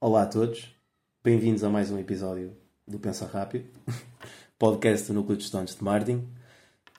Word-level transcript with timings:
Olá 0.00 0.22
a 0.22 0.26
todos, 0.26 0.72
bem-vindos 1.24 1.64
a 1.64 1.68
mais 1.68 1.90
um 1.90 1.98
episódio 1.98 2.56
do 2.86 3.00
Pensa 3.00 3.26
Rápido, 3.26 3.68
podcast 4.56 5.08
do 5.08 5.14
Núcleo 5.14 5.36
de 5.36 5.42
Estudantes 5.42 5.74
de 5.74 5.82
Martin. 5.82 6.24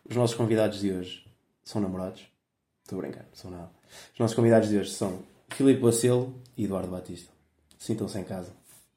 Os 0.04 0.18
nossos 0.18 0.36
convidados 0.36 0.82
de 0.82 0.92
hoje 0.92 1.26
são 1.64 1.82
namorados. 1.82 2.28
Estou 2.84 3.00
a 3.00 3.02
brincar, 3.02 3.24
não 3.24 3.36
são 3.36 3.52
nada. 3.52 3.72
Os 4.12 4.20
nossos 4.20 4.36
convidados 4.36 4.68
de 4.68 4.78
hoje 4.78 4.92
são 4.92 5.24
Filipe 5.48 5.80
Bacelo 5.80 6.36
e 6.58 6.66
Eduardo 6.66 6.90
Batista. 6.90 7.32
Sintam-se 7.78 8.20
em 8.20 8.26
casa, 8.26 8.52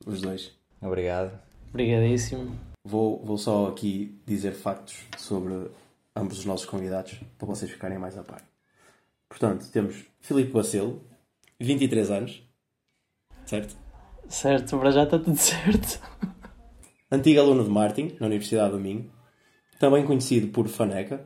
os 0.05 0.21
dois. 0.21 0.53
Obrigado. 0.81 1.39
Obrigadíssimo. 1.71 2.59
Vou, 2.85 3.25
vou 3.25 3.39
só 3.39 3.69
aqui 3.69 4.21
dizer 4.27 4.51
factos 4.51 4.97
sobre 5.17 5.71
ambos 6.17 6.41
os 6.41 6.45
nossos 6.45 6.67
convidados 6.67 7.21
para 7.39 7.47
vocês 7.47 7.71
ficarem 7.71 8.01
mais 8.01 8.19
a 8.19 8.25
par. 8.25 8.43
Portanto, 9.29 9.71
temos 9.71 10.05
Filipe 10.19 10.51
Bacelo, 10.51 11.01
23 11.61 12.11
anos, 12.11 12.43
certo? 13.47 13.92
Certo, 14.29 14.79
para 14.79 14.91
já 14.91 15.05
está 15.05 15.19
tudo 15.19 15.37
certo. 15.39 16.01
Antigo 17.11 17.41
aluno 17.41 17.65
de 17.65 17.71
Martin, 17.71 18.17
na 18.19 18.27
Universidade 18.27 18.73
do 18.73 18.81
Minho, 18.81 19.11
também 19.79 20.05
conhecido 20.05 20.49
por 20.49 20.69
Faneca, 20.69 21.25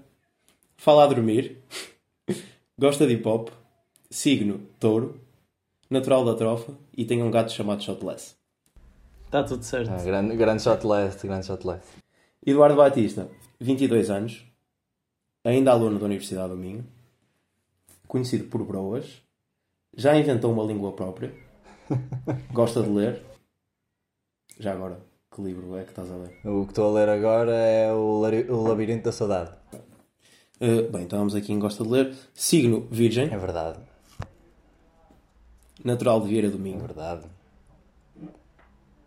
fala 0.77 1.05
a 1.05 1.07
dormir, 1.07 1.59
gosta 2.79 3.07
de 3.07 3.15
hip 3.15 3.29
hop, 3.29 3.51
signo 4.11 4.61
touro, 4.81 5.21
natural 5.91 6.25
da 6.25 6.35
trofa. 6.35 6.73
E 6.97 7.05
tem 7.05 7.23
um 7.23 7.31
gato 7.31 7.53
chamado 7.53 7.83
Shotless. 7.83 8.35
Está 9.27 9.43
tudo 9.43 9.63
certo. 9.63 9.91
Ah, 9.91 10.03
grande, 10.03 10.37
grande 10.37 10.63
shot 10.63 10.87
left, 10.87 11.27
grande 11.27 11.47
shot 11.47 11.67
left. 11.67 11.87
Eduardo 12.45 12.77
Batista, 12.77 13.29
22 13.61 14.09
anos, 14.09 14.45
ainda 15.45 15.73
aluno 15.73 15.99
da 15.99 16.07
Universidade 16.07 16.51
do 16.51 16.57
Minho, 16.57 16.87
conhecido 18.09 18.45
por 18.45 18.65
broas, 18.65 19.21
já 19.95 20.17
inventou 20.17 20.53
uma 20.53 20.65
língua 20.65 20.93
própria, 20.93 21.35
gosta 22.53 22.83
de 22.83 22.91
ler. 22.91 23.23
Já 24.59 24.73
agora, 24.73 24.99
que 25.35 25.43
livro 25.43 25.77
é 25.77 25.83
que 25.85 25.91
estás 25.91 26.11
a 26.11 26.17
ler? 26.17 26.41
O 26.45 26.65
que 26.65 26.73
estou 26.73 26.91
a 26.91 27.01
ler 27.01 27.09
agora 27.09 27.53
é 27.53 27.93
o, 27.93 28.21
Labirinto 28.21 29.05
da 29.05 29.13
Saudade. 29.13 29.51
Uh, 30.61 30.91
bem, 30.91 31.03
então 31.03 31.19
vamos 31.19 31.35
aqui 31.35 31.53
em 31.53 31.59
gosta 31.59 31.85
de 31.85 31.91
ler. 31.91 32.15
Signo 32.33 32.89
Virgem, 32.91 33.33
É 33.33 33.37
verdade, 33.37 33.79
natural 35.87 36.21
de 36.21 36.29
Vieira 36.29 36.51
do 36.51 36.57
é 36.57 36.61
Minho 36.61 36.81
verdade. 36.81 37.27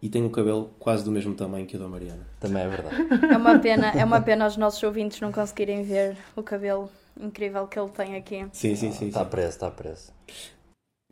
e 0.02 0.10
tem 0.10 0.26
o 0.26 0.30
cabelo 0.30 0.72
quase 0.80 1.04
do 1.04 1.12
mesmo 1.12 1.36
tamanho 1.36 1.66
que 1.66 1.76
o 1.76 1.80
da 1.80 1.88
Mariana. 1.88 2.26
Também 2.40 2.64
é 2.64 2.68
verdade. 2.70 2.96
É 3.34 3.38
uma 3.38 3.60
pena, 3.60 3.92
é 3.92 4.06
uma 4.06 4.22
pena 4.22 4.48
os 4.48 4.56
nossos 4.56 4.82
ouvintes 4.82 5.20
não 5.20 5.32
conseguirem 5.32 5.84
ver 5.84 6.16
o 6.36 6.42
cabelo 6.42 6.90
incrível 7.20 7.68
que 7.68 7.78
ele 7.78 7.90
tem 7.90 8.16
aqui. 8.16 8.48
Sim, 8.54 8.76
sim, 8.76 8.92
sim. 8.92 9.08
Está 9.08 9.26
preso, 9.26 9.50
está 9.50 9.70
preso. 9.70 10.14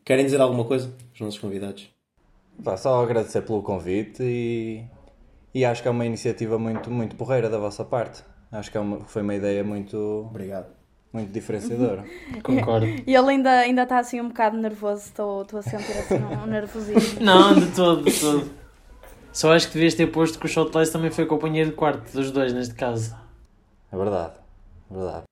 Querem 0.07 0.23
dizer 0.23 0.39
alguma 0.39 0.63
coisa? 0.63 0.89
Os 1.13 1.19
nossos 1.19 1.37
convidados. 1.37 1.89
Pá, 2.63 2.77
só 2.77 3.03
agradecer 3.03 3.41
pelo 3.41 3.61
convite 3.61 4.23
e, 4.23 4.85
e 5.53 5.65
acho 5.65 5.81
que 5.81 5.87
é 5.89 5.91
uma 5.91 6.05
iniciativa 6.05 6.57
muito, 6.57 6.89
muito 6.89 7.17
porreira 7.17 7.49
da 7.49 7.57
vossa 7.57 7.83
parte. 7.83 8.23
Acho 8.49 8.71
que 8.71 8.77
é 8.77 8.79
uma- 8.79 9.01
foi 9.01 9.21
uma 9.21 9.35
ideia 9.35 9.65
muito, 9.65 9.97
Obrigado. 10.29 10.67
muito 11.11 11.29
diferenciadora. 11.33 12.05
Concordo. 12.41 12.85
E 13.05 13.13
ele 13.13 13.29
ainda 13.31 13.49
ainda 13.59 13.83
está 13.83 13.99
assim 13.99 14.21
um 14.21 14.29
bocado 14.29 14.55
nervoso, 14.55 15.01
estou 15.07 15.41
estou 15.41 15.59
a 15.59 15.61
sentir 15.61 15.91
assim 15.91 16.23
um, 16.23 16.43
um 16.43 16.45
nervosismo. 16.45 17.19
Não, 17.21 17.53
de 17.53 17.67
todo, 17.75 18.05
de 18.05 18.17
todo. 18.17 18.49
Só 19.33 19.51
acho 19.53 19.67
que 19.67 19.73
devias 19.73 19.93
ter 19.93 20.07
posto 20.07 20.39
que 20.39 20.45
o 20.45 20.49
Shotless 20.49 20.89
também 20.89 21.11
foi 21.11 21.25
companheiro 21.25 21.71
de 21.71 21.75
quarto 21.75 22.09
dos 22.13 22.31
dois, 22.31 22.53
neste 22.53 22.73
caso. 22.75 23.13
É 23.91 23.97
verdade, 23.97 24.35
é 24.89 24.93
verdade. 24.95 25.23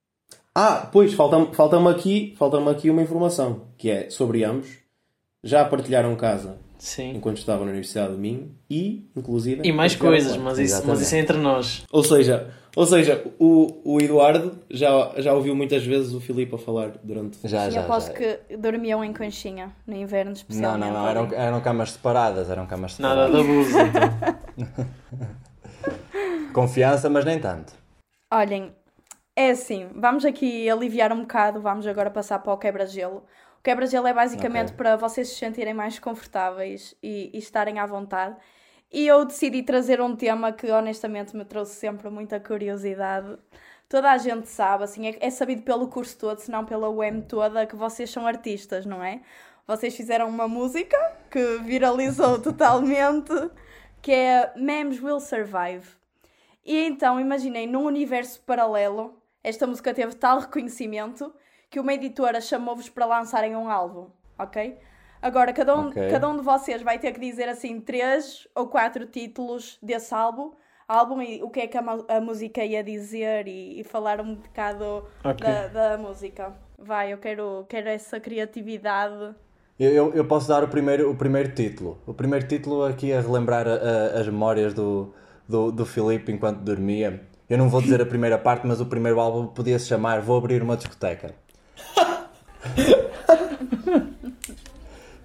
Ah, 0.58 0.88
pois, 0.90 1.14
falta-me 1.14 1.54
falta 1.54 1.90
aqui, 1.90 2.34
falta 2.38 2.58
aqui 2.72 2.90
uma 2.90 3.02
informação, 3.02 3.64
que 3.78 3.90
é 3.90 4.10
sobre 4.10 4.44
ambos. 4.46 4.78
Já 5.44 5.66
partilharam 5.66 6.16
casa 6.16 6.58
Sim. 6.80 7.16
enquanto 7.18 7.38
estavam 7.38 7.66
na 7.66 7.72
Universidade 7.72 8.14
do 8.14 8.18
Minho 8.18 8.56
e, 8.70 9.10
inclusive... 9.16 9.62
E 9.68 9.72
mais 9.74 9.96
coisas, 9.96 10.38
mas 10.38 10.58
isso, 10.58 10.82
mas 10.88 11.02
isso 11.02 11.14
é 11.14 11.20
entre 11.20 11.38
nós. 11.38 11.84
Ou 11.92 12.04
seja, 12.04 12.52
ou 12.76 12.86
seja 12.86 13.22
o, 13.38 13.82
o 13.84 14.02
Eduardo 14.02 14.58
já, 14.72 15.12
já 15.18 15.34
ouviu 15.34 15.54
muitas 15.56 15.86
vezes 15.86 16.14
o 16.14 16.22
Filipe 16.22 16.56
a 16.56 16.58
falar 16.58 16.94
durante... 17.04 17.38
Já, 17.48 17.68
E 17.68 17.72
já, 17.72 17.82
aposto 17.82 18.08
já. 18.08 18.14
que 18.14 18.58
dormiam 18.58 19.04
em 19.04 19.14
conchinha, 19.14 19.72
no 19.86 19.96
inverno 19.96 20.32
Não, 20.32 20.38
especialmente. 20.38 20.88
não, 20.88 20.94
não, 20.94 21.08
eram, 21.08 21.30
eram 21.34 21.62
camas 21.62 21.92
separadas, 21.92 22.50
eram 22.50 22.66
camas 22.66 22.98
Nada 22.98 23.28
separadas. 23.28 23.46
de 23.46 23.52
abuso. 23.52 23.78
Então. 24.58 24.86
Confiança, 26.54 27.10
mas 27.10 27.26
nem 27.26 27.40
tanto. 27.40 27.74
Olhem, 28.34 28.72
é 29.36 29.50
assim, 29.50 29.90
vamos 29.94 30.24
aqui 30.24 30.70
aliviar 30.70 31.12
um 31.12 31.22
bocado, 31.22 31.60
vamos 31.60 31.86
agora 31.86 32.10
passar 32.10 32.40
para 32.40 32.54
o 32.54 32.58
quebra-gelo. 32.58 33.26
O 33.60 33.64
quebra-gelo 33.64 34.08
é 34.08 34.14
basicamente 34.14 34.68
Ok. 34.68 34.78
para 34.78 34.96
vocês 34.96 35.28
se 35.28 35.36
sentirem 35.36 35.74
mais 35.74 36.00
confortáveis 36.00 36.96
e, 37.04 37.30
e 37.34 37.38
estarem 37.38 37.80
à 37.80 37.86
vontade. 37.86 38.38
E 38.92 39.06
eu 39.06 39.26
decidi 39.26 39.62
trazer 39.62 40.00
um 40.00 40.16
tema 40.16 40.54
que 40.54 40.72
honestamente 40.72 41.36
me 41.36 41.44
trouxe 41.44 41.76
sempre 41.76 42.10
muita 42.10 42.40
curiosidade. 42.40 43.38
Toda 43.90 44.12
a 44.12 44.18
gente 44.18 44.48
sabe, 44.48 44.86
assim, 44.86 45.08
é, 45.08 45.18
é 45.20 45.30
sabido 45.30 45.64
pelo 45.64 45.90
curso 45.90 46.18
todo, 46.18 46.40
se 46.40 46.50
não 46.50 46.64
pela 46.64 46.90
UEM 46.90 47.22
toda, 47.22 47.66
que 47.66 47.76
vocês 47.76 48.10
são 48.10 48.26
artistas, 48.26 48.86
não 48.86 49.04
é? 49.04 49.22
Vocês 49.68 49.96
fizeram 49.96 50.30
uma 50.30 50.48
música 50.48 50.98
que 51.30 51.58
viralizou 51.58 52.40
totalmente, 52.42 53.34
que 54.02 54.12
é 54.14 54.54
Memes 54.56 55.02
Will 55.02 55.20
Survive. 55.20 55.88
E 56.64 56.86
então, 56.86 57.20
imaginem, 57.20 57.68
num 57.68 57.84
universo 57.84 58.42
paralelo, 58.42 59.22
esta 59.48 59.68
música 59.68 59.94
teve 59.94 60.16
tal 60.16 60.40
reconhecimento 60.40 61.32
que 61.70 61.80
uma 61.80 61.94
editora 61.94 62.42
chamou-vos 62.42 62.90
para 62.90 63.06
lançarem 63.06 63.56
um 63.56 63.70
álbum, 63.70 64.08
ok? 64.40 64.78
Agora, 65.22 65.54
cada 65.54 65.76
um, 65.78 65.88
Ok. 65.90 66.10
cada 66.10 66.28
um 66.30 66.36
de 66.38 66.44
vocês 66.44 66.82
vai 66.82 67.00
ter 67.00 67.12
que 67.12 67.20
dizer 67.20 67.48
assim 67.50 67.80
três 67.80 68.48
ou 68.56 68.68
quatro 68.68 69.06
títulos 69.06 69.78
desse 69.82 70.14
álbum, 70.14 70.52
álbum 70.88 71.22
e 71.22 71.42
o 71.44 71.50
que 71.50 71.62
é 71.62 71.68
que 71.68 71.78
a, 71.78 71.84
a 72.10 72.22
música 72.22 72.64
ia 72.64 72.84
dizer 72.84 73.48
e, 73.48 73.80
e 73.80 73.84
falar 73.84 74.20
um 74.22 74.36
bocado 74.36 75.04
Ok. 75.24 75.46
da, 75.48 75.68
da 75.68 75.98
música. 75.98 76.54
Vai, 76.78 77.14
eu 77.14 77.18
quero, 77.18 77.66
quero 77.70 77.88
essa 77.90 78.20
criatividade. 78.20 79.36
Eu, 79.80 79.92
eu, 79.92 80.14
eu 80.14 80.26
posso 80.26 80.48
dar 80.48 80.64
o 80.64 80.68
primeiro, 80.68 81.10
o 81.12 81.16
primeiro 81.16 81.54
título. 81.54 82.00
O 82.06 82.14
primeiro 82.14 82.48
título 82.48 82.84
aqui 82.86 83.12
a 83.14 83.20
relembrar 83.22 83.68
a- 83.68 83.72
a- 83.74 84.20
as 84.20 84.28
memórias 84.28 84.74
do, 84.74 85.14
do, 85.48 85.72
do 85.72 85.86
Filipe 85.86 86.32
enquanto 86.32 86.60
dormia. 86.60 87.22
Eu 87.50 87.58
não 87.58 87.70
vou 87.70 87.82
dizer 87.82 88.02
a 88.02 88.06
primeira 88.06 88.38
parte, 88.38 88.66
mas 88.66 88.82
o 88.82 88.86
primeiro 88.86 89.20
álbum 89.20 89.46
podia 89.48 89.78
se 89.78 89.88
chamar 89.88 90.20
Vou 90.22 90.38
Abrir 90.38 90.64
uma 90.64 90.76
Discoteca. 90.76 91.34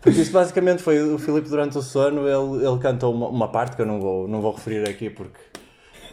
Porque 0.01 0.21
isso 0.21 0.33
basicamente 0.33 0.83
foi 0.83 1.01
o 1.03 1.19
Filipe 1.19 1.49
durante 1.49 1.77
o 1.77 1.83
sono, 1.83 2.23
ele, 2.27 2.67
ele 2.67 2.79
cantou 2.79 3.13
uma, 3.15 3.29
uma 3.29 3.49
parte 3.49 3.77
que 3.77 3.83
eu 3.83 3.87
não 3.87 4.01
vou, 4.01 4.27
não 4.27 4.41
vou 4.41 4.53
referir 4.53 4.89
aqui 4.89 5.11
porque, 5.11 5.39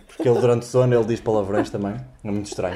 porque 0.08 0.28
ele 0.28 0.40
durante 0.40 0.64
o 0.64 0.66
sono 0.66 0.94
ele 0.94 1.06
diz 1.06 1.22
palavrões 1.22 1.70
também. 1.70 1.96
É 2.24 2.32
muito 2.32 2.48
estranho. 2.48 2.76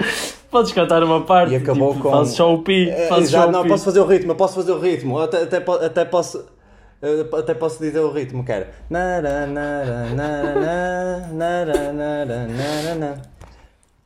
Podes 0.49 0.71
cantar 0.71 1.03
uma 1.03 1.21
parte. 1.21 1.53
E 1.53 1.55
acabou 1.57 1.91
tipo, 1.93 2.03
com- 2.03 2.11
Fazes 2.11 2.35
só 2.35 2.53
o 2.53 2.61
pi. 2.61 2.89
É, 2.89 3.07
Fazes 3.07 3.33
o 3.33 3.51
não, 3.51 3.67
posso 3.67 3.83
fazer 3.85 3.99
o 3.99 4.05
ritmo, 4.05 4.35
posso 4.35 4.55
fazer 4.55 4.71
o 4.71 4.79
ritmo, 4.79 5.19
até, 5.19 5.43
até, 5.43 5.57
até 5.57 6.05
posso. 6.05 6.45
Eh, 7.01 7.25
Até 7.37 7.53
posso 7.53 7.79
dizer 7.79 7.99
o 7.99 8.11
ritmo, 8.11 8.43
que 8.43 8.51
era. 8.51 8.71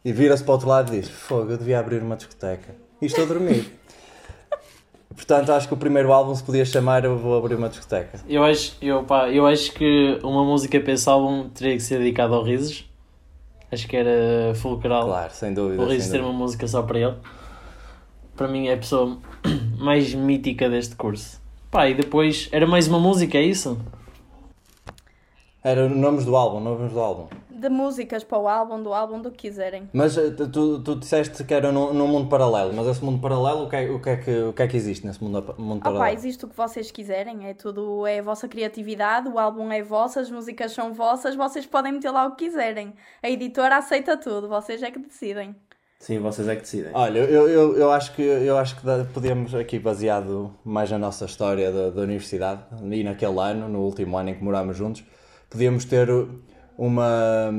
E 0.03 0.11
vira-se 0.11 0.43
para 0.43 0.51
o 0.51 0.53
outro 0.53 0.69
lado 0.69 0.93
e 0.93 0.99
diz: 1.01 1.09
Fogo, 1.09 1.51
eu 1.51 1.57
devia 1.57 1.79
abrir 1.79 2.01
uma 2.01 2.15
discoteca. 2.15 2.75
E 3.01 3.05
estou 3.07 3.23
a 3.23 3.27
dormir. 3.27 3.71
Portanto, 5.15 5.51
acho 5.53 5.67
que 5.67 5.73
o 5.73 5.77
primeiro 5.77 6.11
álbum 6.11 6.35
se 6.35 6.43
podia 6.43 6.65
chamar 6.65 7.05
Eu 7.05 7.17
Vou 7.17 7.37
Abrir 7.37 7.55
uma 7.55 7.69
Discoteca. 7.69 8.19
Eu 8.27 8.43
acho, 8.43 8.75
eu, 8.81 9.03
pá, 9.03 9.29
eu 9.29 9.47
acho 9.47 9.71
que 9.71 10.19
uma 10.21 10.43
música 10.43 10.77
para 10.79 10.91
esse 10.91 11.07
álbum 11.09 11.47
teria 11.49 11.73
que 11.73 11.79
ser 11.81 11.99
dedicada 11.99 12.35
ao 12.35 12.43
Rises. 12.43 12.83
Acho 13.71 13.87
que 13.87 13.95
era 13.95 14.53
fulcral. 14.55 15.05
Claro, 15.07 15.33
sem 15.33 15.53
dúvida. 15.53 15.81
o 15.81 15.87
Rises 15.87 16.09
ter 16.11 16.17
dúvida. 16.17 16.29
uma 16.29 16.37
música 16.37 16.67
só 16.67 16.83
para 16.83 16.99
ele. 16.99 17.15
Para 18.35 18.49
mim 18.49 18.67
é 18.67 18.73
a 18.73 18.77
pessoa 18.77 19.17
mais 19.79 20.13
mítica 20.13 20.69
deste 20.69 20.95
curso. 20.95 21.41
Pá, 21.75 21.89
e 21.89 21.93
depois 21.93 22.47
era 22.53 22.65
mais 22.65 22.87
uma 22.87 22.97
música, 22.97 23.37
é 23.37 23.41
isso? 23.41 23.77
Era 25.61 25.89
nomes 25.89 26.23
do 26.23 26.33
álbum, 26.33 26.61
nomes 26.61 26.93
do 26.93 26.99
álbum. 27.01 27.27
De 27.49 27.67
músicas 27.67 28.23
para 28.23 28.37
o 28.37 28.47
álbum, 28.47 28.81
do 28.81 28.93
álbum, 28.93 29.21
do 29.21 29.29
que 29.29 29.49
quiserem. 29.49 29.89
Mas 29.91 30.17
eh, 30.17 30.29
tu, 30.29 30.81
tu 30.81 30.95
disseste 30.95 31.43
que 31.43 31.53
era 31.53 31.73
num, 31.73 31.93
num 31.93 32.07
mundo 32.07 32.29
paralelo, 32.29 32.71
mas 32.73 32.87
esse 32.87 33.03
mundo 33.03 33.19
paralelo, 33.19 33.65
o 33.65 33.69
que 33.69 33.75
é, 33.75 33.91
o 33.91 33.99
que 33.99 34.09
é, 34.09 34.15
que, 34.15 34.41
o 34.43 34.53
que, 34.53 34.61
é 34.61 34.67
que 34.69 34.77
existe 34.77 35.05
nesse 35.05 35.21
mundo, 35.21 35.53
mundo 35.57 35.81
Ah 35.81 35.89
pá, 35.89 35.91
paralelo? 35.91 36.17
existe 36.17 36.45
o 36.45 36.47
que 36.47 36.55
vocês 36.55 36.91
quiserem, 36.91 37.45
é 37.49 37.53
tudo, 37.53 38.07
é 38.07 38.19
a 38.19 38.23
vossa 38.23 38.47
criatividade, 38.47 39.27
o 39.27 39.37
álbum 39.37 39.69
é 39.69 39.83
vosso, 39.83 40.17
as 40.17 40.31
músicas 40.31 40.71
são 40.71 40.93
vossas, 40.93 41.35
vocês 41.35 41.65
podem 41.65 41.91
meter 41.91 42.09
lá 42.09 42.25
o 42.25 42.37
que 42.37 42.45
quiserem. 42.45 42.93
A 43.21 43.29
editora 43.29 43.75
aceita 43.75 44.15
tudo, 44.15 44.47
vocês 44.47 44.81
é 44.81 44.91
que 44.91 44.99
decidem. 44.99 45.53
Sim, 46.05 46.19
vocês 46.19 46.47
é 46.47 46.55
que 46.55 46.61
decidem. 46.61 46.91
Olha, 46.93 47.17
eu, 47.17 47.49
eu, 47.49 47.75
eu 47.77 47.91
acho 47.91 48.13
que, 48.13 48.21
eu 48.21 48.59
acho 48.59 48.75
que 48.75 48.81
podemos 49.11 49.55
aqui, 49.55 49.79
baseado 49.79 50.53
mais 50.63 50.91
na 50.91 50.99
nossa 50.99 51.25
história 51.25 51.71
da, 51.71 51.89
da 51.89 52.01
universidade, 52.03 52.61
e 52.91 53.03
naquele 53.03 53.39
ano, 53.39 53.67
no 53.67 53.79
último 53.79 54.15
ano 54.15 54.29
em 54.29 54.35
que 54.35 54.43
morámos 54.43 54.77
juntos, 54.77 55.03
podíamos 55.49 55.83
ter 55.83 56.07
uma, 56.77 57.49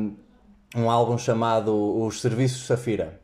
um 0.76 0.88
álbum 0.88 1.18
chamado 1.18 1.74
Os 2.00 2.20
Serviços 2.20 2.68
Safira. 2.68 3.20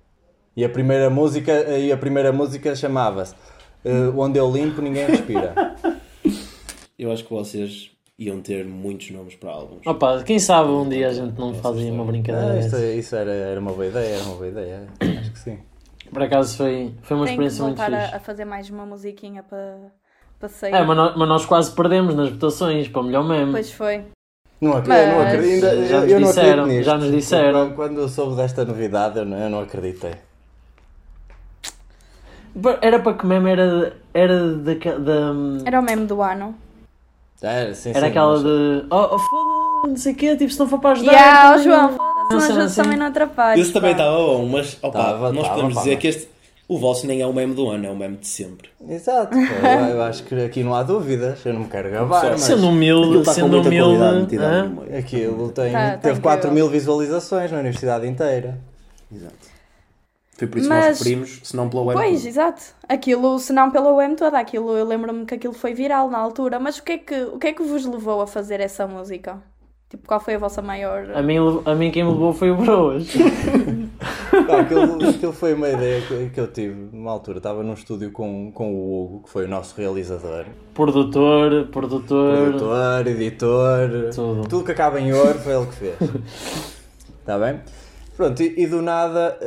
E 0.56 0.64
a 0.64 0.68
primeira 0.68 1.08
música, 1.08 1.52
e 1.78 1.92
a 1.92 1.96
primeira 1.96 2.32
música 2.32 2.74
chamava-se 2.74 3.36
eh, 3.84 4.12
Onde 4.16 4.40
eu 4.40 4.50
limpo 4.50 4.82
ninguém 4.82 5.06
respira. 5.06 5.76
Eu 6.98 7.12
acho 7.12 7.22
que 7.22 7.32
vocês 7.32 7.91
iam 8.18 8.40
ter 8.40 8.64
muitos 8.64 9.10
nomes 9.10 9.34
para 9.34 9.50
álbuns. 9.50 9.86
Opa, 9.86 10.22
quem 10.22 10.38
sabe 10.38 10.70
um 10.70 10.88
dia 10.88 11.08
a 11.08 11.12
gente 11.12 11.38
não 11.38 11.54
faz 11.54 11.76
aí 11.78 11.90
uma 11.90 12.02
Ah, 12.02 12.06
brincadeira. 12.06 12.58
isso 12.58 12.70
dessa. 12.70 12.86
isso 12.92 13.16
era, 13.16 13.30
era 13.32 13.60
uma 13.60 13.72
boa 13.72 13.86
ideia, 13.86 14.14
era 14.16 14.24
uma 14.24 14.34
boa 14.34 14.48
ideia. 14.48 14.86
Acho 15.00 15.32
que 15.32 15.38
sim. 15.38 15.58
Por 16.12 16.22
acaso 16.22 16.56
foi, 16.56 16.92
foi 17.02 17.16
uma 17.16 17.26
Tem 17.26 17.36
que 17.38 17.42
experiência 17.44 17.64
muito 17.64 17.82
fixe. 17.82 18.14
a, 18.14 18.16
a 18.16 18.20
fazer 18.20 18.44
mais 18.44 18.68
uma 18.68 18.84
musiquinha 18.84 19.42
para, 19.42 19.78
para 20.38 20.48
sair. 20.48 20.74
É, 20.74 20.84
mas 20.84 20.96
nós, 20.96 21.16
mas 21.16 21.28
nós 21.28 21.46
quase 21.46 21.74
perdemos 21.74 22.14
nas 22.14 22.30
votações 22.30 22.86
para 22.88 23.00
o 23.00 23.04
melhor 23.04 23.24
meme. 23.26 23.50
Pois 23.52 23.72
foi. 23.72 24.04
Não, 24.60 24.76
ac- 24.76 24.86
Mas- 24.88 25.08
não 25.08 25.20
acredito, 25.22 25.66
ainda- 25.66 25.86
Já 25.86 26.00
nos 26.00 26.08
disseram, 26.28 26.62
acredito 26.64 26.66
nisto. 26.68 26.84
já 26.84 26.98
nos 26.98 27.10
disseram. 27.10 27.52
Quando, 27.52 27.74
quando 27.74 28.00
eu 28.02 28.08
soube 28.08 28.36
desta 28.36 28.64
novidade, 28.64 29.18
eu 29.18 29.24
não, 29.24 29.38
eu 29.38 29.50
não 29.50 29.60
acreditei. 29.60 30.12
Era 32.82 32.98
para 33.00 33.14
que 33.16 33.26
meme 33.26 33.50
era, 33.50 33.96
era 34.12 34.52
da, 34.56 34.74
da, 34.74 35.32
Era 35.64 35.80
o 35.80 35.82
meme 35.82 36.06
do 36.06 36.20
ano. 36.22 36.54
Era, 37.42 37.74
sim, 37.74 37.90
era 37.90 38.00
sim, 38.00 38.06
aquela 38.06 38.32
mas- 38.32 38.42
de 38.42 38.84
oh, 38.90 39.08
oh 39.14 39.18
foda, 39.18 39.88
não 39.88 39.96
sei 39.96 40.12
o 40.12 40.16
quê, 40.16 40.36
tipo, 40.36 40.52
se 40.52 40.58
não 40.58 40.68
for 40.68 40.78
para 40.78 40.92
ajudar. 40.92 41.12
Yeah, 41.12 41.48
ó 41.48 41.52
também 41.52 41.64
João, 41.64 41.88
foda-se, 41.96 42.32
não 42.32 42.40
sei, 42.40 42.56
eu 42.56 42.60
assim. 42.62 42.82
também 42.82 42.98
não 42.98 43.06
atrapalho. 43.06 43.60
Esse 43.60 43.72
também 43.72 43.92
estava 43.92 44.16
bom, 44.16 44.46
mas 44.46 44.78
opa, 44.82 44.98
Tava, 45.02 45.32
nós 45.32 45.42
tava, 45.42 45.54
podemos 45.54 45.74
pá, 45.74 45.80
dizer 45.80 45.92
mas- 45.94 46.00
que 46.00 46.08
este, 46.08 46.28
o 46.68 46.78
vosso 46.78 47.06
nem 47.06 47.20
é 47.20 47.26
o 47.26 47.32
meme 47.32 47.52
do 47.54 47.68
ano, 47.68 47.86
é 47.86 47.90
o 47.90 47.96
meme 47.96 48.16
de 48.16 48.28
sempre. 48.28 48.68
Exato, 48.88 49.36
eu, 49.36 49.86
eu 49.96 50.02
acho 50.02 50.22
que 50.22 50.34
aqui 50.36 50.62
não 50.62 50.74
há 50.74 50.82
dúvidas. 50.82 51.44
Eu 51.44 51.52
não 51.54 51.60
me 51.62 51.68
quero 51.68 51.90
gabar, 51.90 52.30
mas 52.30 52.40
Sendo 52.42 52.54
Aquilo 52.58 52.68
humilde, 52.72 53.18
está 53.18 53.30
com 53.32 53.40
sendo 53.40 53.60
humilde. 53.60 54.36
aquilo 54.96 55.48
tem, 55.50 55.72
Tá- 55.72 55.78
tá 55.78 55.86
teve 55.98 55.98
incrível. 56.18 56.22
4 56.22 56.50
mil 56.52 56.68
visualizações 56.68 57.50
na 57.50 57.58
universidade 57.58 58.06
inteira. 58.06 58.58
Exato. 59.14 59.51
Foi 60.42 60.48
por 60.48 60.58
isso 60.58 60.68
que 60.68 60.74
Mas- 60.74 60.86
nós 60.86 60.98
referimos, 60.98 61.40
se 61.44 61.54
não 61.56 61.68
pela 61.68 61.82
web. 61.84 62.00
Pois, 62.00 62.26
exato. 62.26 62.62
Aquilo, 62.88 63.38
se 63.38 63.52
não 63.52 63.70
pela 63.70 63.92
UEM 63.92 64.16
toda, 64.16 64.40
aquilo, 64.40 64.76
eu 64.76 64.84
lembro-me 64.84 65.24
que 65.24 65.34
aquilo 65.34 65.54
foi 65.54 65.72
viral 65.72 66.10
na 66.10 66.18
altura. 66.18 66.58
Mas 66.58 66.78
o 66.78 66.82
que, 66.82 66.92
é 66.92 66.98
que, 66.98 67.22
o 67.26 67.38
que 67.38 67.46
é 67.46 67.52
que 67.52 67.62
vos 67.62 67.86
levou 67.86 68.20
a 68.20 68.26
fazer 68.26 68.58
essa 68.58 68.84
música? 68.84 69.40
Tipo, 69.88 70.04
qual 70.08 70.18
foi 70.18 70.34
a 70.34 70.38
vossa 70.38 70.60
maior. 70.60 71.08
A 71.14 71.22
mim, 71.22 71.36
a 71.64 71.74
mim 71.76 71.92
quem 71.92 72.02
me 72.02 72.10
levou 72.10 72.32
foi 72.32 72.50
o 72.50 72.56
Broas. 72.56 73.06
Aquilo, 74.32 75.08
aquilo 75.08 75.32
foi 75.32 75.54
uma 75.54 75.68
ideia 75.68 76.00
que, 76.02 76.30
que 76.30 76.40
eu 76.40 76.48
tive 76.48 76.74
numa 76.92 77.12
altura. 77.12 77.38
Estava 77.38 77.62
num 77.62 77.74
estúdio 77.74 78.10
com, 78.10 78.50
com 78.50 78.74
o 78.74 79.04
Hugo, 79.04 79.22
que 79.24 79.30
foi 79.30 79.44
o 79.44 79.48
nosso 79.48 79.76
realizador. 79.76 80.46
Produtor, 80.74 81.68
produtor. 81.68 82.36
Produtor, 82.48 83.06
editor, 83.06 83.90
Tudo. 84.12 84.48
tudo 84.48 84.64
que 84.64 84.72
acaba 84.72 85.00
em 85.00 85.12
ouro 85.12 85.38
foi 85.38 85.54
ele 85.54 85.66
que 85.66 85.74
fez. 85.74 85.94
Está 87.20 87.38
bem? 87.38 87.60
Pronto, 88.16 88.42
e, 88.42 88.62
e 88.62 88.66
do 88.66 88.82
nada, 88.82 89.38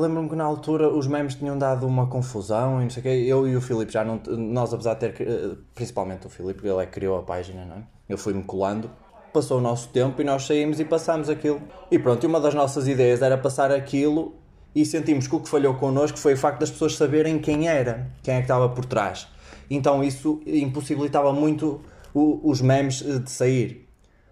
lembro-me 0.00 0.28
que 0.30 0.34
na 0.34 0.44
altura 0.44 0.88
os 0.88 1.06
memes 1.06 1.34
tinham 1.34 1.58
dado 1.58 1.86
uma 1.86 2.06
confusão 2.06 2.80
e 2.80 2.84
não 2.84 2.90
sei 2.90 3.00
o 3.00 3.02
quê. 3.02 3.08
Eu 3.28 3.46
e 3.46 3.54
o 3.56 3.60
Filipe 3.60 3.92
já 3.92 4.02
não. 4.04 4.20
Nós, 4.26 4.72
apesar 4.72 4.94
de 4.94 5.00
ter. 5.08 5.22
eh, 5.28 5.56
Principalmente 5.74 6.26
o 6.26 6.30
Filipe, 6.30 6.66
ele 6.66 6.82
é 6.82 6.86
que 6.86 6.92
criou 6.92 7.18
a 7.18 7.22
página, 7.22 7.64
não 7.66 7.76
é? 7.76 7.82
Eu 8.08 8.16
fui-me 8.16 8.42
colando. 8.42 8.90
Passou 9.32 9.58
o 9.58 9.60
nosso 9.60 9.88
tempo 9.88 10.20
e 10.22 10.24
nós 10.24 10.46
saímos 10.46 10.80
e 10.80 10.84
passámos 10.84 11.28
aquilo. 11.28 11.60
E 11.90 11.98
pronto, 11.98 12.26
uma 12.26 12.40
das 12.40 12.54
nossas 12.54 12.88
ideias 12.88 13.20
era 13.20 13.36
passar 13.36 13.70
aquilo 13.70 14.34
e 14.74 14.86
sentimos 14.86 15.26
que 15.26 15.34
o 15.36 15.40
que 15.40 15.48
falhou 15.48 15.74
connosco 15.74 16.18
foi 16.18 16.32
o 16.34 16.36
facto 16.36 16.60
das 16.60 16.70
pessoas 16.70 16.96
saberem 16.96 17.38
quem 17.38 17.68
era, 17.68 18.10
quem 18.22 18.34
é 18.34 18.36
que 18.38 18.44
estava 18.44 18.68
por 18.68 18.84
trás. 18.84 19.28
Então 19.68 20.02
isso 20.02 20.40
impossibilitava 20.46 21.32
muito 21.32 21.80
o- 22.14 22.40
os 22.48 22.60
memes 22.62 23.02
eh, 23.06 23.18
de 23.18 23.30
sair. 23.30 23.86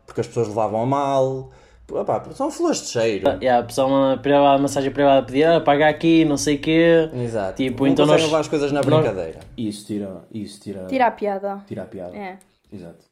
Porque 0.07 0.21
as 0.21 0.27
pessoas 0.27 0.49
levavam 0.49 0.83
a 0.83 0.87
mal. 0.87 1.51
Opá, 1.91 2.25
são 2.33 2.51
flores 2.51 2.81
de 2.83 2.87
cheiro. 2.89 3.29
Yeah, 3.43 3.59
a 3.59 3.63
pessoa 3.65 3.87
uma 3.89 4.17
privada, 4.17 4.61
massagem 4.63 4.91
privada 4.91 5.27
pedia, 5.27 5.57
ah, 5.57 5.61
paga 5.61 5.89
aqui, 5.89 6.25
não 6.25 6.37
sei 6.39 6.57
o 6.57 6.59
quê. 6.61 7.11
Exato. 7.13 7.57
Tipo, 7.57 7.85
não 7.85 7.93
então 7.93 8.07
nós- 8.07 8.23
levar 8.23 8.39
as 8.41 8.49
coisas 8.49 8.73
na 8.73 8.81
brincadeira. 8.81 9.41
Isso 9.57 9.87
tira, 9.87 10.25
isso 10.33 10.61
tira, 10.61 10.87
Tira 10.87 11.07
a 11.07 11.11
piada. 11.11 11.63
tira 11.67 11.83
a 11.83 11.87
piada. 11.87 12.17
É. 12.17 12.39
Exato. 12.73 13.05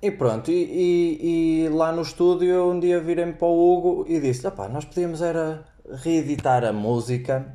E 0.00 0.10
pronto, 0.10 0.50
e, 0.50 0.54
e- 0.54 1.64
e 1.64 1.68
lá 1.68 1.90
no 1.92 2.02
estúdio 2.02 2.48
eu 2.48 2.70
um 2.70 2.78
dia 2.78 3.00
virei-me 3.00 3.32
para 3.32 3.46
o 3.48 3.72
Hugo 3.76 4.04
e 4.08 4.20
disse: 4.20 4.46
"Epá, 4.46 4.68
nós 4.68 4.84
podíamos 4.84 5.20
era 5.22 5.64
reeditar 6.04 6.64
a 6.64 6.72
música, 6.72 7.46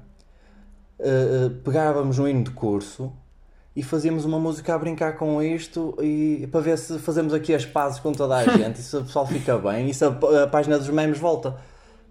eh, 1.00 1.50
pegávamos 1.64 2.20
um 2.20 2.28
hino 2.28 2.44
de 2.44 2.52
curso 2.52 3.12
e 3.78 3.84
fazíamos 3.84 4.26
uma 4.26 4.40
música 4.40 4.74
a 4.74 4.78
brincar 4.80 5.18
com 5.18 5.40
isto 5.40 5.96
e 6.02 6.50
para 6.52 6.62
ver 6.62 6.80
se 6.80 6.98
fazemos 6.98 7.32
aqui 7.32 7.54
as 7.54 7.64
pazes 7.64 8.00
com 8.00 8.12
toda 8.12 8.36
a 8.36 8.44
gente 8.58 8.80
e 8.80 8.82
se 8.82 8.98
o 8.98 9.04
pessoal 9.04 9.28
fica 9.28 9.56
bem 9.60 9.88
e 9.88 9.94
se 9.94 10.04
a, 10.04 10.08
a 10.08 10.48
página 10.48 10.80
dos 10.80 10.90
memes 10.90 11.20
volta. 11.20 11.56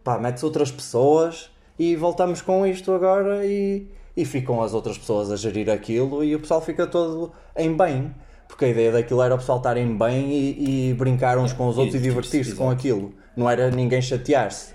Pá, 0.04 0.16
mete-se 0.16 0.44
outras 0.44 0.70
pessoas 0.70 1.50
e 1.76 1.96
voltamos 1.96 2.40
com 2.40 2.64
isto 2.64 2.92
agora 2.92 3.44
e, 3.44 3.88
e 4.16 4.24
ficam 4.24 4.62
as 4.62 4.74
outras 4.74 4.96
pessoas 4.96 5.32
a 5.32 5.34
gerir 5.34 5.68
aquilo 5.68 6.22
e 6.22 6.36
o 6.36 6.38
pessoal 6.38 6.60
fica 6.60 6.86
todo 6.86 7.32
em 7.56 7.76
bem. 7.76 8.14
Porque 8.46 8.66
a 8.66 8.68
ideia 8.68 8.92
daquilo 8.92 9.20
era 9.20 9.34
o 9.34 9.38
pessoal 9.38 9.58
estarem 9.58 9.98
bem 9.98 10.30
e, 10.30 10.90
e 10.90 10.94
brincar 10.94 11.36
uns 11.36 11.52
com 11.52 11.66
os 11.66 11.76
outros 11.76 11.96
e 11.96 11.98
divertir-se, 11.98 12.52
divertir-se 12.52 12.56
com 12.56 12.70
aquilo. 12.70 13.12
Não 13.36 13.50
era 13.50 13.72
ninguém 13.72 14.00
chatear-se. 14.00 14.72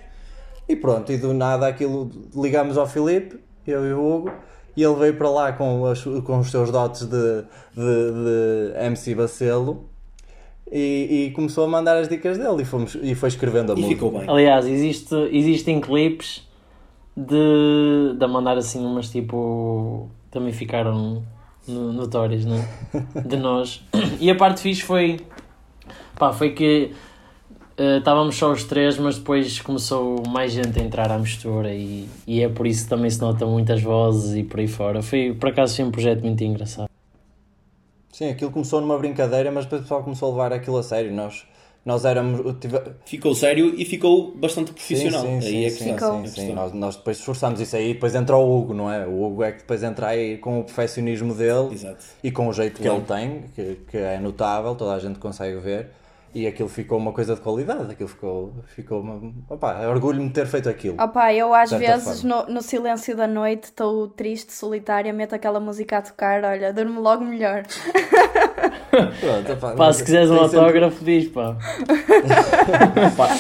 E 0.68 0.76
pronto, 0.76 1.10
e 1.10 1.18
do 1.18 1.34
nada 1.34 1.68
aquilo 1.68 2.12
ligamos 2.36 2.78
ao 2.78 2.86
Filipe, 2.86 3.40
eu 3.66 3.86
e 3.88 3.94
o 3.94 4.06
Hugo, 4.06 4.32
e 4.76 4.84
ele 4.84 4.96
veio 4.96 5.16
para 5.16 5.30
lá 5.30 5.52
com, 5.54 5.86
as- 5.86 6.04
com 6.04 6.40
os 6.40 6.50
seus 6.52 6.72
dotes 6.72 7.02
de, 7.06 7.42
de, 7.76 8.72
de 8.76 8.86
MC 8.86 9.16
Bacelo 9.16 9.86
e, 10.72 11.26
e 11.28 11.32
começou 11.32 11.66
a 11.66 11.68
mandar 11.68 11.98
as 11.98 12.08
dicas 12.08 12.38
dele 12.38 12.62
e, 12.62 12.66
fomos, 12.66 12.96
e 13.02 13.14
foi 13.16 13.30
escrevendo 13.30 13.72
a 13.74 13.76
E 13.76 13.82
música. 13.82 13.96
ficou 13.96 14.18
bem. 14.20 14.30
Aliás, 14.30 14.66
existe, 14.66 15.14
existem 15.32 15.82
clipes 15.82 16.48
de, 17.16 18.16
de 18.18 18.28
mandar 18.28 18.58
assim 18.58 18.84
umas 18.86 19.10
tipo. 19.10 20.10
Também 20.30 20.54
ficaram 20.54 21.22
no- 21.68 21.92
notórias, 21.92 22.46
né? 22.46 22.66
De 23.26 23.36
nós. 23.36 23.84
E 24.20 24.32
a 24.32 24.36
parte 24.36 24.62
fixe 24.62 24.82
foi. 24.82 25.20
Pá, 26.18 26.32
foi 26.32 26.52
que 26.52 26.94
eh, 27.82 27.98
estávamos 27.98 28.36
só 28.36 28.52
os 28.52 28.64
três, 28.64 28.98
mas 28.98 29.18
depois 29.18 29.60
começou 29.60 30.22
mais 30.28 30.52
gente 30.52 30.80
a 30.80 30.84
entrar 30.84 31.12
à 31.12 31.18
mistura 31.18 31.74
e, 31.74 32.08
e 32.28 32.42
é 32.44 32.48
por 32.50 32.68
isso 32.68 32.84
que 32.84 32.90
também 32.90 33.10
se 33.10 33.20
nota 33.20 33.46
muitas 33.46 33.82
vozes 33.82 34.36
e 34.38 34.44
por 34.44 34.60
aí 34.60 34.68
fora. 34.68 35.02
Foi, 35.02 35.34
por 35.40 35.50
acaso 35.50 35.76
foi 35.76 35.86
um 35.86 35.92
projeto 35.92 36.22
muito 36.22 36.44
engraçado. 36.44 36.90
Sim, 38.12 38.30
aquilo 38.30 38.52
começou 38.52 38.82
numa 38.82 38.98
brincadeira, 38.98 39.52
mas 39.52 39.64
depois 39.66 39.82
o 39.82 39.84
pessoal 39.86 40.04
começou 40.04 40.28
a 40.30 40.32
levar 40.32 40.54
aquilo 40.54 40.78
a 40.78 40.84
sério. 40.84 41.12
Nós, 41.14 41.46
nós 41.86 42.04
éramos. 42.06 42.56
tive- 42.60 42.82
Ficou 43.06 43.34
sério 43.34 43.74
e 43.76 43.86
ficou 43.86 44.36
bastante 44.36 44.68
Sim, 44.68 44.74
profissional. 44.76 45.22
sim, 45.22 45.36
Aí 45.38 45.42
sim, 45.42 45.64
é 45.66 45.70
que 45.70 45.72
sim, 45.72 45.98
sim, 45.98 46.24
É 46.24 46.28
sim. 46.28 46.54
Nós, 46.54 46.74
nós 46.74 46.96
depois 46.98 47.18
esforçámos 47.18 47.60
isso 47.62 47.76
aí 47.76 47.92
e 47.92 47.94
depois 47.94 48.14
entra 48.14 48.36
o 48.38 48.60
Hugo, 48.60 48.74
não 48.74 48.92
é? 48.92 49.08
O 49.08 49.24
Hugo 49.24 49.44
é 49.44 49.54
que 49.54 49.60
depois 49.60 49.82
entra 49.82 50.08
aí 50.08 50.38
com 50.38 50.60
o 50.60 50.64
perfeccionismo 50.64 51.34
dele 51.34 51.70
Exato. 51.72 52.06
e 52.24 52.30
com 52.32 52.48
o 52.50 52.54
jeito 52.54 52.82
Claro. 52.82 53.02
que 53.02 53.12
ele 53.14 53.20
tem, 53.22 53.44
que, 53.56 53.80
que 53.90 53.98
é 53.98 54.20
notável, 54.20 54.76
toda 54.76 54.94
a 54.94 55.00
gente 55.00 55.18
consegue 55.18 55.58
ver. 55.60 55.88
E 56.34 56.48
aquilo 56.48 56.70
ficou 56.70 56.98
uma 56.98 57.12
coisa 57.12 57.36
de 57.36 57.42
qualidade, 57.42 57.92
aquilo 57.92 58.08
ficou, 58.08 58.54
ficou 58.74 59.02
uma, 59.02 59.34
opá, 59.50 59.86
orgulho-me 59.88 60.28
de 60.30 60.34
ter 60.34 60.46
feito 60.48 60.70
aquilo. 60.70 60.96
Opa, 61.02 61.34
eu 61.34 61.54
às 61.54 61.72
vezes 61.72 62.24
no, 62.24 62.46
no 62.48 62.62
silêncio 62.62 63.18
da 63.18 63.28
noite 63.28 63.66
estou 63.66 64.08
triste, 64.08 64.54
solitária, 64.54 65.12
meto 65.12 65.34
aquela 65.36 65.60
música 65.60 65.98
a 65.98 66.02
tocar, 66.02 66.42
olha, 66.46 66.72
durmo 66.72 67.02
logo 67.02 67.26
melhor. 67.26 67.64
Pronto, 69.20 69.54
opá, 69.54 69.72
Pá, 69.76 69.94
se 69.94 70.04
quiseres 70.04 70.30
um 70.30 70.36
tem 70.38 70.44
sempre- 70.46 70.60
autógrafo, 70.60 71.04
diz 71.04 71.28
pá. 71.30 71.58
Pá, 73.18 73.38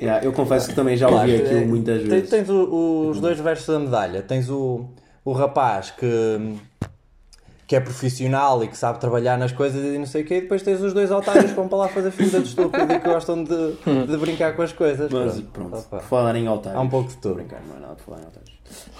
yeah, 0.00 0.24
eu 0.24 0.32
confesso 0.32 0.68
que 0.68 0.74
também 0.74 0.96
já 0.96 1.08
Claro, 1.08 1.30
ouvi 1.30 1.42
é, 1.42 1.44
aquilo 1.46 1.66
muitas 1.66 1.98
tens, 2.00 2.08
vezes. 2.10 2.30
tens 2.30 2.50
o- 2.50 3.08
os 3.10 3.20
dois 3.20 3.38
versos 3.40 3.66
da 3.66 3.78
medalha. 3.78 4.22
Tens 4.22 4.48
o, 4.50 4.86
o 5.24 5.32
rapaz 5.32 5.90
que, 5.90 6.06
que 7.66 7.74
é 7.74 7.80
profissional 7.80 8.62
e 8.62 8.68
que 8.68 8.76
sabe 8.76 9.00
trabalhar 9.00 9.36
nas 9.36 9.50
coisas 9.50 9.84
e 9.84 9.98
não 9.98 10.06
sei 10.06 10.22
o 10.22 10.24
quê, 10.24 10.36
e 10.36 10.40
depois 10.42 10.62
tens 10.62 10.80
os 10.80 10.92
dois 10.92 11.10
otários 11.10 11.50
que 11.50 11.56
vão 11.56 11.68
para 11.68 11.78
lá 11.78 11.88
fazer 11.88 12.10
de 12.10 12.48
estúpido 12.48 12.92
e 12.92 13.00
que 13.00 13.08
gostam 13.08 13.42
de, 13.42 13.72
de 14.06 14.16
brincar 14.16 14.54
com 14.54 14.62
as 14.62 14.72
coisas. 14.72 15.10
Mas 15.10 15.40
pronto, 15.40 15.82
por 15.82 16.00
falar 16.02 16.36
em 16.36 16.46
altares. 16.46 16.78
Há 16.78 16.80
um 16.80 16.88
pouco 16.88 17.08
de 17.08 17.16
tudo. 17.16 17.34
brincar, 17.34 17.60
não 17.66 17.76
é 17.76 17.80
nada 17.80 17.96
de 17.96 18.02
falar 18.02 18.20
em 18.20 18.24
altares. 18.24 18.50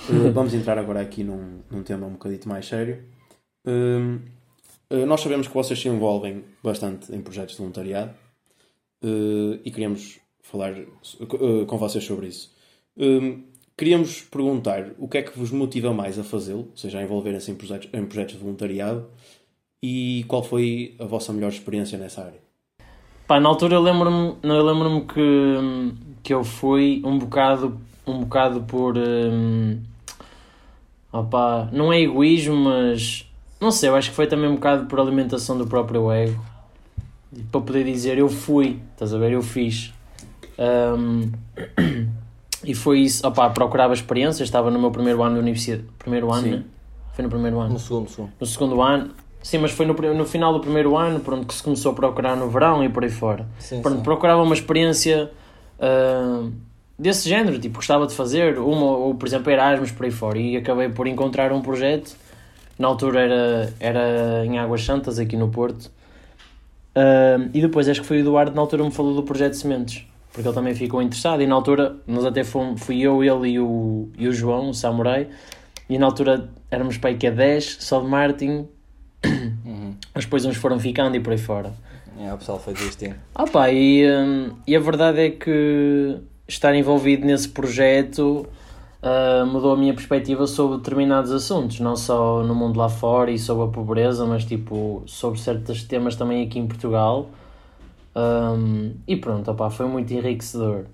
Uh, 0.08 0.32
vamos 0.32 0.52
entrar 0.52 0.78
agora 0.78 1.00
aqui 1.00 1.22
num, 1.22 1.60
num 1.70 1.82
tema 1.82 2.06
um 2.06 2.12
bocadito 2.12 2.48
mais 2.48 2.66
sério. 2.66 3.04
Um, 3.64 4.18
uh, 4.90 5.06
nós 5.06 5.20
sabemos 5.20 5.46
que 5.46 5.54
vocês 5.54 5.80
se 5.80 5.88
envolvem 5.88 6.44
bastante 6.62 7.14
em 7.14 7.20
projetos 7.20 7.54
de 7.54 7.58
voluntariado 7.58 8.10
uh, 9.04 9.60
e 9.64 9.70
queríamos 9.70 10.18
falar 10.42 10.72
uh, 10.72 11.66
com 11.66 11.78
vocês 11.78 12.04
sobre 12.04 12.26
isso. 12.26 12.52
Um, 13.76 13.78
queríamos 13.78 14.22
perguntar 14.22 14.90
o 14.98 15.06
que 15.06 15.18
é 15.18 15.22
que 15.22 15.38
vos 15.38 15.50
motiva 15.50 15.92
mais 15.92 16.18
a 16.18 16.24
fazê-lo, 16.24 16.68
ou 16.70 16.76
seja, 16.76 16.98
a 16.98 17.02
envolverem-se 17.02 17.50
em 17.50 17.54
projetos, 17.54 17.88
em 17.92 18.04
projetos 18.04 18.34
de 18.34 18.40
voluntariado 18.40 19.06
e 19.82 20.24
qual 20.26 20.42
foi 20.42 20.94
a 20.98 21.04
vossa 21.04 21.32
melhor 21.32 21.50
experiência 21.50 21.98
nessa 21.98 22.22
área? 22.22 22.40
Pá, 23.26 23.38
na 23.40 23.48
altura 23.48 23.74
eu 23.74 23.80
lembro-me 23.80 24.36
lembro 24.42 25.06
que, 25.06 25.92
que 26.22 26.32
eu 26.32 26.44
fui 26.44 27.02
um 27.04 27.18
bocado, 27.18 27.80
um 28.06 28.20
bocado 28.20 28.62
por. 28.62 28.96
hum, 28.96 29.80
opá, 31.12 31.68
não 31.72 31.92
é 31.92 32.00
egoísmo, 32.00 32.56
mas. 32.56 33.28
Não 33.60 33.70
sei, 33.70 33.88
eu 33.88 33.96
acho 33.96 34.10
que 34.10 34.16
foi 34.16 34.26
também 34.26 34.48
um 34.48 34.54
bocado 34.54 34.86
por 34.86 35.00
alimentação 35.00 35.56
do 35.56 35.66
próprio 35.66 36.10
ego. 36.12 36.44
Para 37.50 37.60
poder 37.60 37.84
dizer 37.84 38.18
eu 38.18 38.28
fui, 38.28 38.80
estás 38.92 39.12
a 39.12 39.18
ver? 39.18 39.32
Eu 39.32 39.42
fiz. 39.42 39.92
Hum, 40.58 41.32
e 42.66 42.74
foi 42.74 43.00
isso, 43.00 43.26
opá, 43.26 43.48
procurava 43.50 43.94
experiências, 43.94 44.46
estava 44.48 44.70
no 44.70 44.78
meu 44.78 44.90
primeiro 44.90 45.22
ano 45.22 45.34
de 45.34 45.40
universidade. 45.40 45.84
Primeiro 45.98 46.32
ano, 46.32 46.42
Sim. 46.42 46.50
né? 46.50 46.64
Foi 47.14 47.22
no 47.22 47.30
primeiro 47.30 47.58
ano 47.60 47.72
No 47.72 47.78
segundo, 47.78 48.10
segundo. 48.10 48.32
no 48.38 48.46
segundo 48.46 48.82
ano 48.82 49.10
Sim, 49.42 49.58
mas 49.58 49.70
foi 49.70 49.86
no, 49.86 49.94
no 49.94 50.24
final 50.26 50.52
do 50.52 50.58
primeiro 50.60 50.96
ano, 50.96 51.20
pronto, 51.20 51.46
que 51.46 51.54
se 51.54 51.62
começou 51.62 51.92
a 51.92 51.94
procurar 51.94 52.36
no 52.36 52.50
verão 52.50 52.82
e 52.82 52.88
por 52.88 53.04
aí 53.04 53.10
fora. 53.10 53.46
Sim, 53.60 53.80
Pronto, 53.80 53.98
sim. 53.98 54.02
procurava 54.02 54.42
uma 54.42 54.52
experiência 54.54 55.30
ah, 55.78 56.48
desse 56.98 57.28
género, 57.28 57.56
tipo, 57.58 57.76
gostava 57.76 58.08
de 58.08 58.12
fazer, 58.14 58.58
uma, 58.58 58.86
ou 58.96 59.14
por 59.14 59.24
exemplo 59.28 59.50
Erasmus 59.52 59.92
por 59.92 60.04
aí 60.04 60.10
fora, 60.10 60.36
e 60.36 60.56
acabei 60.56 60.88
por 60.88 61.06
encontrar 61.06 61.52
um 61.52 61.62
projeto, 61.62 62.16
na 62.76 62.88
altura 62.88 63.20
era, 63.20 63.74
era 63.78 64.44
em 64.44 64.58
Águas 64.58 64.82
Santas, 64.84 65.16
aqui 65.20 65.36
no 65.36 65.48
Porto, 65.48 65.92
Ah, 66.94 67.38
e 67.54 67.60
depois 67.60 67.88
acho 67.88 68.00
que 68.00 68.06
foi 68.06 68.16
o 68.16 68.20
Eduardo, 68.20 68.52
na 68.54 68.60
altura 68.60 68.82
me 68.82 68.90
falou 68.90 69.14
do 69.14 69.22
projeto 69.22 69.52
de 69.52 69.58
sementes, 69.58 70.04
porque 70.36 70.46
ele 70.46 70.54
também 70.54 70.74
ficou 70.74 71.00
interessado, 71.00 71.42
e 71.42 71.46
na 71.46 71.54
altura, 71.54 71.96
nós 72.06 72.26
até 72.26 72.44
fomos, 72.44 72.82
fui 72.82 73.00
eu, 73.00 73.24
ele 73.24 73.52
e 73.52 73.58
o, 73.58 74.10
e 74.18 74.28
o 74.28 74.32
João, 74.34 74.68
o 74.68 74.74
Samurai, 74.74 75.28
e 75.88 75.98
na 75.98 76.04
altura 76.04 76.50
éramos 76.70 76.98
para 76.98 77.08
aí 77.08 77.16
que 77.16 77.26
é 77.26 77.30
10, 77.30 77.78
só 77.80 78.00
de 78.00 78.06
marketing, 78.06 78.68
Uhum. 79.24 79.94
mas 80.14 80.24
depois 80.24 80.44
uns 80.44 80.58
foram 80.58 80.78
ficando 80.78 81.16
e 81.16 81.20
por 81.20 81.32
aí 81.32 81.38
fora. 81.38 81.72
É, 82.20 82.32
o 82.32 82.36
pessoal 82.36 82.60
foi 82.60 82.74
desistindo. 82.74 83.14
Ah 83.34 83.46
pá, 83.46 83.70
e, 83.70 84.06
hum, 84.06 84.50
e 84.66 84.76
a 84.76 84.78
verdade 84.78 85.20
é 85.20 85.30
que 85.30 86.18
estar 86.46 86.74
envolvido 86.74 87.26
nesse 87.26 87.48
projeto 87.48 88.46
ah, 89.02 89.46
mudou 89.46 89.72
a 89.72 89.76
minha 89.76 89.94
perspectiva 89.94 90.46
sobre 90.46 90.76
determinados 90.76 91.32
assuntos, 91.32 91.80
não 91.80 91.96
só 91.96 92.42
no 92.42 92.54
mundo 92.54 92.78
lá 92.78 92.90
fora 92.90 93.30
e 93.30 93.38
sobre 93.38 93.64
a 93.64 93.68
pobreza, 93.68 94.26
mas 94.26 94.44
tipo 94.44 95.02
sobre 95.06 95.40
certos 95.40 95.82
temas 95.82 96.14
também 96.14 96.44
aqui 96.44 96.58
em 96.58 96.66
Portugal. 96.66 97.30
Hum, 98.16 98.94
e 99.06 99.14
pronto, 99.16 99.50
opá, 99.50 99.68
foi 99.68 99.86
muito 99.86 100.10
enriquecedor. 100.14 100.86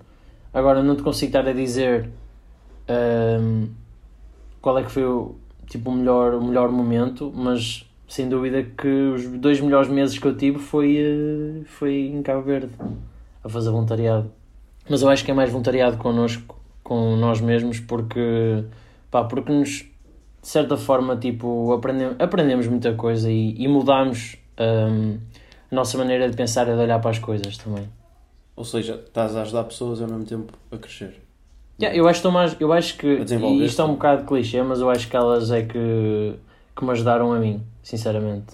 Agora 0.53 0.83
não 0.83 0.95
te 0.95 1.03
consigo 1.03 1.29
estar 1.29 1.47
a 1.47 1.53
dizer 1.53 2.09
hum, 3.39 3.69
qual 4.61 4.77
é 4.77 4.83
que 4.83 4.91
foi 4.91 5.05
o, 5.05 5.35
tipo, 5.67 5.89
o, 5.89 5.95
melhor, 5.95 6.33
o 6.33 6.43
melhor 6.43 6.69
momento, 6.69 7.31
mas 7.33 7.89
sem 8.09 8.27
dúvida 8.27 8.61
que 8.63 8.87
os 8.87 9.25
dois 9.39 9.61
melhores 9.61 9.89
meses 9.89 10.19
que 10.19 10.27
eu 10.27 10.35
tive 10.35 10.59
foi, 10.59 10.97
eh, 10.97 11.63
foi 11.65 12.07
em 12.07 12.21
Cabo 12.21 12.41
Verde 12.43 12.73
a 13.43 13.49
fazer 13.49 13.71
voluntariado. 13.71 14.29
Mas 14.89 15.01
eu 15.01 15.09
acho 15.09 15.23
que 15.23 15.31
é 15.31 15.33
mais 15.33 15.49
voluntariado 15.49 15.97
connosco, 15.97 16.59
com 16.83 17.15
nós 17.15 17.39
mesmos, 17.39 17.79
porque, 17.79 18.65
pá, 19.09 19.23
porque 19.23 19.51
nos, 19.51 19.69
de 19.69 19.87
certa 20.41 20.75
forma, 20.75 21.15
tipo, 21.15 21.71
aprendemos, 21.71 22.15
aprendemos 22.19 22.67
muita 22.67 22.93
coisa 22.93 23.31
e, 23.31 23.55
e 23.57 23.67
mudamos 23.67 24.37
a 24.57 24.89
nossa 25.73 25.97
maneira 25.97 26.29
de 26.29 26.35
pensar 26.35 26.67
e 26.67 26.71
de 26.73 26.77
olhar 26.79 26.99
para 26.99 27.11
as 27.11 27.19
coisas 27.19 27.57
também. 27.57 27.89
Ou 28.55 28.63
seja, 28.63 29.01
estás 29.05 29.35
a 29.35 29.41
ajudar 29.41 29.63
pessoas 29.65 29.99
e 29.99 30.03
ao 30.03 30.09
mesmo 30.09 30.25
tempo 30.25 30.53
a 30.71 30.77
crescer. 30.77 31.21
Yeah, 31.81 31.97
eu 31.97 32.07
acho 32.07 32.31
mais, 32.31 32.55
eu 32.59 32.71
acho 32.71 32.97
que 32.97 33.07
e 33.07 33.65
isto 33.65 33.81
é 33.81 33.85
um 33.85 33.93
bocado 33.93 34.25
clichê, 34.25 34.61
mas 34.61 34.79
eu 34.79 34.89
acho 34.89 35.09
que 35.09 35.15
elas 35.15 35.49
é 35.51 35.63
que, 35.63 36.35
que 36.75 36.85
me 36.85 36.91
ajudaram 36.91 37.33
a 37.33 37.39
mim, 37.39 37.63
sinceramente. 37.81 38.53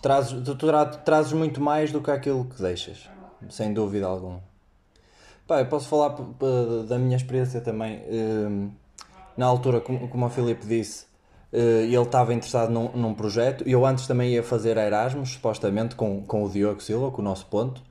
Trazes, 0.00 0.32
tu, 0.44 0.54
tu 0.54 0.66
tra- 0.66 0.86
trazes 0.86 1.32
muito 1.32 1.60
mais 1.60 1.90
do 1.90 2.00
que 2.00 2.10
aquilo 2.10 2.44
que 2.44 2.62
deixas, 2.62 3.08
sem 3.50 3.72
dúvida 3.74 4.06
alguma. 4.06 4.40
Pá, 5.46 5.60
eu 5.60 5.66
posso 5.66 5.88
falar 5.88 6.14
da 6.88 6.98
minha 6.98 7.16
experiência 7.16 7.60
também. 7.60 8.02
Hum, 8.08 8.70
na 9.36 9.46
altura, 9.46 9.80
como, 9.80 10.08
como 10.08 10.26
o 10.26 10.30
Filipe 10.30 10.66
disse, 10.66 11.06
ele 11.58 11.96
estava 12.02 12.34
interessado 12.34 12.70
num, 12.70 12.90
num 12.94 13.14
projeto 13.14 13.64
eu 13.66 13.86
antes 13.86 14.06
também 14.06 14.32
ia 14.32 14.42
fazer 14.42 14.76
Erasmus, 14.76 15.30
supostamente, 15.30 15.94
com, 15.94 16.22
com 16.22 16.44
o 16.44 16.50
Diogo 16.50 16.82
Silva, 16.82 17.10
com 17.10 17.22
o 17.22 17.24
nosso 17.24 17.46
ponto. 17.46 17.82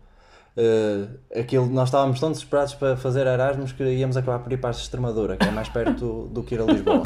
Eh, 0.57 1.39
aquilo, 1.41 1.65
nós 1.67 1.89
estávamos 1.89 2.17
tão 2.19 2.31
desesperados 2.31 2.73
para 2.75 2.95
fazer 2.95 3.27
Erasmus 3.27 3.73
que 3.73 3.83
íamos 3.83 4.15
acabar 4.15 4.39
por 4.39 4.51
ir 4.53 4.57
para 4.57 4.69
a 4.69 4.71
Extremadura, 4.71 5.35
que 5.35 5.45
é 5.45 5.51
mais 5.51 5.67
perto 5.67 6.29
do 6.31 6.43
que 6.43 6.55
ir 6.55 6.61
a 6.61 6.65
Lisboa. 6.65 7.03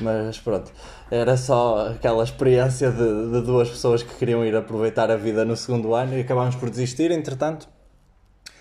Mas 0.00 0.38
pronto, 0.40 0.72
era 1.10 1.36
só 1.36 1.90
aquela 1.90 2.24
experiência 2.24 2.90
de, 2.90 3.30
de 3.30 3.42
duas 3.42 3.68
pessoas 3.70 4.02
que 4.02 4.14
queriam 4.16 4.44
ir 4.44 4.56
aproveitar 4.56 5.10
a 5.10 5.16
vida 5.16 5.44
no 5.44 5.56
segundo 5.56 5.94
ano 5.94 6.16
e 6.16 6.20
acabámos 6.20 6.56
por 6.56 6.68
desistir, 6.70 7.12
entretanto, 7.12 7.68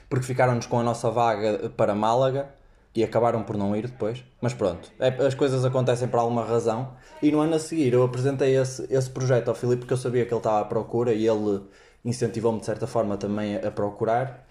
porque 0.08 0.26
ficaram-nos 0.26 0.68
com 0.68 0.80
a 0.80 0.84
nossa 0.84 1.10
vaga 1.10 1.70
para 1.76 1.96
Málaga 1.96 2.50
e 2.98 3.04
acabaram 3.04 3.44
por 3.44 3.56
não 3.56 3.76
ir 3.76 3.86
depois. 3.86 4.24
Mas 4.42 4.56
pronto, 4.56 4.92
é- 5.00 5.10
as 5.24 5.36
coisas 5.36 5.64
acontecem 5.64 6.08
por 6.08 6.18
alguma 6.18 6.44
razão. 6.44 6.96
E 7.22 7.32
no 7.32 7.40
ano 7.40 7.54
a 7.54 7.60
seguir 7.60 7.94
eu 7.94 8.02
apresentei 8.02 8.58
esse, 8.58 8.88
esse 8.92 9.08
projeto 9.08 9.50
ao 9.50 9.54
Filipe 9.56 9.82
porque 9.82 9.94
eu 9.94 9.98
sabia 9.98 10.26
que 10.26 10.34
ele 10.34 10.40
estava 10.40 10.62
à 10.62 10.66
procura 10.66 11.14
e 11.14 11.28
ele 11.28 11.62
incentivou-me 12.04 12.60
de 12.60 12.66
certa 12.66 12.88
forma 12.88 13.16
também 13.16 13.56
a, 13.56 13.70
procurar. 13.70 14.48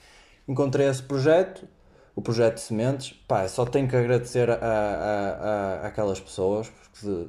Encontrei 0.47 0.87
esse 0.89 1.03
projeto, 1.03 1.67
o 2.15 2.23
projeto 2.23 2.55
de 2.55 2.61
sementes. 2.61 3.13
Pá, 3.27 3.49
só 3.49 3.65
tenho 3.65 3.89
que 3.89 3.97
agradecer 3.97 4.49
a, 4.49 4.55
a, 4.55 5.31
a, 5.83 5.87
aquelas 5.89 6.21
pessoas 6.21 6.69
porque 6.69 7.05
de, 7.05 7.29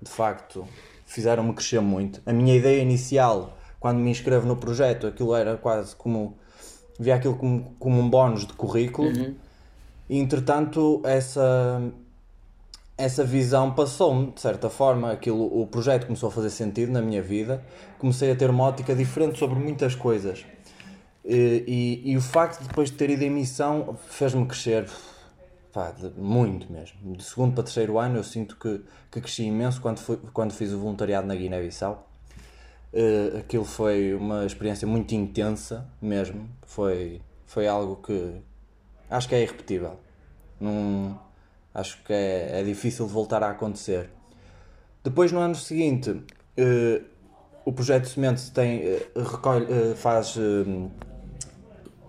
de 0.00 0.10
facto 0.10 0.66
fizeram-me 1.04 1.52
crescer 1.52 1.82
muito. 1.82 2.22
A 2.24 2.32
minha 2.32 2.56
ideia 2.56 2.80
inicial, 2.80 3.54
quando 3.78 3.98
me 3.98 4.10
inscrevo 4.10 4.46
no 4.46 4.56
projeto, 4.56 5.06
aquilo 5.06 5.34
era 5.36 5.58
quase 5.58 5.94
como. 5.94 6.38
via 6.98 7.16
aquilo 7.16 7.36
como, 7.36 7.76
como 7.78 8.00
um 8.00 8.08
bónus 8.08 8.46
de 8.46 8.54
currículo. 8.54 9.10
Entretanto, 10.08 11.00
essa, 11.04 11.82
essa 12.96 13.24
visão 13.24 13.72
passou-me, 13.74 14.32
de 14.32 14.40
certa 14.40 14.68
forma, 14.68 15.12
aquilo, 15.12 15.60
o 15.60 15.66
projeto 15.66 16.06
começou 16.06 16.28
a 16.28 16.32
fazer 16.32 16.50
sentido 16.50 16.92
na 16.92 17.00
minha 17.00 17.22
vida, 17.22 17.64
comecei 17.98 18.30
a 18.30 18.36
ter 18.36 18.50
uma 18.50 18.64
ótica 18.64 18.94
diferente 18.94 19.38
sobre 19.38 19.58
muitas 19.58 19.94
coisas. 19.94 20.44
E, 21.24 22.02
e, 22.04 22.10
e 22.12 22.16
o 22.16 22.20
facto 22.20 22.60
de 22.60 22.68
depois 22.68 22.90
de 22.90 22.96
ter 22.96 23.08
ido 23.08 23.22
em 23.24 23.30
missão 23.30 23.96
fez-me 24.08 24.44
crescer 24.46 24.86
pá, 25.72 25.90
de- 25.90 26.10
muito 26.20 26.70
mesmo. 26.70 27.16
De 27.16 27.24
segundo 27.24 27.54
para 27.54 27.64
terceiro 27.64 27.98
ano 27.98 28.18
eu 28.18 28.24
sinto 28.24 28.56
que, 28.56 28.82
que 29.10 29.20
cresci 29.22 29.44
imenso 29.44 29.80
quando, 29.80 29.98
fui, 30.00 30.18
quando 30.34 30.52
fiz 30.52 30.70
o 30.72 30.78
voluntariado 30.78 31.26
na 31.26 31.34
Guiné-Bissau. 31.34 32.06
Eh, 32.92 33.38
aquilo 33.40 33.64
foi 33.64 34.14
uma 34.14 34.44
experiência 34.44 34.86
muito 34.86 35.14
intensa 35.14 35.88
mesmo. 36.00 36.46
Foi, 36.66 37.22
foi 37.46 37.66
algo 37.66 37.96
que 37.96 38.34
acho 39.16 39.28
que 39.28 39.34
é 39.34 39.42
irrepetível. 39.42 39.98
Não, 40.60 41.18
acho 41.74 41.98
que 42.04 42.12
é, 42.12 42.60
é 42.60 42.62
difícil 42.62 43.06
de 43.06 43.12
voltar 43.12 43.42
a 43.42 43.50
acontecer. 43.50 44.10
Depois, 45.02 45.30
no 45.32 45.38
ano 45.40 45.54
seguinte, 45.54 46.16
eh, 46.56 47.02
o 47.64 47.72
projeto 47.72 48.04
de 48.04 48.10
sementes 48.10 48.48
tem, 48.50 48.80
eh, 48.82 49.06
recolhe, 49.16 49.66
eh, 49.70 49.94
faz. 49.94 50.38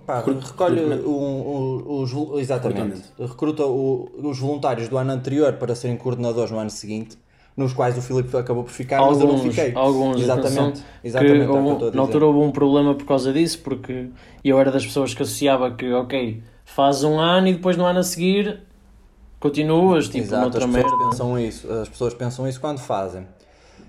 pá, 0.05 0.21
recolhe 0.21 0.81
um- 1.05 1.09
um- 1.09 2.01
os. 2.01 2.11
Exatamente. 2.39 3.01
Recruta 3.19 3.65
o- 3.65 4.09
os 4.23 4.39
voluntários 4.39 4.87
do 4.87 4.97
ano 4.97 5.11
anterior 5.11 5.53
para 5.53 5.75
serem 5.75 5.97
coordenadores 5.97 6.51
no 6.51 6.59
ano 6.59 6.69
seguinte, 6.69 7.17
nos 7.57 7.73
quais 7.73 7.97
o 7.97 8.01
Filipe 8.01 8.35
acabou 8.37 8.63
por 8.63 8.71
ficar, 8.71 9.01
mas 9.01 9.19
eu 9.19 9.27
não 9.27 9.35
alguns, 9.35 9.55
fiquei. 9.55 9.73
alguns 9.75 10.21
Exatamente. 10.21 10.83
Exatamente. 11.03 11.41
é 11.41 11.49
houve- 11.49 11.87
a 11.87 11.91
na 11.91 12.01
altura 12.01 12.25
houve 12.27 12.39
um 12.39 12.51
problema 12.51 12.93
por 12.95 13.05
causa 13.05 13.33
disso, 13.33 13.59
porque 13.63 14.09
eu 14.43 14.59
era 14.59 14.71
das 14.71 14.85
pessoas 14.85 15.13
que 15.13 15.23
associava 15.23 15.71
que, 15.71 15.91
ok, 15.91 16.43
fazes 16.65 17.03
um 17.03 17.17
ano 17.19 17.47
e 17.47 17.53
depois 17.53 17.77
no 17.77 17.85
ano 17.85 17.99
a 17.99 18.03
seguir 18.03 18.61
continuas, 19.39 20.05
tipo, 20.07 20.17
Exato, 20.19 20.41
noutra 20.41 20.65
as 20.65 20.71
pessoas 20.71 20.91
merda. 20.91 21.09
pensam 21.09 21.39
isso, 21.39 21.71
as 21.71 21.89
pessoas 21.89 22.13
pensam 22.13 22.47
isso 22.47 22.59
quando 22.59 22.79
fazem. 22.79 23.27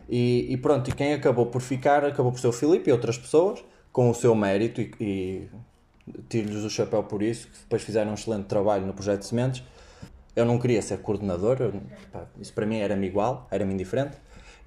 E, 0.09 0.47
e 0.51 0.57
pronto, 0.57 0.89
e 0.91 0.93
quem 0.93 1.15
acabou 1.15 1.47
por 1.47 1.61
ficar 1.61 2.05
acabou 2.05 2.31
por 2.31 2.39
ser 2.39 2.47
o 2.49 2.53
Filipe 2.53 2.91
e 2.91 2.93
outras 2.93 3.19
pessoas, 3.19 3.65
com 3.91 4.11
o 4.11 4.15
seu 4.15 4.35
mérito, 4.35 4.81
e, 4.81 4.93
e 5.01 5.49
tiro-lhes 6.29 6.63
o 6.65 6.71
chapéu 6.71 7.03
por 7.03 7.23
isso, 7.23 7.49
que 7.49 7.59
depois 7.61 7.83
fizeram 7.83 8.11
um 8.11 8.15
excelente 8.15 8.45
trabalho 8.45 8.87
no 8.87 8.93
projeto 8.93 9.21
de 9.21 9.27
sementes. 9.27 9.63
Eu 10.37 10.45
não 10.45 10.59
queria 10.59 10.83
ser 10.83 10.99
coordenador, 10.99 11.57
eu- 11.61 11.73
pá, 12.13 12.25
isso 12.41 12.53
para 12.53 12.67
mim 12.67 12.79
era-me 12.79 13.07
igual, 13.07 13.49
era-me 13.51 13.73
indiferente. 13.73 14.17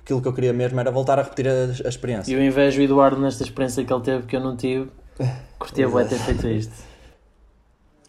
Aquilo 0.01 0.21
que 0.21 0.27
eu 0.27 0.33
queria 0.33 0.51
mesmo 0.51 0.79
era 0.79 0.89
voltar 0.91 1.19
a 1.19 1.21
repetir 1.21 1.47
a, 1.47 1.51
a 1.85 1.89
experiência. 1.89 2.31
E 2.31 2.33
eu 2.33 2.43
invejo 2.43 2.81
o 2.81 2.83
Eduardo 2.83 3.21
nesta 3.21 3.43
experiência 3.43 3.85
que 3.85 3.93
ele 3.93 4.01
teve, 4.01 4.25
que 4.25 4.35
eu 4.35 4.39
não 4.41 4.57
tive. 4.57 4.89
Curtia 5.59 5.87
bué 5.87 6.03
ter 6.05 6.17
feito 6.17 6.47
isto. 6.47 6.88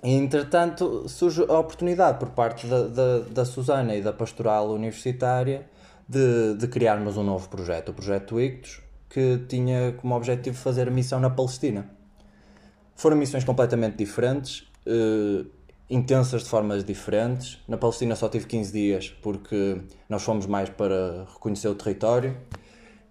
Entretanto, 0.02 1.06
surge 1.08 1.44
a 1.46 1.58
oportunidade 1.58 2.18
por 2.18 2.30
parte 2.30 2.66
da, 2.66 2.86
da, 2.86 3.18
da 3.18 3.44
Susana 3.44 3.94
e 3.94 4.00
da 4.00 4.12
Pastoral 4.12 4.70
Universitária 4.70 5.68
de, 6.08 6.54
de 6.54 6.66
criarmos 6.68 7.18
um 7.18 7.22
novo 7.22 7.48
projeto, 7.48 7.90
o 7.90 7.94
Projeto 7.94 8.40
Ictus, 8.40 8.80
que 9.10 9.44
tinha 9.46 9.92
como 9.92 10.14
objetivo 10.14 10.56
fazer 10.56 10.88
a 10.88 10.90
missão 10.90 11.20
na 11.20 11.28
Palestina. 11.28 11.90
Foram 12.96 13.16
missões 13.16 13.44
completamente 13.44 13.96
diferentes, 13.96 14.66
eh, 14.86 15.44
intensas 15.90 16.44
de 16.44 16.48
formas 16.48 16.82
diferentes. 16.82 17.58
Na 17.68 17.76
Palestina 17.76 18.16
só 18.16 18.28
tive 18.28 18.46
15 18.46 18.72
dias 18.72 19.10
porque 19.22 19.82
nós 20.08 20.22
fomos 20.22 20.46
mais 20.46 20.70
para 20.70 21.26
reconhecer 21.34 21.68
o 21.68 21.74
território. 21.74 22.36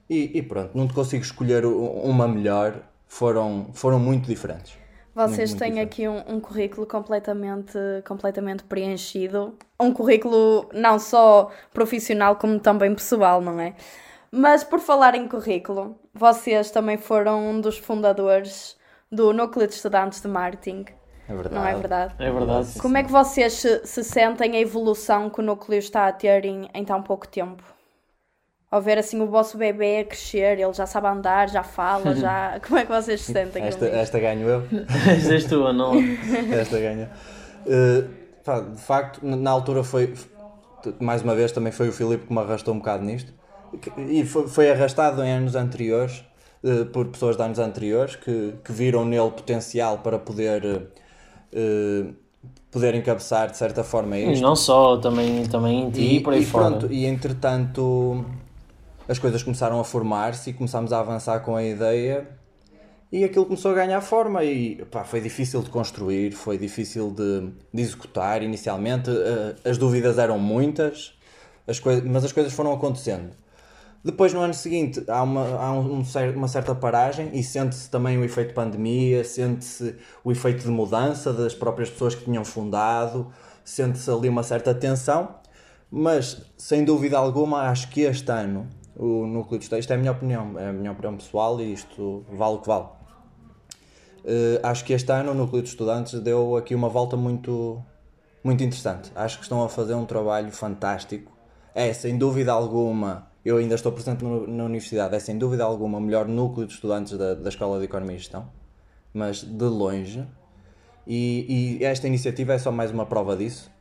E, 0.10 0.38
e 0.38 0.42
pronto, 0.42 0.76
não 0.76 0.88
te 0.88 0.94
consigo 0.94 1.24
escolher 1.24 1.66
uma 1.66 2.28
melhor, 2.28 2.82
foram, 3.08 3.70
foram 3.74 4.00
muito 4.00 4.28
diferentes. 4.28 4.79
Vocês 5.28 5.50
muito 5.52 5.60
têm 5.60 5.72
diferente. 5.74 5.88
aqui 5.88 6.08
um, 6.08 6.36
um 6.36 6.40
currículo 6.40 6.86
completamente, 6.88 7.78
completamente 8.08 8.64
preenchido. 8.64 9.58
Um 9.80 9.92
currículo 9.94 10.70
não 10.74 11.00
só 11.00 11.50
profissional 11.74 12.36
como 12.38 12.60
também 12.60 12.94
pessoal, 12.96 13.42
não 13.42 13.60
é? 13.60 13.76
Mas 14.32 14.64
por 14.64 14.80
falar 14.80 15.16
em 15.16 15.28
currículo, 15.28 15.98
vocês 16.14 16.72
também 16.72 16.98
foram 16.98 17.50
um 17.50 17.60
dos 17.62 17.78
fundadores 17.78 18.78
do 19.12 19.34
Núcleo 19.34 19.68
de 19.68 19.74
Estudantes 19.74 20.22
de 20.22 20.28
Marketing, 20.28 20.86
É 21.28 21.34
verdade. 21.34 21.56
não 21.56 21.66
é 21.66 21.76
verdade? 21.76 22.16
É 22.20 22.32
verdade. 22.32 22.80
Como 22.80 22.98
é 22.98 23.04
que 23.04 23.12
vocês 23.12 23.54
se, 23.54 23.86
se 23.86 24.04
sentem 24.04 24.56
a 24.56 24.60
evolução 24.60 25.30
que 25.30 25.40
o 25.40 25.44
núcleo 25.44 25.80
está 25.80 26.08
a 26.08 26.12
ter 26.14 26.46
em, 26.46 26.70
em 26.74 26.86
tão 26.86 27.02
pouco 27.02 27.28
tempo? 27.28 27.64
Ao 28.72 28.80
ver 28.82 29.00
assim 29.00 29.20
o 29.20 29.26
vosso 29.26 29.58
bebê 29.58 30.00
a 30.00 30.06
crescer, 30.06 30.60
ele 30.60 30.74
já 30.74 30.86
sabe 30.86 31.08
andar, 31.08 31.50
já 31.50 31.64
fala, 31.64 32.16
já. 32.16 32.60
Como 32.66 32.78
é 32.80 32.86
que 32.86 32.92
vocês 32.92 33.22
se 33.22 33.34
sentem? 33.34 33.64
Esta, 33.64 33.86
esta 33.88 34.20
ganho 34.20 34.48
eu. 34.48 34.64
Esta 35.10 35.34
és 35.34 35.46
tu, 35.46 35.74
não? 35.74 35.94
Esta 36.52 36.80
ganha. 36.80 37.10
Uh, 37.66 38.08
pá, 38.44 38.60
de 38.60 38.80
facto, 38.82 39.20
na 39.26 39.50
altura 39.50 39.84
foi. 39.84 40.14
Mais 41.00 41.22
uma 41.24 41.36
vez, 41.36 41.52
também 41.52 41.72
foi 41.72 41.90
o 41.90 41.92
Filipe 41.92 42.28
que 42.28 42.34
me 42.34 42.40
arrastou 42.40 42.74
um 42.74 42.78
bocado 42.78 43.04
nisto. 43.04 43.34
E 43.98 44.24
foi, 44.26 44.48
foi 44.48 44.72
arrastado 44.72 45.24
em 45.24 45.32
anos 45.32 45.56
anteriores, 45.56 46.24
uh, 46.64 46.86
por 46.86 47.08
pessoas 47.08 47.36
de 47.36 47.44
anos 47.44 47.60
anteriores, 47.60 48.16
que, 48.16 48.54
que 48.64 48.72
viram 48.72 49.04
nele 49.04 49.32
potencial 49.32 49.98
para 50.00 50.20
poder. 50.20 50.64
uh, 51.54 52.14
poder 52.72 52.94
encabeçar 52.94 53.50
de 53.50 53.58
certa 53.58 53.84
forma 53.84 54.16
E 54.18 54.32
isto. 54.34 54.44
não 54.44 54.56
só, 54.56 54.98
também, 54.98 55.44
também 55.48 55.82
em 55.86 55.90
ti 55.92 56.16
e, 56.18 56.20
por 56.20 56.34
aí 56.34 56.46
fora. 56.46 56.70
pronto, 56.70 56.92
e 56.94 57.06
entretanto 57.06 58.24
as 59.10 59.18
coisas 59.18 59.42
começaram 59.42 59.80
a 59.80 59.84
formar-se 59.84 60.52
e 60.52 60.54
começámos 60.54 60.94
a 60.94 61.00
avançar 61.00 61.40
com 61.40 61.56
a 61.56 61.64
ideia 61.64 62.30
e 63.12 63.24
aquilo 63.24 63.44
começou 63.48 63.72
a 63.72 63.74
ganhar 63.74 64.00
forma 64.02 64.44
e 64.44 64.86
pá, 64.86 65.04
foi 65.04 65.20
difícil 65.20 65.64
de 65.64 65.70
construir, 65.72 66.32
foi 66.32 66.60
difícil 66.60 67.10
de, 67.10 67.50
de 67.74 67.82
executar 67.82 68.44
inicialmente, 68.44 69.10
eh, 69.10 69.56
as 69.68 69.80
dúvidas 69.80 70.20
eram 70.20 70.38
muitas, 70.38 71.14
as 71.68 71.82
mas 72.06 72.24
as 72.24 72.32
coisas 72.32 72.54
foram 72.54 72.72
acontecendo. 72.72 73.32
Depois, 74.06 74.32
no 74.32 74.40
ano 74.42 74.54
seguinte, 74.54 75.04
há 75.08 75.24
uma, 75.24 75.42
há 75.60 75.72
um- 75.74 76.02
um 76.02 76.04
uma 76.36 76.48
certa 76.48 76.76
paragem 76.76 77.32
e 77.34 77.42
sente-se 77.44 77.90
também 77.90 78.16
o 78.18 78.24
efeito 78.24 78.54
pandemia, 78.54 79.24
sente-se 79.24 79.96
o 80.24 80.32
efeito 80.32 80.62
de 80.64 80.70
mudança 80.70 81.34
das 81.34 81.56
próprias 81.56 81.90
pessoas 81.90 82.14
que 82.14 82.24
tinham 82.26 82.46
fundado, 82.46 83.34
sente-se 83.66 84.10
ali 84.12 84.30
uma 84.30 84.44
certa 84.44 84.74
tensão, 84.74 85.36
mas 85.92 86.44
sem 86.58 86.86
dúvida 86.86 87.18
alguma, 87.18 87.64
acho 87.72 87.90
que 87.90 88.02
este 88.02 88.32
ano 88.32 88.68
o 89.00 89.26
núcleo 89.26 89.58
de 89.58 89.64
estudo, 89.66 89.80
isto 89.80 89.92
é 89.92 89.96
a 89.96 90.00
minha 90.00 90.12
opinião, 90.12 90.60
é 90.60 90.68
a 90.70 90.74
minha 90.74 90.92
opinião 90.92 91.16
pessoal 91.16 91.60
e 91.62 91.72
isto 91.74 92.26
vale 92.32 92.56
o 92.56 92.60
que 92.60 92.68
vale. 92.68 92.86
Eh, 94.26 94.60
acho 94.62 94.84
que 94.84 94.94
este 94.94 95.12
ano 95.12 95.32
o 95.32 95.34
núcleo 95.34 95.62
de 95.62 95.70
estudantes 95.70 96.20
deu 96.20 96.58
aqui 96.58 96.76
uma 96.76 96.90
volta 96.90 97.16
muito, 97.16 97.82
muito 98.44 98.62
interessante. 98.64 99.12
Acho 99.16 99.38
que 99.38 99.44
estão 99.44 99.64
a 99.64 99.70
fazer 99.70 99.94
um 99.94 100.06
trabalho 100.06 100.52
fantástico. 100.52 101.32
É, 101.74 101.94
sem 101.94 102.18
dúvida 102.18 102.52
alguma, 102.52 103.28
eu 103.46 103.58
ainda 103.58 103.76
estou 103.76 103.92
presente 103.92 104.24
no- 104.24 104.46
na 104.46 104.66
universidade, 104.66 105.16
é 105.16 105.20
sem 105.20 105.38
dúvida 105.38 105.64
alguma 105.64 105.98
o 105.98 106.02
melhor 106.02 106.28
núcleo 106.28 106.68
de 106.68 106.74
estudantes 106.74 107.18
da, 107.18 107.36
da 107.36 107.48
Escola 107.50 107.80
de 107.80 107.86
Economia 107.86 108.16
e 108.16 108.20
Gestão, 108.20 108.50
mas 109.14 109.42
de 109.44 109.66
longe. 109.66 110.28
E, 111.08 111.78
e 111.80 111.86
esta 111.86 112.06
iniciativa 112.06 112.54
é 112.54 112.60
só 112.60 112.72
mais 112.72 112.92
uma 112.92 113.06
prova 113.06 113.36
disso. 113.38 113.72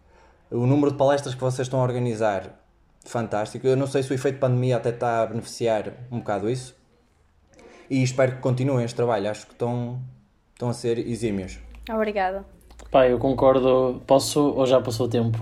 O 0.51 0.65
número 0.65 0.93
de 0.93 0.97
palestras 0.97 1.35
que 1.35 1.41
vocês 1.41 1.67
estão 1.67 1.81
a 1.81 1.83
organizar, 1.83 2.58
fantástico. 3.05 3.67
Eu 3.67 3.77
não 3.77 3.87
sei 3.87 4.03
se 4.03 4.11
o 4.11 4.15
efeito 4.15 4.39
pandemia 4.39 4.77
até 4.77 4.91
está 4.91 5.23
a 5.23 5.27
beneficiar 5.27 5.93
um 6.11 6.19
bocado 6.19 6.49
isso. 6.49 6.77
E 7.91 8.03
espero 8.03 8.33
que 8.33 8.39
continuem 8.39 8.85
este 8.85 8.97
trabalho. 8.97 9.31
Acho 9.31 9.47
que 9.47 9.53
estão, 9.53 10.01
estão 10.53 10.69
a 10.69 10.73
ser 10.73 10.99
exímios. 10.99 11.59
Obrigada. 11.91 12.45
Pá, 12.91 13.07
eu 13.09 13.19
concordo. 13.19 14.03
Posso 14.07 14.41
ou 14.41 14.67
já 14.67 14.81
passou 14.81 15.07
o 15.07 15.09
tempo? 15.09 15.39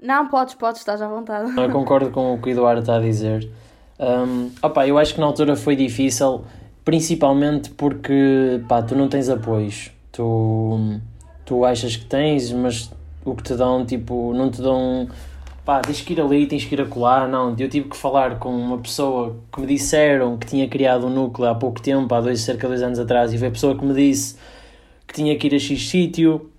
Não, 0.00 0.28
podes, 0.28 0.54
podes, 0.54 0.80
estás 0.80 1.00
à 1.00 1.08
vontade. 1.08 1.58
Eu 1.58 1.70
concordo 1.70 2.10
com 2.10 2.34
o 2.34 2.40
que 2.40 2.50
o 2.50 2.52
Eduardo 2.52 2.80
está 2.80 2.96
a 2.96 3.00
dizer. 3.00 3.50
Um, 3.98 4.50
opá, 4.62 4.86
eu 4.86 4.98
acho 4.98 5.14
que 5.14 5.20
na 5.20 5.26
altura 5.26 5.56
foi 5.56 5.74
difícil, 5.74 6.44
principalmente 6.84 7.70
porque 7.70 8.62
pá, 8.68 8.82
tu 8.82 8.94
não 8.94 9.08
tens 9.08 9.28
apoios. 9.28 9.90
Tu, 10.12 11.00
tu 11.44 11.64
achas 11.64 11.96
que 11.96 12.04
tens, 12.04 12.52
mas 12.52 12.90
o 13.24 13.34
que 13.34 13.42
te 13.42 13.54
dão, 13.54 13.84
tipo, 13.84 14.32
não 14.34 14.50
te 14.50 14.60
dão. 14.60 15.08
Pá, 15.66 15.80
tens 15.82 16.00
que 16.00 16.12
ir 16.14 16.20
ali, 16.20 16.46
tens 16.46 16.64
que 16.64 16.74
ir 16.74 16.80
acolá. 16.80 17.26
Não, 17.26 17.50
eu 17.58 17.68
tive 17.68 17.88
que 17.88 17.96
falar 17.96 18.38
com 18.38 18.48
uma 18.56 18.78
pessoa 18.78 19.36
que 19.52 19.60
me 19.60 19.66
disseram 19.66 20.38
que 20.38 20.46
tinha 20.46 20.68
criado 20.68 21.06
um 21.06 21.10
núcleo 21.10 21.48
há 21.48 21.54
pouco 21.56 21.82
tempo, 21.82 22.14
há 22.14 22.20
dois, 22.20 22.40
cerca 22.40 22.62
de 22.62 22.68
dois 22.68 22.82
anos 22.82 22.98
atrás, 23.00 23.32
e 23.34 23.38
foi 23.38 23.48
a 23.48 23.50
pessoa 23.50 23.76
que 23.76 23.84
me 23.84 23.92
disse 23.92 24.36
que 25.08 25.12
tinha 25.14 25.36
que 25.36 25.48
ir 25.48 25.54
a 25.54 25.58
X 25.58 25.88
sítio 25.88 26.50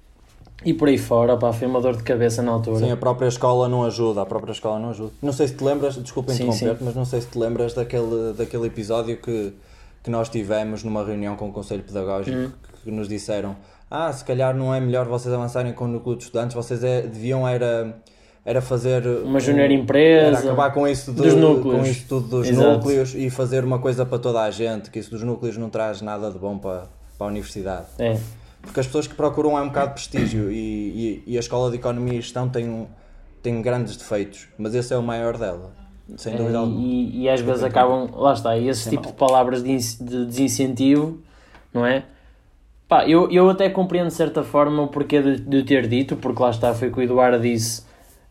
e 0.65 0.73
por 0.73 0.89
aí 0.89 0.97
fora. 0.97 1.37
Pá, 1.37 1.53
foi 1.53 1.67
uma 1.67 1.79
dor 1.79 1.95
de 1.95 2.03
cabeça 2.03 2.41
na 2.43 2.51
altura. 2.51 2.79
Sim, 2.85 2.91
a 2.91 2.97
própria 2.97 3.27
escola 3.29 3.69
não 3.69 3.83
ajuda. 3.85 4.21
A 4.23 4.25
própria 4.25 4.51
escola 4.51 4.77
não 4.77 4.89
ajuda. 4.89 5.11
Não 5.21 5.31
sei 5.31 5.47
se 5.47 5.55
te 5.55 5.63
lembras, 5.63 5.95
desculpa 5.95 6.33
sim. 6.33 6.45
mas 6.81 6.93
não 6.93 7.05
sei 7.05 7.21
se 7.21 7.27
te 7.27 7.39
lembras 7.39 7.73
daquele, 7.73 8.33
daquele 8.37 8.67
episódio 8.67 9.15
que, 9.17 9.53
que 10.03 10.09
nós 10.09 10.27
tivemos 10.27 10.83
numa 10.83 11.03
reunião 11.05 11.35
com 11.37 11.47
o 11.47 11.53
Conselho 11.53 11.81
Pedagógico 11.83 12.37
Hum. 12.37 12.51
que, 12.73 12.83
que 12.83 12.91
nos 12.91 13.07
disseram 13.07 13.55
ah, 13.89 14.11
se 14.11 14.25
calhar 14.25 14.53
não 14.53 14.73
é 14.75 14.81
melhor 14.81 15.05
vocês 15.07 15.33
avançarem 15.33 15.71
com 15.71 15.85
o 15.85 15.87
núcleo 15.87 16.17
de 16.17 16.23
estudantes, 16.25 16.53
vocês 16.53 16.83
é- 16.83 17.03
deviam 17.03 17.47
era, 17.47 17.95
era 18.47 18.61
fazer 18.61 19.05
Uma 19.05 19.37
um- 19.37 19.39
junior 19.41 19.69
empresa. 19.69 20.27
Era 20.37 20.39
acabar 20.39 20.71
com 20.73 20.87
isso 20.87 21.11
dos 21.11 21.33
núcleos. 21.35 21.79
com 21.81 21.85
isso 21.85 22.05
tudo 22.07 22.27
dos 22.29 22.47
Exato. 22.47 22.77
núcleos 22.77 23.13
e 23.13 23.29
fazer 23.29 23.65
uma 23.65 23.77
coisa 23.77 24.05
para 24.05 24.17
toda 24.17 24.41
a 24.41 24.49
gente, 24.49 24.89
que 24.89 24.97
isso 24.99 25.11
dos 25.11 25.21
núcleos 25.21 25.57
não 25.57 25.69
traz 25.69 26.01
nada 26.01 26.31
de 26.31 26.39
bom 26.39 26.57
para, 26.57 26.85
para 27.17 27.27
a 27.27 27.29
universidade. 27.29 27.87
É. 27.99 28.17
Porque 28.61 28.79
as 28.79 28.85
pessoas 28.85 29.05
que 29.05 29.15
procuram 29.15 29.57
é 29.57 29.61
um 29.61 29.67
bocado 29.67 29.87
de 29.87 29.93
prestígio 29.95 30.49
e, 30.49 31.23
e, 31.27 31.33
e 31.33 31.35
a 31.35 31.41
Escola 31.41 31.69
de 31.69 31.75
Economia 31.75 32.13
e 32.13 32.21
Gestão 32.21 32.47
tem, 32.47 32.69
um- 32.69 32.87
tem 33.43 33.61
grandes 33.61 33.97
defeitos, 33.97 34.47
mas 34.57 34.73
esse 34.73 34.93
é 34.93 34.97
o 34.97 35.03
maior 35.03 35.37
dela, 35.37 35.71
sem 36.15 36.33
dúvida 36.37 36.55
É, 36.57 36.61
alguma. 36.61 36.79
e, 36.81 37.23
e 37.23 37.29
às 37.29 37.41
vezes 37.41 37.63
acabam, 37.63 38.09
lá 38.15 38.31
está, 38.31 38.57
e 38.57 38.69
esse 38.69 38.89
tipo 38.89 39.07
de 39.07 39.13
palavras 39.13 39.61
de, 39.61 39.77
de 39.77 40.25
desincentivo, 40.25 41.19
não 41.73 41.85
é? 41.85 42.03
Pá, 42.87 43.05
eu, 43.05 43.29
eu 43.29 43.49
até 43.49 43.69
compreendo 43.69 44.07
de 44.07 44.13
certa 44.13 44.41
forma 44.41 44.83
o 44.83 44.87
porquê 44.87 45.21
de, 45.21 45.41
de 45.41 45.63
ter 45.63 45.85
dito, 45.87 46.15
porque 46.15 46.41
lá 46.41 46.49
está, 46.49 46.73
foi 46.73 46.87
o 46.87 46.93
que 46.93 46.99
o 46.99 47.03
Eduardo 47.03 47.37
disse. 47.41 47.85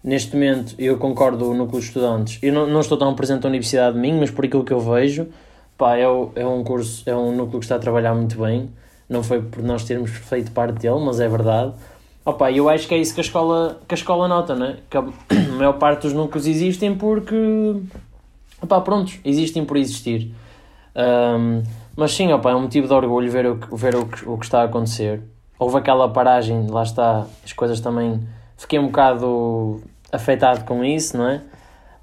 Neste 0.06 0.34
momento, 0.34 0.74
eu 0.78 0.96
concordo 0.98 1.46
no 1.46 1.54
núcleo 1.54 1.80
de 1.80 1.86
estudantes. 1.88 2.38
Eu 2.40 2.52
não, 2.52 2.64
não 2.68 2.80
estou 2.80 2.96
tão 2.96 3.12
presente 3.16 3.42
na 3.42 3.48
universidade 3.48 3.96
de 3.96 4.00
mim, 4.00 4.16
mas 4.20 4.30
por 4.30 4.44
aquilo 4.44 4.62
que 4.64 4.72
eu 4.72 4.78
vejo, 4.78 5.26
pá, 5.76 5.96
é, 5.96 6.06
o- 6.08 6.30
é 6.36 6.46
um 6.46 6.62
curso, 6.62 7.02
é 7.10 7.14
um 7.16 7.32
núcleo 7.34 7.58
que 7.58 7.64
está 7.64 7.74
a 7.74 7.78
trabalhar 7.80 8.14
muito 8.14 8.40
bem. 8.40 8.70
Não 9.08 9.24
foi 9.24 9.42
por 9.42 9.64
nós 9.64 9.82
termos 9.84 10.10
feito 10.12 10.52
parte 10.52 10.78
dele, 10.78 11.00
mas 11.04 11.18
é 11.18 11.28
verdade. 11.28 11.72
Opa, 12.24 12.52
eu 12.52 12.68
acho 12.68 12.86
que 12.86 12.94
é 12.94 12.98
isso 12.98 13.14
que 13.14 13.20
a 13.20 13.24
escola, 13.24 13.80
que 13.88 13.94
a 13.94 13.98
escola 13.98 14.28
nota, 14.28 14.54
né? 14.54 14.76
Que 14.88 14.96
a 14.96 15.02
maior 15.58 15.72
parte 15.74 16.02
dos 16.02 16.12
núcleos 16.12 16.46
existem 16.46 16.94
porque 16.94 17.34
Opá, 18.62 18.80
prontos, 18.80 19.18
existem 19.24 19.64
por 19.64 19.76
existir. 19.76 20.32
Ahm, 20.94 21.62
mas 21.96 22.12
sim, 22.12 22.32
opá, 22.32 22.52
é 22.52 22.54
um 22.54 22.62
motivo 22.62 22.86
de 22.86 22.94
orgulho 22.94 23.30
ver, 23.30 23.46
o, 23.46 23.56
ver 23.76 23.94
o, 23.96 24.06
que, 24.06 24.28
o 24.28 24.38
que 24.38 24.44
está 24.44 24.62
a 24.62 24.64
acontecer. 24.64 25.20
Houve 25.58 25.78
aquela 25.78 26.08
paragem, 26.08 26.68
lá 26.68 26.82
está, 26.82 27.26
as 27.44 27.52
coisas 27.52 27.80
também. 27.80 28.20
Fiquei 28.56 28.78
um 28.78 28.86
bocado 28.86 29.82
afetado 30.16 30.64
com 30.64 30.84
isso, 30.84 31.16
não 31.16 31.28
é? 31.28 31.42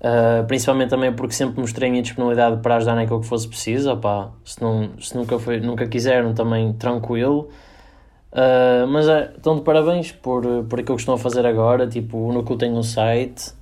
Ah, 0.04 0.43
principalmente 0.45 0.89
também 0.89 1.13
porque 1.13 1.34
sempre 1.34 1.62
mostrei 1.62 1.88
a 1.88 1.91
minha 1.91 2.04
disponibilidade 2.04 2.62
para 2.62 2.76
ajudar 2.76 2.95
naquilo 2.95 3.21
que 3.21 3.28
fosse 3.28 3.47
preciso. 3.47 3.91
Opá, 3.93 4.32
se, 4.43 4.62
não, 4.62 4.89
se 4.99 5.15
nunca, 5.15 5.39
foi, 5.39 5.62
nunca 5.62 5.88
quiseram, 5.88 6.34
também 6.34 6.73
tranquilo. 6.73 7.49
Ah, 8.32 8.86
mas 8.89 9.08
é, 9.08 9.34
estão 9.38 9.56
de 9.56 9.62
parabéns 9.62 10.12
por, 10.12 10.43
por 10.65 10.80
aquilo 10.80 10.95
que 10.97 11.02
estão 11.02 11.15
a 11.15 11.17
fazer 11.17 11.45
agora. 11.45 11.88
Tipo, 11.88 12.17
o 12.17 12.34
núcleo 12.34 12.58
tem 12.58 12.71
um 12.73 12.84
site. 12.84 13.54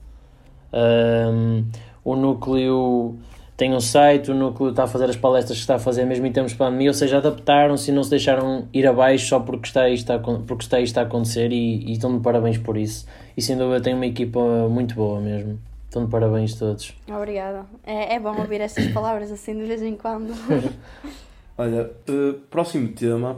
Ahm, 0.73 1.65
o 2.03 2.15
núcleo 2.15 3.17
tem 3.61 3.75
um 3.75 3.79
site, 3.79 4.31
o 4.31 4.33
núcleo 4.33 4.71
está 4.71 4.85
a 4.85 4.87
fazer 4.87 5.05
as 5.07 5.15
palestras 5.15 5.55
que 5.59 5.61
está 5.61 5.75
a 5.75 5.79
fazer 5.79 6.03
mesmo 6.03 6.25
em 6.25 6.31
termos 6.31 6.53
de 6.53 6.57
pandemia, 6.57 6.89
ou 6.89 6.95
seja, 6.95 7.19
adaptaram-se 7.19 7.91
e 7.91 7.93
não 7.93 8.03
se 8.03 8.09
deixaram 8.09 8.67
ir 8.73 8.87
abaixo 8.87 9.27
só 9.27 9.39
porque 9.39 9.67
está 9.67 9.87
isto 9.87 10.09
a, 10.09 10.15
acon- 10.15 10.41
porque 10.47 10.63
está 10.63 10.79
isto 10.79 10.97
a 10.97 11.03
acontecer 11.03 11.51
e, 11.51 11.85
e 11.85 11.91
estão 11.91 12.17
de 12.17 12.23
parabéns 12.23 12.57
por 12.57 12.75
isso. 12.75 13.05
E 13.37 13.41
sem 13.43 13.55
dúvida 13.55 13.79
tem 13.79 13.93
uma 13.93 14.07
equipa 14.07 14.39
muito 14.67 14.95
boa 14.95 15.21
mesmo. 15.21 15.59
Estão 15.85 16.05
de 16.05 16.09
parabéns 16.09 16.55
todos. 16.55 16.91
Obrigada. 17.07 17.63
É, 17.85 18.15
é 18.15 18.19
bom 18.19 18.35
ouvir 18.35 18.61
estas 18.61 18.87
palavras 18.93 19.31
assim 19.31 19.53
de 19.55 19.65
vez 19.65 19.83
em 19.83 19.95
quando. 19.95 20.33
Olha, 21.55 21.91
eh, 22.07 22.35
próximo 22.49 22.87
tema. 22.93 23.37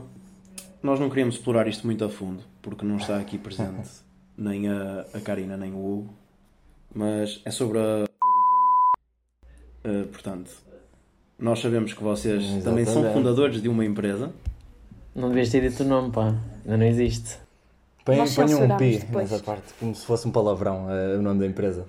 Nós 0.82 1.02
não 1.02 1.10
queríamos 1.10 1.36
explorar 1.36 1.68
isto 1.68 1.86
muito 1.86 2.06
a 2.06 2.10
fundo, 2.10 2.42
porque 2.62 2.86
não 2.86 2.96
está 2.96 3.18
aqui 3.18 3.38
presente 3.38 3.90
nem 4.38 4.70
a, 4.70 5.06
a 5.14 5.20
Karina 5.20 5.58
nem 5.58 5.74
o 5.74 5.78
Hugo, 5.78 6.14
mas 6.96 7.42
é 7.44 7.52
sobre 7.52 7.80
a. 7.80 8.06
Eh, 9.84 10.04
portanto, 10.12 10.52
nós 11.38 11.60
sabemos 11.60 11.94
que 11.94 12.04
vocês 12.04 12.44
também 12.64 12.86
são 12.86 13.02
Exatamente. 13.02 13.14
fundadores 13.14 13.62
de 13.62 13.70
uma 13.70 13.84
empresa. 13.84 14.32
Não 15.16 15.30
devias 15.30 15.50
ter 15.50 15.70
dito 15.70 15.84
o 15.84 15.88
nome, 15.88 16.12
pá. 16.12 16.36
Ainda 16.64 16.78
não 16.78 16.86
existe. 16.86 17.38
Põe, 18.06 18.18
põe 18.34 18.56
um 18.56 18.78
pi 18.78 18.98
depois. 18.98 19.32
nessa 19.32 19.44
parte, 19.44 19.74
como 19.80 19.96
se 19.96 20.06
fosse 20.06 20.28
um 20.28 20.32
palavrão, 20.32 20.92
eh, 20.92 21.18
o 21.18 21.22
nome 21.22 21.40
da 21.40 21.46
empresa. 21.46 21.86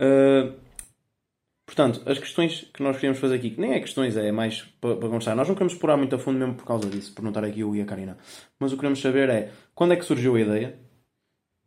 Uh, 0.00 0.54
portanto, 1.66 2.02
as 2.06 2.18
questões 2.18 2.68
que 2.74 2.82
nós 2.82 2.96
queríamos 2.96 3.20
fazer 3.20 3.36
aqui, 3.36 3.50
que 3.50 3.60
nem 3.60 3.74
é 3.74 3.80
questões, 3.80 4.16
é 4.16 4.32
mais 4.32 4.62
para, 4.80 4.96
para 4.96 5.08
constar. 5.08 5.36
Nós 5.36 5.46
não 5.46 5.54
queremos 5.54 5.74
explorar 5.74 5.96
muito 5.96 6.16
a 6.16 6.18
fundo 6.18 6.38
mesmo 6.38 6.54
por 6.54 6.64
causa 6.66 6.88
disso, 6.88 7.12
por 7.12 7.22
não 7.22 7.30
estar 7.30 7.44
aqui 7.44 7.60
eu 7.60 7.76
e 7.76 7.82
a 7.82 7.84
Karina. 7.84 8.16
Mas 8.58 8.72
o 8.72 8.74
que 8.74 8.80
queremos 8.80 9.00
saber 9.00 9.28
é 9.28 9.52
quando 9.74 9.92
é 9.92 9.96
que 9.96 10.04
surgiu 10.04 10.34
a 10.34 10.40
ideia, 10.40 10.78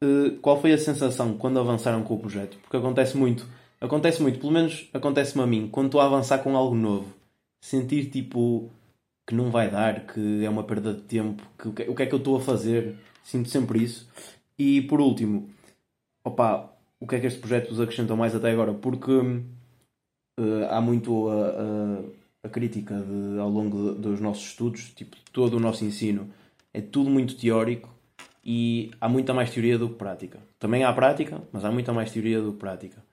Uh, 0.04 0.38
qual 0.42 0.62
foi 0.62 0.72
a 0.74 0.78
sensação 0.78 1.36
quando 1.40 1.60
avançaram 1.60 2.04
com 2.04 2.14
o 2.14 2.20
projeto? 2.20 2.58
Porque 2.62 2.78
acontece 2.78 3.18
muito, 3.18 3.48
acontece 3.82 4.22
muito, 4.22 4.40
pelo 4.40 4.52
menos 4.52 4.90
acontece-me 4.94 5.44
a 5.44 5.48
mim, 5.48 5.70
quando 5.72 5.88
estou 5.88 6.02
a 6.02 6.06
avançar 6.06 6.40
com 6.40 6.56
algo 6.56 6.76
novo, 6.76 7.14
sentir 7.62 8.10
tipo 8.10 8.72
que 9.28 9.36
não 9.36 9.52
vai 9.52 9.70
dar, 9.70 10.08
que 10.08 10.44
é 10.46 10.50
uma 10.50 10.64
perda 10.64 10.94
de 10.94 11.02
tempo, 11.02 11.44
que 11.58 11.68
o 11.68 11.96
que, 11.96 12.04
é 12.04 12.06
que 12.06 12.14
eu 12.14 12.18
estou 12.20 12.38
a 12.38 12.42
fazer, 12.42 12.96
sinto 13.24 13.50
sempre 13.50 13.84
isso. 13.84 14.10
E 14.58 14.82
por 14.84 15.02
último, 15.02 15.50
opa, 16.24 16.72
o 17.00 17.08
que 17.08 17.16
é 17.16 17.20
que 17.20 17.28
este 17.28 17.40
projeto 17.40 17.70
vos 17.70 17.82
acrescentou 17.82 18.18
mais 18.18 18.36
até 18.36 18.52
agora? 18.52 18.74
Porque 18.74 19.12
eh, 20.40 20.68
há 20.70 20.82
muito 20.82 21.30
a, 21.30 21.48
a, 22.44 22.48
a 22.48 22.50
crítica 22.50 22.96
de, 23.00 23.40
ao 23.40 23.50
longo 23.50 23.94
de- 23.94 24.02
dos 24.02 24.20
nossos 24.20 24.46
estudos, 24.46 24.90
tipo, 24.94 25.18
todo 25.32 25.58
o 25.58 25.60
nosso 25.60 25.84
ensino 25.86 26.30
é 26.74 26.82
tudo 26.82 27.10
muito 27.10 27.36
teórico 27.38 27.90
e 28.44 28.92
há 29.02 29.10
muita 29.10 29.34
mais 29.34 29.50
teoria 29.52 29.78
do 29.78 29.90
que 29.90 29.96
prática. 29.96 30.40
Também 30.60 30.84
há 30.84 30.94
prática, 30.94 31.42
mas 31.52 31.66
há 31.66 31.72
muita 31.72 31.94
mais 31.94 32.12
teoria 32.12 32.42
do 32.42 32.54
que 32.54 32.60
prática. 32.60 33.04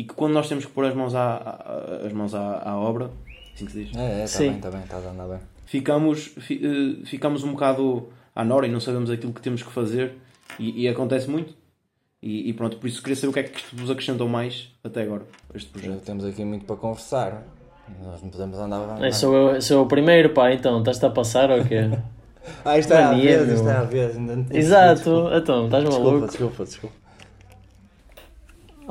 E 0.00 0.04
que 0.04 0.14
quando 0.14 0.32
nós 0.32 0.48
temos 0.48 0.64
que 0.64 0.70
pôr 0.72 0.84
as 0.86 0.94
mãos 0.94 1.14
à, 1.14 1.34
à- 1.36 2.06
as 2.06 2.12
mãos 2.12 2.34
à, 2.34 2.62
à 2.64 2.76
obra, 2.78 3.10
assim 3.54 3.66
que 3.66 3.72
se 3.72 3.84
diz, 3.84 3.96
É, 3.96 4.20
é, 4.20 4.24
está 4.24 4.38
Sim. 4.38 4.48
bem, 4.48 4.56
está 4.56 4.70
bem, 4.70 4.80
está 4.80 4.96
a 4.96 5.10
andar 5.10 5.28
bem. 5.28 5.38
ficamos, 5.66 6.18
fi- 6.38 6.60
eh, 7.02 7.06
ficamos 7.06 7.44
um 7.44 7.52
bocado 7.52 8.08
à 8.34 8.42
nora 8.44 8.66
e 8.66 8.70
não 8.70 8.80
sabemos 8.80 9.10
aquilo 9.10 9.32
que 9.32 9.42
temos 9.42 9.62
que 9.62 9.70
fazer 9.70 10.14
e, 10.58 10.82
e 10.84 10.88
acontece 10.88 11.28
muito. 11.28 11.52
E, 12.22 12.48
e 12.48 12.52
pronto, 12.54 12.76
por 12.78 12.86
isso 12.86 13.02
queria 13.02 13.16
saber 13.16 13.28
o 13.30 13.32
que 13.32 13.40
é 13.40 13.42
que 13.44 13.58
isto 13.58 13.76
vos 13.76 13.90
acrescentou 13.90 14.28
mais 14.28 14.68
até 14.84 15.02
agora, 15.02 15.22
este 15.54 15.68
Já 15.74 15.80
projeto. 15.80 16.04
temos 16.04 16.24
aqui 16.24 16.44
muito 16.44 16.64
para 16.66 16.76
conversar. 16.76 17.42
Nós 18.02 18.22
não 18.22 18.30
podemos 18.30 18.58
andar. 18.58 19.02
É, 19.04 19.10
sou, 19.10 19.34
eu, 19.34 19.60
sou 19.62 19.78
eu 19.78 19.82
o 19.82 19.86
primeiro, 19.86 20.30
pá, 20.30 20.52
então, 20.52 20.78
estás-te 20.78 21.04
a 21.06 21.10
passar 21.10 21.50
ou 21.50 21.64
quê? 21.64 21.80
Ah, 22.64 22.78
isto 22.78 22.92
é 22.94 23.04
Mania, 23.04 23.38
vez, 23.44 23.52
isto 23.58 23.68
é 23.68 23.76
à 23.76 23.82
vez. 23.82 24.16
ainda 24.16 24.34
não 24.36 24.44
tinha 24.44 24.58
Exato, 24.58 25.10
então, 25.34 25.66
estás 25.66 25.84
Desculpa, 25.84 26.08
maluco? 26.10 26.26
desculpa, 26.26 26.64
desculpa. 26.64 26.96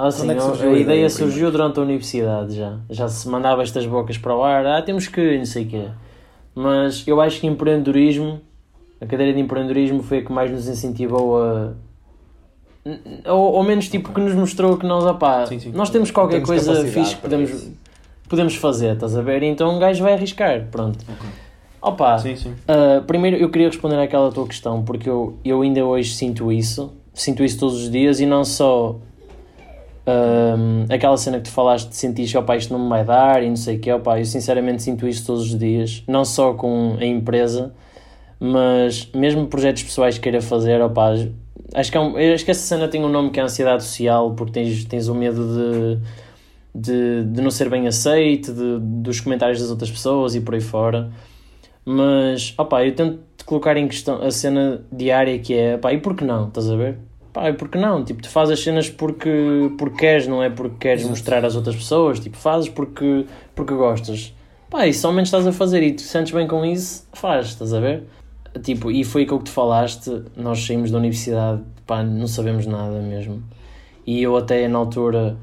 Ah, 0.02 0.10
sim, 0.12 0.28
Quando 0.28 0.62
é 0.64 0.66
a- 0.68 0.72
a 0.72 0.78
ideia 0.80 1.10
surgiu 1.10 1.52
durante 1.52 1.78
a 1.78 1.84
universidade 1.84 2.56
já. 2.56 2.78
Já 2.90 3.10
se 3.10 3.28
mandava 3.28 3.62
estas 3.64 3.86
bocas 3.86 4.18
para 4.18 4.34
o 4.34 4.42
ar, 4.42 4.66
ah, 4.66 4.82
temos 4.82 5.08
que, 5.10 5.38
não 5.38 5.46
sei 5.46 5.66
o 5.66 5.68
quê. 5.68 5.86
Mas 6.56 7.06
eu 7.06 7.20
acho 7.20 7.42
que 7.42 7.48
empreendedorismo, 7.48 8.40
a 9.02 9.06
cadeira 9.06 9.34
de 9.34 9.40
empreendedorismo 9.42 10.02
foi 10.02 10.20
a 10.20 10.22
que 10.24 10.32
mais 10.32 10.50
nos 10.52 10.70
incentivou 10.70 11.42
a. 11.44 11.74
Ou, 13.30 13.54
ou 13.56 13.64
menos 13.64 13.90
tipo 13.90 14.14
que 14.14 14.22
nos 14.22 14.34
mostrou 14.34 14.78
que 14.78 14.86
nós, 14.86 15.04
opá, 15.04 15.46
Sim, 15.46 15.60
sim. 15.60 15.72
nós 15.74 15.90
temos 15.90 16.12
qualquer 16.12 16.36
Temos 16.42 16.50
coisa 16.50 16.86
fixe 16.86 17.16
que 17.16 17.22
podemos, 17.22 17.50
isso. 17.50 17.74
podemos 18.30 18.56
fazer, 18.56 18.94
estás 18.94 19.18
a 19.18 19.22
ver? 19.22 19.44
Então 19.44 19.76
um 19.76 19.80
gajo 19.80 20.02
vai 20.02 20.14
arriscar, 20.14 20.66
pronto. 20.72 20.98
Opa, 21.82 22.18
Sim, 22.20 22.36
sim. 22.38 22.52
Uh, 22.52 23.04
primeiro 23.06 23.36
eu 23.36 23.50
queria 23.50 23.68
responder 23.68 24.00
àquela 24.00 24.32
tua 24.32 24.48
questão, 24.48 24.82
porque 24.82 25.10
eu, 25.10 25.38
eu 25.44 25.62
ainda 25.62 25.86
hoje 25.86 26.14
sinto 26.14 26.52
isso, 26.54 26.92
sinto 27.14 27.44
isso 27.44 27.60
todos 27.60 27.76
os 27.84 27.92
dias 27.92 28.20
e 28.22 28.26
não 28.26 28.44
só 28.46 28.96
um, 30.10 30.86
aquela 30.93 31.17
cena 31.17 31.38
que 31.38 31.43
tu 31.45 31.52
falaste 31.52 31.89
de 31.89 31.95
sentir 31.95 32.36
opa, 32.38 32.56
isto 32.56 32.72
não 32.74 32.84
me 32.84 32.89
vai 32.89 33.04
dar 33.06 33.43
e 33.43 33.50
não 33.50 33.56
sei 33.56 33.78
o 33.78 33.80
que, 33.80 33.91
opa, 33.91 34.19
eu 34.19 34.26
sinceramente 34.26 34.82
sinto 34.84 35.08
isso 35.08 35.26
todos 35.26 35.43
os 35.43 35.58
dias, 35.58 36.04
não 36.08 36.26
só 36.26 36.54
com 36.54 36.98
a 37.00 37.06
empresa, 37.06 37.74
mas 38.39 39.10
mesmo 39.13 39.48
projetos 39.48 39.84
pessoais 39.84 40.15
que 40.15 40.22
queira 40.22 40.41
fazer, 40.41 40.82
opa, 40.82 41.13
acho 41.74 41.91
que, 41.91 41.98
é 41.98 42.02
um- 42.02 42.15
acho 42.34 42.45
que 42.45 42.52
essa 42.52 42.62
cena 42.62 42.88
tem 42.88 43.04
um 43.04 43.10
nome 43.10 43.30
que 43.32 43.39
é 43.39 43.43
ansiedade 43.43 43.84
social, 43.84 44.32
porque 44.34 44.54
tens, 44.54 44.86
tens 44.86 45.08
o 45.08 45.15
medo 45.15 46.00
de, 46.74 47.22
de, 47.24 47.24
de 47.26 47.41
não 47.41 47.52
ser 47.52 47.69
bem 47.69 47.88
aceito, 47.88 48.54
de, 48.54 48.80
dos 48.80 49.19
comentários 49.19 49.60
das 49.62 49.69
outras 49.69 49.91
pessoas 49.91 50.36
e 50.36 50.41
por 50.41 50.54
aí 50.56 50.62
fora. 50.62 51.12
Mas, 51.86 52.54
opá, 52.58 52.86
eu 52.86 52.93
tento 52.95 53.19
colocar 53.45 53.76
em 53.78 53.88
questão 53.88 54.22
a 54.22 54.32
cena 54.32 54.82
diária 54.91 55.39
que 55.39 55.54
é, 55.54 55.78
pá, 55.78 55.93
e 55.93 56.00
por 56.00 56.15
que 56.15 56.24
não? 56.24 56.48
Estás 56.50 56.69
a 56.69 56.76
ver? 56.76 56.98
Pá, 57.32 57.50
e 57.50 57.54
por 57.54 57.70
que 57.70 57.78
não? 57.78 58.04
Tipo, 58.04 58.22
tu 58.22 58.30
fazes 58.30 58.54
as 58.54 58.63
cenas 58.63 58.89
porque, 58.89 59.72
porque 59.78 59.98
queres, 59.98 60.28
não 60.28 60.42
é 60.42 60.50
porque 60.50 60.76
queres 60.80 61.04
mostrar 61.04 61.46
às 61.46 61.56
outras 61.56 61.76
pessoas. 61.76 62.20
Tipo, 62.20 62.38
fazes 62.38 62.70
porque, 62.70 63.26
porque 63.56 63.74
gostas. 63.74 64.34
Pá, 64.70 64.88
e 64.88 64.92
menos 65.08 65.30
estás 65.30 65.48
a 65.48 65.52
fazer 65.52 65.82
e 65.82 65.94
tu 65.94 66.02
sentes 66.02 66.32
bem 66.32 66.48
com 66.48 66.63
isso, 66.63 67.08
faz, 67.13 67.48
estás 67.48 67.74
a 67.74 67.80
ver? 67.80 68.04
Tipo, 68.63 68.92
e 68.92 69.04
foi 69.04 69.24
aquilo 69.24 69.39
que 69.39 69.46
tu 69.46 69.52
falaste, 69.52 70.24
nós 70.36 70.65
saímos 70.65 70.92
da 70.92 70.98
universidade, 70.98 71.62
pá, 71.88 72.04
não 72.04 72.28
sabemos 72.28 72.65
nada 72.65 73.00
mesmo. 73.02 73.44
E 74.06 74.22
eu 74.22 74.36
até 74.38 74.68
na 74.68 74.78
altura 74.78 75.38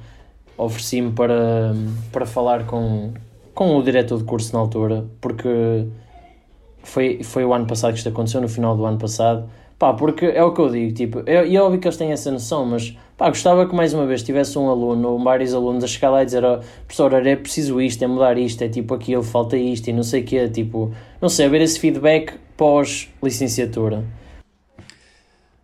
ofereci-me 0.57 1.13
para, 1.13 1.75
para 2.13 2.25
falar 2.25 2.67
com, 2.67 3.13
com 3.55 3.77
o 3.77 3.83
diretor 3.83 4.19
de 4.19 4.25
curso 4.25 4.53
na 4.53 4.61
altura, 4.61 5.05
porque 5.21 5.87
foi, 6.83 7.23
foi 7.23 7.45
o 7.45 7.53
ano 7.53 7.67
passado 7.67 7.93
que 7.93 7.99
isto 7.99 8.09
aconteceu, 8.09 8.41
no 8.41 8.49
final 8.49 8.77
do 8.77 8.85
ano 8.85 8.99
passado. 8.99 9.49
Pá, 9.79 9.93
porque 9.93 10.25
é 10.25 10.43
o 10.43 10.55
que 10.55 10.61
eu 10.61 10.71
digo, 10.71 10.95
tipo, 10.95 11.23
é, 11.27 11.47
e 11.47 11.55
é 11.55 11.61
óbvio 11.61 11.79
que 11.79 11.87
eles 11.87 11.99
têm 11.99 12.11
essa 12.11 12.31
noção, 12.31 12.65
mas 12.65 12.97
pá, 13.15 13.29
gostava 13.29 13.69
que 13.69 13.75
mais 13.75 13.93
uma 13.93 14.07
vez 14.07 14.23
tivesse 14.23 14.59
um 14.59 14.71
aluno 14.71 15.11
ou 15.11 15.23
vários 15.23 15.53
alunos 15.53 15.85
a 15.85 15.87
chegar 15.87 16.09
lá 16.09 16.23
e 16.23 16.25
dizer, 16.25 16.43
oh, 16.47 16.61
professor, 16.87 17.13
é 17.27 17.37
preciso 17.37 17.79
isto, 17.79 18.03
é 18.03 18.07
mudar 18.07 18.39
isto, 18.39 18.65
é 18.65 18.71
tipo 18.71 18.95
aquilo, 18.95 19.23
falta 19.23 19.55
isto 19.55 19.89
e 19.89 19.93
não 19.93 20.03
sei 20.03 20.23
o 20.23 20.25
quê, 20.25 20.49
tipo, 20.49 20.95
não 21.21 21.29
sei, 21.29 21.45
haver 21.45 21.61
esse 21.61 21.79
feedback 21.79 22.39
pós-licenciatura. 22.57 24.03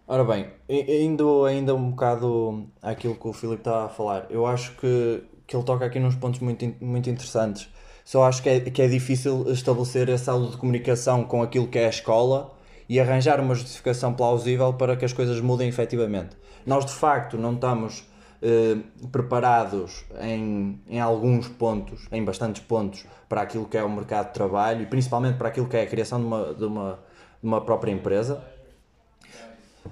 Ora 0.07 0.25
bem, 0.25 0.47
indo 0.69 1.47
ainda 1.47 1.75
um 1.75 1.93
bocado 1.93 2.67
àquilo 2.83 3.15
que 3.15 3.27
o 3.27 3.33
Filipe 3.33 3.61
estava 3.61 3.87
a 3.87 3.89
falar, 3.89 4.27
eu 4.29 4.45
acho 4.45 4.77
que, 4.77 5.23
que 5.47 5.57
ele 5.57 5.65
toca 5.65 5.87
aqui 5.87 5.99
nos 5.99 6.17
pontos 6.17 6.41
muito, 6.41 6.71
muito 6.83 7.09
interessantes. 7.09 7.67
Só 8.05 8.25
acho 8.25 8.43
que 8.43 8.49
é, 8.51 8.61
que 8.61 8.83
é 8.83 8.89
difícil 8.89 9.51
estabelecer 9.51 10.11
esse 10.11 10.29
aula 10.29 10.51
de 10.51 10.59
comunicação 10.59 11.25
com 11.25 11.41
aquilo 11.41 11.67
que 11.67 11.79
é 11.79 11.87
a 11.87 11.89
escola 11.89 12.52
e 12.89 13.01
arranjar 13.01 13.41
uma 13.41 13.55
justificação 13.55 14.15
plausível 14.15 14.73
para 14.75 14.97
que 14.97 15.05
as 15.05 15.13
coisas 15.13 15.41
mudem 15.41 15.69
efetivamente. 15.69 16.37
Nós, 16.67 16.85
de 16.85 16.93
facto, 16.93 17.37
não 17.37 17.55
estamos 17.55 18.05
eh, 18.41 18.77
preparados 19.11 20.05
em, 20.21 20.81
em 20.89 21.01
alguns 21.01 21.49
pontos, 21.49 22.07
em 22.11 22.25
bastantes 22.25 22.63
pontos, 22.63 23.05
para 23.29 23.43
aquilo 23.43 23.67
que 23.67 23.77
é 23.77 23.83
o 23.85 23.91
mercado 23.91 24.29
de 24.29 24.35
trabalho 24.35 24.83
e 24.83 24.87
principalmente 24.87 25.37
para 25.37 25.49
aquilo 25.49 25.69
que 25.69 25.77
é 25.77 25.83
a 25.83 25.87
criação 25.87 26.21
de 26.21 26.27
uma, 26.27 26.55
de 26.55 26.65
uma, 26.65 26.99
de 27.41 27.49
uma 27.49 27.61
própria 27.61 27.93
empresa. 27.93 28.43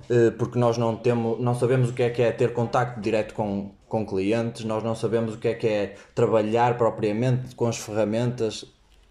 Eh, 0.09 0.31
porque 0.33 0.59
nós 0.59 0.77
não 0.79 0.97
temos, 0.97 1.41
não 1.41 1.55
sabemos 1.55 1.91
o 1.91 1.93
que 1.93 2.03
é 2.03 2.11
que 2.11 2.23
é 2.23 2.33
ter 2.33 2.53
contacto 2.53 3.01
direto 3.01 3.35
com, 3.35 3.73
com 3.89 4.07
clientes, 4.07 4.65
nós 4.65 4.83
não 4.83 4.95
sabemos 4.95 5.35
o 5.35 5.39
que 5.39 5.49
é 5.49 5.55
que 5.55 5.67
é 5.67 5.95
trabalhar 6.15 6.77
propriamente 6.77 7.55
com 7.55 7.67
as 7.67 7.77
ferramentas 7.77 8.65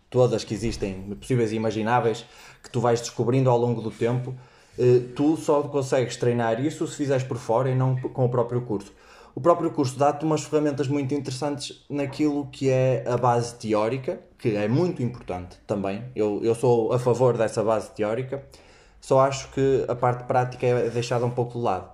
todas 0.09 0.43
que 0.43 0.53
existem, 0.53 1.01
possíveis 1.19 1.51
e 1.51 1.55
imagináveis, 1.55 2.25
que 2.63 2.69
tu 2.69 2.79
vais 2.81 2.99
descobrindo 2.99 3.49
ao 3.49 3.57
longo 3.57 3.81
do 3.81 3.91
tempo. 3.91 4.33
Eh, 4.77 5.01
Tu 5.15 5.37
só 5.37 5.61
consegues 5.63 6.15
treinar 6.17 6.59
isso 6.63 6.87
se 6.87 6.95
fizeres 6.95 7.23
por 7.23 7.37
fora 7.37 7.69
e 7.69 7.75
não 7.75 7.95
com 7.99 8.25
o 8.25 8.29
próprio 8.29 8.61
curso. 8.61 8.91
O 9.35 9.41
próprio 9.41 9.71
curso 9.71 9.97
dá-te 9.97 10.25
umas 10.25 10.43
ferramentas 10.43 10.87
muito 10.87 11.13
interessantes 11.13 11.85
naquilo 11.89 12.47
que 12.51 12.69
é 12.69 13.03
a 13.07 13.15
base 13.17 13.55
teórica, 13.55 14.19
que 14.37 14.55
é 14.55 14.67
muito 14.67 15.01
importante 15.03 15.57
também. 15.67 16.03
Eu, 16.15 16.39
eu 16.43 16.55
sou 16.55 16.91
a 16.91 16.99
favor 16.99 17.37
dessa 17.37 17.63
base 17.63 17.91
teórica, 17.91 18.43
só 18.99 19.19
acho 19.21 19.49
que 19.51 19.85
a 19.87 19.95
parte 19.95 20.23
prática 20.25 20.65
é 20.65 20.89
deixada 20.89 21.25
um 21.25 21.29
pouco 21.29 21.53
de 21.57 21.63
lado. 21.63 21.89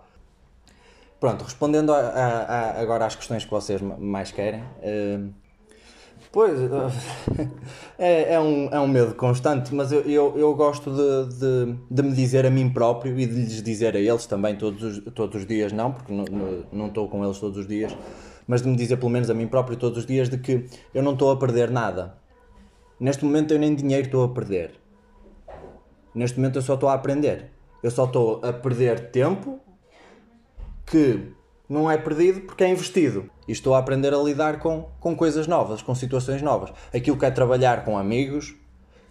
Pronto, 1.20 1.44
respondendo 1.44 1.92
a- 1.94 1.98
a- 2.00 2.42
a- 2.44 2.82
agora 2.82 3.06
às 3.06 3.16
questões 3.16 3.44
que 3.46 3.52
vocês 3.52 3.82
ma- 3.82 3.98
mais 3.98 4.32
querem. 4.32 4.64
eh, 4.82 5.20
pois, 6.36 6.60
é, 7.98 8.34
é, 8.34 8.40
um, 8.42 8.68
é 8.70 8.78
um 8.78 8.88
medo 8.88 9.16
constante, 9.16 9.74
mas 9.74 9.90
eu, 9.94 10.02
eu, 10.02 10.38
eu 10.38 10.54
gosto 10.54 10.92
de, 10.92 11.34
de, 11.40 11.76
de 11.90 12.04
me 12.04 12.14
dizer 12.14 12.46
a 12.46 12.50
mim 12.50 12.70
próprio 12.70 13.18
e 13.18 13.26
de 13.26 13.34
lhes 13.34 13.64
dizer 13.64 13.96
a 13.96 14.00
eles 14.00 14.26
também 14.26 14.58
todos 14.58 14.84
os, 14.84 15.14
todos 15.14 15.38
os 15.38 15.48
dias, 15.48 15.72
não, 15.72 15.94
porque 15.94 16.12
não- 16.14 16.26
não 16.74 16.88
estou 16.88 17.08
com 17.08 17.24
eles 17.24 17.40
todos 17.40 17.58
os 17.60 17.66
dias, 17.68 17.96
mas 18.46 18.62
de 18.62 18.68
me 18.68 18.76
dizer 18.76 18.98
pelo 18.98 19.10
menos 19.10 19.30
a 19.30 19.34
mim 19.34 19.48
próprio 19.48 19.78
todos 19.78 19.98
os 20.00 20.06
dias 20.06 20.30
de 20.30 20.38
que 20.38 20.66
eu 20.94 21.02
não 21.02 21.14
estou 21.14 21.32
a 21.32 21.38
perder 21.38 21.72
nada. 21.72 22.18
Neste 23.00 23.24
momento 23.24 23.54
eu 23.54 23.60
nem 23.60 23.74
dinheiro 23.74 24.06
estou 24.08 24.26
a 24.26 24.30
perder. 24.30 24.72
Neste 26.14 26.38
momento 26.38 26.58
eu 26.58 26.62
só 26.62 26.74
estou 26.74 26.90
a 26.90 26.94
aprender. 26.96 27.52
Eu 27.82 27.92
só 27.92 28.04
estou 28.04 28.42
a 28.44 28.52
perder 28.52 29.10
tempo 29.12 29.60
que 30.86 31.32
não 31.70 31.90
é 31.90 31.98
perdido 31.98 32.42
porque 32.42 32.64
é 32.64 32.70
investido. 32.70 33.30
E 33.48 33.52
estou 33.52 33.76
a 33.76 33.80
aprender 33.80 34.14
a 34.14 34.18
lidar 34.18 34.60
com, 34.60 34.88
com 35.00 35.16
coisas 35.16 35.48
novas, 35.48 35.82
com 35.82 35.94
situações 35.94 36.42
novas. 36.42 36.72
Aquilo 36.94 37.18
que 37.18 37.26
é 37.26 37.32
trabalhar 37.32 37.86
com 37.86 37.98
amigos, 37.98 38.56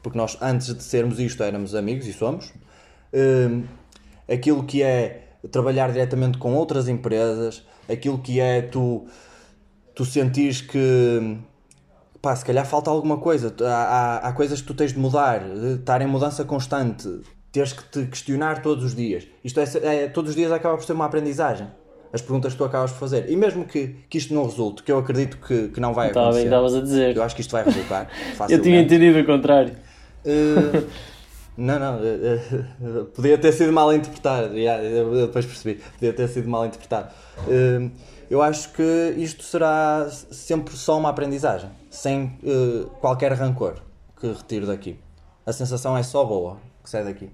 porque 0.03 0.19
nós 0.19 0.37
antes 0.41 0.75
de 0.75 0.83
sermos 0.83 1.19
isto 1.19 1.43
éramos 1.43 1.75
amigos 1.75 2.07
e 2.07 2.13
somos. 2.13 2.53
Hum, 3.13 3.65
aquilo 4.29 4.65
que 4.65 4.83
é 4.83 5.29
trabalhar 5.51 5.93
diretamente 5.93 6.39
com 6.39 6.55
outras 6.55 6.89
empresas, 6.89 7.65
aquilo 7.89 8.19
que 8.19 8.41
é 8.41 8.63
tu, 8.63 9.07
tu 9.95 10.05
sentires 10.05 10.61
que 10.61 11.39
pá, 12.21 12.35
se 12.35 12.45
calhar 12.45 12.67
falta 12.67 12.91
alguma 12.91 13.19
coisa. 13.19 13.55
Há, 13.63 13.67
há, 13.67 14.17
há 14.29 14.33
coisas 14.33 14.61
que 14.61 14.67
tu 14.67 14.75
tens 14.75 14.93
de 14.93 14.99
mudar, 14.99 15.41
de 15.41 15.75
estar 15.75 16.01
em 16.01 16.07
mudança 16.07 16.45
constante, 16.45 17.21
teres 17.53 17.73
que 17.73 17.85
te 17.85 18.07
questionar 18.07 18.63
todos 18.63 18.85
os 18.85 18.95
dias. 18.95 19.29
Isto 19.45 19.61
é, 19.61 19.65
é- 20.05 20.09
todos 20.09 20.31
os 20.31 20.37
dias 20.37 20.51
acaba 20.51 20.77
por 20.77 20.85
ser 20.85 20.95
uma 20.95 21.05
aprendizagem. 21.05 21.69
As 22.15 22.23
perguntas 22.23 22.53
que 22.53 22.59
tu 22.59 22.65
acabas 22.65 22.93
por 22.93 23.01
fazer. 23.01 23.29
E 23.29 23.35
mesmo 23.35 23.65
que, 23.65 23.97
que 24.09 24.19
isto 24.19 24.33
não 24.33 24.45
resulte, 24.45 24.85
que 24.85 24.93
eu 24.93 24.99
acredito 24.99 25.37
que, 25.39 25.67
que 25.67 25.81
não 25.81 25.93
vai 25.93 26.13
bem, 26.13 26.23
acontecer. 26.23 26.45
estavas 26.45 26.75
a 26.77 26.81
dizer. 26.81 27.17
Eu 27.17 27.25
acho 27.25 27.35
que 27.35 27.41
isto 27.41 27.51
vai 27.51 27.65
resultar. 27.65 28.09
Eu 28.49 28.63
tinha 28.63 28.81
entendido 28.81 29.19
o 29.19 29.27
contrário. 29.27 29.75
Uh, 30.25 30.87
não, 31.57 31.77
não, 31.81 31.97
uh, 31.97 33.01
uh, 33.01 33.05
podia 33.07 33.37
ter 33.37 33.51
sido 33.51 33.73
mal 33.73 33.93
interpretado. 33.93 34.57
Yeah, 34.57 34.81
eu 34.81 35.27
depois 35.27 35.45
percebi, 35.45 35.83
podia 35.99 36.13
ter 36.13 36.29
sido 36.29 36.49
mal 36.49 36.65
interpretado. 36.65 37.13
Eu 38.31 38.41
acho 38.41 38.73
que 38.73 39.15
isto 39.19 39.43
será 39.43 40.09
sempre 40.09 40.77
só 40.77 40.97
uma 40.97 41.11
aprendizagem, 41.11 41.69
sem 41.91 42.39
qualquer 43.01 43.33
rancor 43.33 43.75
que 44.21 44.29
retiro 44.29 44.67
daqui. 44.67 44.97
A 45.45 45.53
sensação 45.53 45.97
é 45.97 46.03
só 46.05 46.25
boa 46.25 46.59
que 46.83 46.89
sai 46.89 47.03
daqui. 47.03 47.29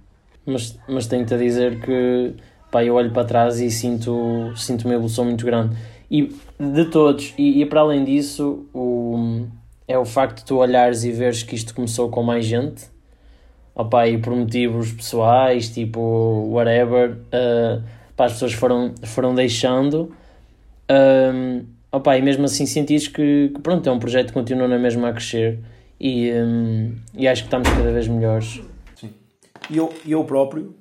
Mas, 0.47 0.79
mas 0.88 1.07
tenho-te 1.07 1.35
a 1.35 1.37
dizer 1.37 1.81
que 1.81 2.35
pá, 2.71 2.85
eu 2.85 2.95
olho 2.95 3.11
para 3.11 3.25
trás 3.25 3.61
e 3.61 3.71
sinto, 3.71 4.53
sinto 4.57 4.85
uma 4.85 4.95
evolução 4.95 5.25
muito 5.25 5.45
grande. 5.45 5.77
E 6.11 6.35
de 6.59 6.85
todos, 6.87 7.33
e, 7.39 7.61
e 7.63 7.67
para 7.67 7.81
além 7.81 8.05
disso, 8.05 8.67
o, 8.75 9.47
é 9.87 9.99
o 9.99 10.05
facto 10.05 10.39
de 10.39 10.45
tu 10.45 10.57
olhares 10.57 11.05
e 11.05 11.13
veres 11.13 11.43
que 11.43 11.55
isto 11.55 11.75
começou 11.75 12.09
com 12.09 12.23
mais 12.23 12.45
gente, 12.45 12.85
opá, 13.75 14.07
e 14.09 14.19
por 14.19 14.35
motivos 14.35 14.93
pessoais, 14.93 15.69
tipo, 15.71 16.01
whatever, 16.51 17.13
uh, 17.13 17.83
pá, 18.17 18.27
as 18.27 18.33
pessoas 18.33 18.53
foram, 18.53 18.95
foram 19.05 19.35
deixando, 19.35 20.13
um, 20.91 21.65
opá, 21.93 22.19
e 22.19 22.23
mesmo 22.23 22.45
assim 22.45 22.67
sentires 22.67 23.09
que, 23.09 23.51
que, 23.55 23.61
pronto, 23.61 23.89
é 23.89 23.93
um 23.93 23.99
projeto 23.99 24.29
que 24.29 24.35
continua 24.35 24.69
na 24.69 24.79
mesma 24.79 25.09
a 25.09 25.13
crescer, 25.13 25.61
e, 25.99 26.33
um, 26.33 26.95
e 27.15 27.29
acho 27.29 27.43
que 27.43 27.47
estamos 27.47 27.69
cada 27.69 27.93
vez 27.93 28.09
melhores. 28.09 28.61
Sim. 28.97 29.11
E 29.69 29.77
eu, 29.77 29.93
eu 30.07 30.25
próprio, 30.25 30.75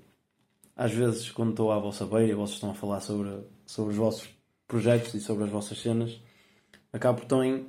às 0.80 0.94
vezes, 0.94 1.30
quando 1.30 1.50
estou 1.50 1.74
à 1.74 1.78
vossa 1.78 2.06
beira, 2.06 2.34
vocês 2.38 2.56
estão 2.56 2.72
a 2.72 2.74
falar 2.74 3.02
sobre, 3.02 3.30
sobre 3.66 3.92
os 3.92 3.98
vossos 3.98 4.30
projetos 4.66 5.14
e 5.14 5.20
sobre 5.20 5.44
as 5.44 5.50
vossas 5.50 5.78
cenas, 5.78 6.22
acabo 6.94 7.26
também, 7.26 7.68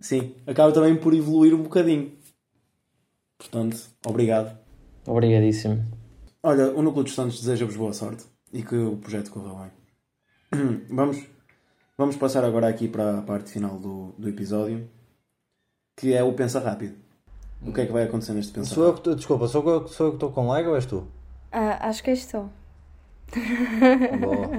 sim, 0.00 0.34
acabo 0.46 0.72
também 0.72 0.96
por 0.96 1.12
evoluir 1.12 1.52
um 1.54 1.62
bocadinho. 1.62 2.10
Portanto, 3.36 3.76
obrigado. 4.06 4.58
Obrigadíssimo. 5.06 5.84
Olha, 6.42 6.70
o 6.72 6.80
Núcleo 6.80 7.04
dos 7.04 7.14
Santos 7.14 7.38
deseja-vos 7.38 7.76
boa 7.76 7.92
sorte 7.92 8.24
e 8.50 8.62
que 8.62 8.76
o 8.76 8.96
projeto 8.96 9.30
corra 9.30 9.70
bem. 10.50 10.80
Vamos, 10.88 11.22
vamos 11.98 12.16
passar 12.16 12.44
agora 12.44 12.66
aqui 12.66 12.88
para 12.88 13.18
a 13.18 13.22
parte 13.22 13.50
final 13.50 13.78
do, 13.78 14.14
do 14.18 14.26
episódio, 14.26 14.88
que 15.98 16.14
é 16.14 16.22
o 16.22 16.32
Pensa 16.32 16.60
Rápido. 16.60 16.96
O 17.60 17.74
que 17.74 17.82
é 17.82 17.86
que 17.86 17.92
vai 17.92 18.04
acontecer 18.04 18.32
neste 18.32 18.54
Pensa 18.54 18.74
Sou 18.74 18.84
eu 18.84 18.90
Rápido? 18.92 19.10
que, 19.10 19.16
desculpa, 19.16 19.48
sou 19.48 19.68
eu, 19.68 19.86
sou 19.86 20.06
eu 20.06 20.10
que 20.12 20.16
estou 20.16 20.32
com 20.32 20.48
lag 20.48 20.66
ou 20.66 20.76
és 20.76 20.86
tu? 20.86 21.06
Ah, 21.52 21.88
acho 21.88 22.02
que 22.02 22.10
és 22.10 22.26
tu. 22.26 22.50
Boa. 24.10 24.56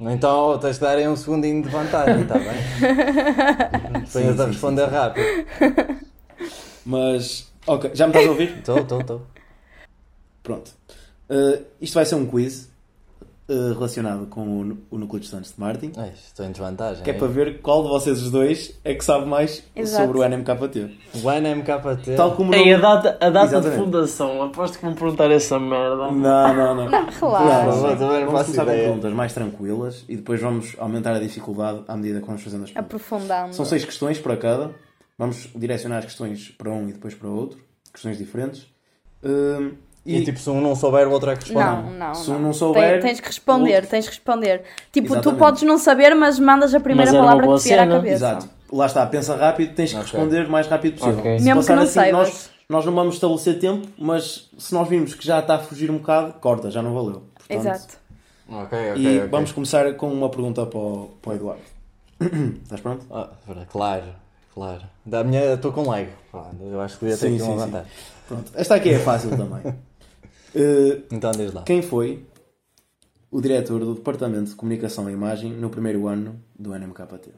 Então 0.00 0.58
tens 0.58 0.76
de 0.76 0.80
dar 0.82 0.96
aí 0.98 1.08
um 1.08 1.16
segundinho 1.16 1.62
de 1.62 1.68
vantagem, 1.68 2.22
está 2.22 2.40
bem? 2.40 2.68
Sim, 4.06 4.06
Venhas 4.12 4.40
a 4.40 4.46
sim, 4.46 4.48
responder 4.48 4.88
sim. 4.88 4.90
rápido. 4.90 5.32
Mas, 6.84 7.52
ok, 7.66 7.90
já 7.94 8.06
me 8.06 8.10
estás 8.12 8.26
a 8.26 8.30
ouvir? 8.30 8.58
Estou, 8.58 8.82
estou, 8.82 9.00
estou. 9.00 9.26
Pronto. 10.42 10.72
Uh, 11.28 11.64
isto 11.80 11.94
vai 11.94 12.04
ser 12.04 12.16
um 12.16 12.26
quiz 12.26 12.70
uh, 13.48 13.72
relacionado 13.74 14.26
com 14.26 14.40
o, 14.40 14.78
o 14.90 14.98
Núcleo 14.98 15.20
dos 15.20 15.28
Santos 15.28 15.52
de 15.52 15.60
Martin, 15.60 15.92
Ai, 15.96 16.12
Estou 16.14 16.46
em 16.46 16.50
desvantagem. 16.50 17.02
que 17.02 17.10
é 17.10 17.12
hein? 17.12 17.18
para 17.18 17.28
ver 17.28 17.60
qual 17.60 17.82
de 17.82 17.88
vocês 17.88 18.22
os 18.22 18.30
dois 18.30 18.78
é 18.84 18.94
que 18.94 19.04
sabe 19.04 19.26
mais 19.26 19.62
Exato. 19.74 20.06
sobre 20.06 20.18
o 20.18 20.28
NMKT. 20.28 20.90
O 21.22 21.30
NMKT. 21.30 22.16
Tal 22.16 22.34
como 22.36 22.54
Ei, 22.54 22.72
a 22.72 22.78
não... 22.78 22.82
data, 22.82 23.18
a 23.20 23.30
data 23.30 23.60
de 23.60 23.70
fundação, 23.76 24.42
aposto 24.42 24.78
que 24.78 24.84
vão 24.84 24.94
perguntar 24.94 25.30
essa 25.30 25.58
merda. 25.58 26.10
Não, 26.10 26.54
não, 26.54 26.74
não. 26.74 26.86
Relaxa. 27.08 27.64
Não, 27.66 27.96
também 27.96 28.24
não 28.24 28.32
Vamos 28.32 28.42
começar 28.42 28.64
com 28.64 28.70
perguntas 28.70 29.12
mais 29.12 29.32
tranquilas 29.32 30.04
e 30.08 30.16
depois 30.16 30.40
vamos 30.40 30.76
aumentar 30.78 31.14
a 31.14 31.20
dificuldade 31.20 31.82
à 31.88 31.96
medida 31.96 32.20
que 32.20 32.26
vamos 32.26 32.42
fazendo 32.42 32.64
as 32.64 32.70
perguntas. 32.70 32.94
Aprofundando. 32.96 33.54
São 33.54 33.64
seis 33.64 33.84
questões 33.84 34.18
para 34.18 34.36
cada. 34.36 34.70
Vamos 35.16 35.48
direcionar 35.54 35.98
as 35.98 36.06
questões 36.06 36.48
para 36.50 36.70
um 36.70 36.88
e 36.88 36.92
depois 36.92 37.14
para 37.14 37.28
outro. 37.28 37.58
Questões 37.92 38.18
diferentes. 38.18 38.66
Um, 39.22 39.72
E, 40.06 40.22
tipo, 40.22 40.38
se 40.38 40.50
um 40.50 40.60
não 40.60 40.74
souber, 40.74 41.08
o 41.08 41.12
outro 41.12 41.30
é 41.30 41.36
que 41.36 41.44
responde. 41.44 41.64
Não, 41.64 41.90
não, 41.90 42.14
Se 42.14 42.30
não. 42.30 42.38
não 42.38 42.52
souber, 42.52 43.00
Tens, 43.00 43.02
tens 43.02 43.20
que 43.20 43.26
responder, 43.28 43.74
outro- 43.76 43.90
tens 43.90 44.04
que 44.04 44.10
responder. 44.10 44.62
Tipo, 44.92 45.08
tu 45.08 45.12
Exatamente. 45.14 45.38
podes 45.38 45.62
não 45.62 45.78
saber, 45.78 46.14
mas 46.14 46.38
mandas 46.38 46.74
a 46.74 46.80
primeira 46.80 47.10
palavra 47.10 47.46
que 47.48 47.54
te 47.56 47.64
vier 47.64 47.78
à 47.80 47.86
cabeça. 47.86 48.14
Exato. 48.14 48.48
Lá 48.70 48.86
está, 48.86 49.06
pensa 49.06 49.34
rápido, 49.36 49.74
tens 49.74 49.92
que 49.92 49.96
Ok. 49.98 50.10
responder 50.10 50.46
o 50.46 50.50
mais 50.50 50.66
rápido 50.66 50.98
possível. 50.98 51.18
Ok. 51.20 51.38
Se 51.38 51.44
Mesmo 51.44 51.62
que 51.64 51.72
não 51.72 51.82
assim, 51.82 51.92
saibas. 51.92 52.28
nós, 52.28 52.50
nós 52.68 52.84
não 52.86 52.94
vamos 52.94 53.14
estabelecer 53.14 53.58
tempo, 53.58 53.88
mas 53.96 54.50
se 54.58 54.74
nós 54.74 54.88
virmos 54.88 55.14
que 55.14 55.24
já 55.26 55.38
está 55.38 55.54
a 55.54 55.58
fugir 55.58 55.90
um 55.90 55.96
bocado, 55.98 56.34
corta, 56.34 56.70
já 56.70 56.82
não 56.82 56.92
valeu. 56.92 57.22
Portanto, 57.34 57.58
Exato. 57.60 57.94
Ok, 58.46 58.78
ok, 58.90 59.02
E 59.02 59.18
ok. 59.18 59.28
vamos 59.28 59.52
começar 59.52 59.90
com 59.94 60.08
uma 60.12 60.28
pergunta 60.28 60.66
para 60.66 60.78
o, 60.78 61.10
para 61.22 61.32
o 61.32 61.34
Eduardo. 61.34 61.62
Estás 62.62 62.80
pronto? 62.82 63.06
Ah, 63.10 63.30
claro, 63.72 64.02
claro. 64.52 64.82
Da 65.06 65.24
minha, 65.24 65.54
estou 65.54 65.72
com 65.72 65.88
lag. 65.88 66.08
Eu 66.60 66.80
acho 66.82 66.98
que 66.98 67.06
devia 67.06 67.16
ter 67.18 67.28
Sim, 67.28 67.34
aqui 67.36 67.42
sim, 67.44 67.50
uma 67.50 67.58
sim. 67.58 67.70
vantagem. 67.70 67.90
Pronto. 68.28 68.52
Esta 68.54 68.74
aqui 68.74 68.90
é 68.90 68.98
fácil 68.98 69.30
também. 69.30 69.74
Uh, 70.54 71.02
Então 71.10 71.30
diz 71.32 71.52
lá. 71.52 71.62
quem 71.62 71.82
foi 71.82 72.24
o 73.30 73.40
diretor 73.40 73.80
do 73.80 73.94
Departamento 73.94 74.50
de 74.50 74.54
Comunicação 74.56 75.10
e 75.10 75.12
Imagem 75.12 75.52
no 75.52 75.68
primeiro 75.68 76.06
ano 76.06 76.40
do 76.58 76.72
NMKT? 76.74 77.30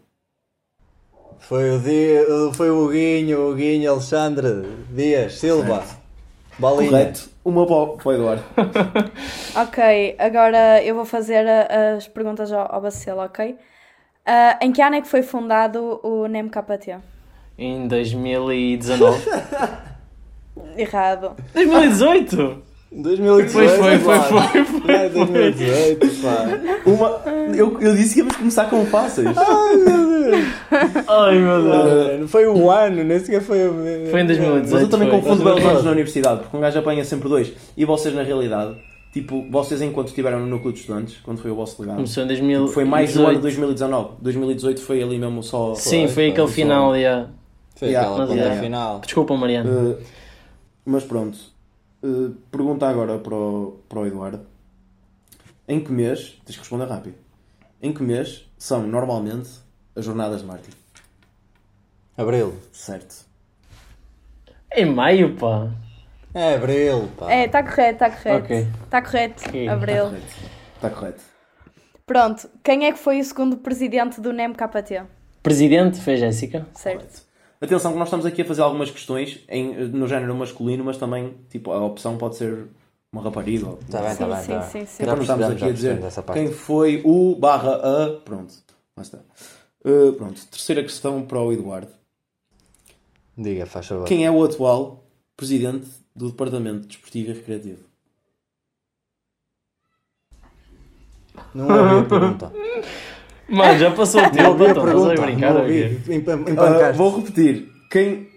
Foi 1.38 1.70
o, 1.70 1.78
Di... 1.78 2.52
foi 2.54 2.70
o 2.70 2.88
Guinho, 2.88 3.50
o 3.50 3.54
Guinho 3.54 3.92
Alexandre 3.92 4.62
Dias 4.90 5.34
Silva. 5.38 5.84
Bolinha. 6.58 6.90
Correto. 6.90 7.28
Uma 7.44 7.66
para 7.66 8.08
o 8.08 8.12
Eduardo. 8.12 8.42
Ok, 9.54 10.16
agora 10.18 10.82
eu 10.82 10.94
vou 10.94 11.04
fazer 11.04 11.46
as 11.48 12.08
perguntas 12.08 12.50
ao, 12.52 12.74
ao 12.74 12.80
Bacelo, 12.80 13.20
ok? 13.22 13.56
Ah, 14.24 14.58
em 14.60 14.72
que 14.72 14.82
ano 14.82 14.96
é 14.96 15.00
que 15.00 15.08
foi 15.08 15.22
fundado 15.22 16.00
o 16.02 16.26
NEMKT? 16.26 16.96
Em 17.58 17.86
2019. 17.86 19.30
Errado. 20.76 21.36
2018? 21.54 22.62
2018. 22.92 23.50
Foi, 23.50 23.68
foi, 23.68 23.98
foi, 23.98 24.18
foi, 24.18 24.64
foi. 24.64 24.94
É 24.94 25.08
2018, 25.08 26.06
pá. 26.22 26.46
Uma, 26.86 27.20
eu, 27.54 27.80
eu 27.80 27.94
disse 27.94 28.14
que 28.14 28.20
íamos 28.20 28.36
começar 28.36 28.66
com 28.70 28.84
fáceis. 28.86 29.26
Ai 29.36 29.76
meu 31.38 31.62
Deus. 31.62 32.20
Não 32.20 32.28
foi 32.28 32.46
o 32.46 32.70
ano, 32.70 33.04
nem 33.04 33.18
sequer 33.18 33.42
foi. 33.42 33.58
Foi 34.10 34.20
em 34.20 34.26
2018. 34.26 34.70
Mas 34.70 34.82
eu 34.82 34.88
também 34.88 35.10
foi. 35.10 35.20
confundo 35.20 35.44
bem 35.44 35.54
os 35.54 35.64
anos 35.64 35.84
na 35.84 35.90
universidade, 35.90 36.40
porque 36.40 36.56
um 36.56 36.60
gajo 36.60 36.78
apanha 36.78 37.04
sempre 37.04 37.28
dois. 37.28 37.52
E 37.76 37.84
vocês, 37.84 38.14
na 38.14 38.22
realidade, 38.22 38.76
tipo, 39.12 39.44
vocês 39.50 39.82
enquanto 39.82 40.08
estiveram 40.08 40.40
no 40.40 40.46
núcleo 40.46 40.72
de 40.72 40.80
estudantes, 40.80 41.16
quando 41.22 41.38
foi 41.38 41.50
o 41.50 41.54
vosso 41.54 41.80
legado, 41.80 41.96
Começou 41.96 42.22
em 42.22 42.26
2018. 42.28 42.72
foi 42.72 42.84
mais 42.84 43.14
no 43.14 43.26
ano 43.26 43.36
de 43.36 43.42
2019. 43.42 44.08
2018 44.20 44.80
foi 44.80 45.02
ali 45.02 45.18
mesmo 45.18 45.42
só. 45.42 45.74
Sim, 45.74 46.08
Foi, 46.08 46.28
aquele 46.28 46.48
final, 46.48 46.96
yeah. 46.96 47.28
Foi 47.74 47.88
Yeah, 47.88 48.10
aquela 48.10 48.34
yeah. 48.34 48.60
final. 48.60 49.00
Desculpa, 49.00 49.36
Mariana. 49.36 49.70
Uh, 49.70 49.96
mas 50.84 51.04
pronto. 51.04 51.38
Uh, 52.06 52.30
pergunta 52.52 52.86
agora 52.88 53.18
para 53.18 53.34
o, 53.34 53.80
para 53.88 53.98
o 53.98 54.06
Eduardo. 54.06 54.46
Em 55.66 55.82
que 55.82 55.90
mês, 55.90 56.40
tens 56.44 56.54
que 56.54 56.60
responder 56.60 56.84
rápido, 56.86 57.16
em 57.82 57.92
que 57.92 58.00
mês 58.00 58.48
são 58.56 58.86
normalmente 58.86 59.50
as 59.96 60.04
jornadas 60.04 60.42
de 60.42 60.46
Martin? 60.46 60.70
Abril. 62.16 62.54
Certo. 62.70 63.26
Em 64.72 64.86
maio, 64.86 65.34
pá. 65.36 65.68
É 66.32 66.54
abril, 66.54 67.08
pá. 67.18 67.32
É, 67.32 67.46
está 67.46 67.62
correto, 67.62 68.04
está 68.04 68.10
correto. 68.10 68.44
Ok. 68.44 68.68
Está 68.84 69.02
correto, 69.02 69.48
Ok. 69.48 69.68
Abril. 69.68 70.04
correto. 70.04 70.26
Está 70.76 70.90
correto. 70.90 71.22
Pronto, 72.06 72.50
quem 72.62 72.86
é 72.86 72.92
que 72.92 72.98
foi 72.98 73.18
o 73.18 73.24
segundo 73.24 73.56
presidente 73.56 74.20
do 74.20 74.32
NEMKT? 74.32 75.02
Presidente 75.42 76.00
foi 76.00 76.16
Jéssica. 76.16 76.66
Certo. 76.74 76.98
Correto. 76.98 77.22
Atenção 77.60 77.92
que 77.92 77.98
nós 77.98 78.08
estamos 78.08 78.26
aqui 78.26 78.42
a 78.42 78.44
fazer 78.44 78.62
algumas 78.62 78.90
questões 78.90 79.40
em, 79.48 79.74
no 79.88 80.06
género 80.06 80.34
masculino, 80.34 80.84
mas 80.84 80.98
também 80.98 81.34
tipo, 81.48 81.70
a 81.72 81.82
opção 81.84 82.16
pode 82.18 82.36
ser 82.36 82.66
uma 83.12 83.22
rapariga. 83.22 83.66
ou- 83.70 83.76
Tá 83.90 84.02
bem, 84.02 84.16
tá 84.16 84.24
Sim, 84.26 84.26
bem, 84.34 84.42
sim, 84.42 84.52
tá 84.52 84.62
sim, 84.62 84.78
bem. 84.78 84.86
sim. 84.86 85.02
Então 85.02 85.20
estamos 85.20 85.46
aqui 85.46 85.58
já 85.60 85.66
a 85.66 85.72
dizer 85.72 86.00
quem 86.34 86.52
foi 86.52 87.02
o 87.04 87.34
barra 87.36 87.76
a. 87.76 88.20
Pronto, 88.20 88.54
lá 88.96 89.02
está. 89.02 89.18
Uh, 89.84 90.12
pronto, 90.14 90.44
terceira 90.46 90.82
questão 90.82 91.22
para 91.24 91.40
o 91.40 91.52
Eduardo. 91.52 91.88
Diga, 93.38 93.66
faz 93.66 93.86
favor. 93.86 94.06
Quem 94.06 94.26
é 94.26 94.30
o 94.30 94.42
atual 94.44 95.04
presidente 95.36 95.86
do 96.14 96.30
Departamento 96.30 96.86
Desportivo 96.86 97.30
e 97.30 97.34
Recreativo? 97.34 97.84
Não 101.54 101.66
ouvi 101.68 102.06
a 102.06 102.08
pergunta. 102.08 102.52
Mano, 103.48 103.78
já 103.78 103.90
passou 103.92 104.20
o 104.20 104.30
tempo, 104.30 104.54
então, 104.54 104.66
estás 104.66 104.78
a 104.78 104.80
pergunta. 104.84 105.22
brincar 105.22 105.54
Não 105.54 105.60
ouvi. 105.62 106.00
Uh, 106.08 106.92
vou 106.94 107.16
repetir. 107.16 107.68
Quem, 107.90 108.28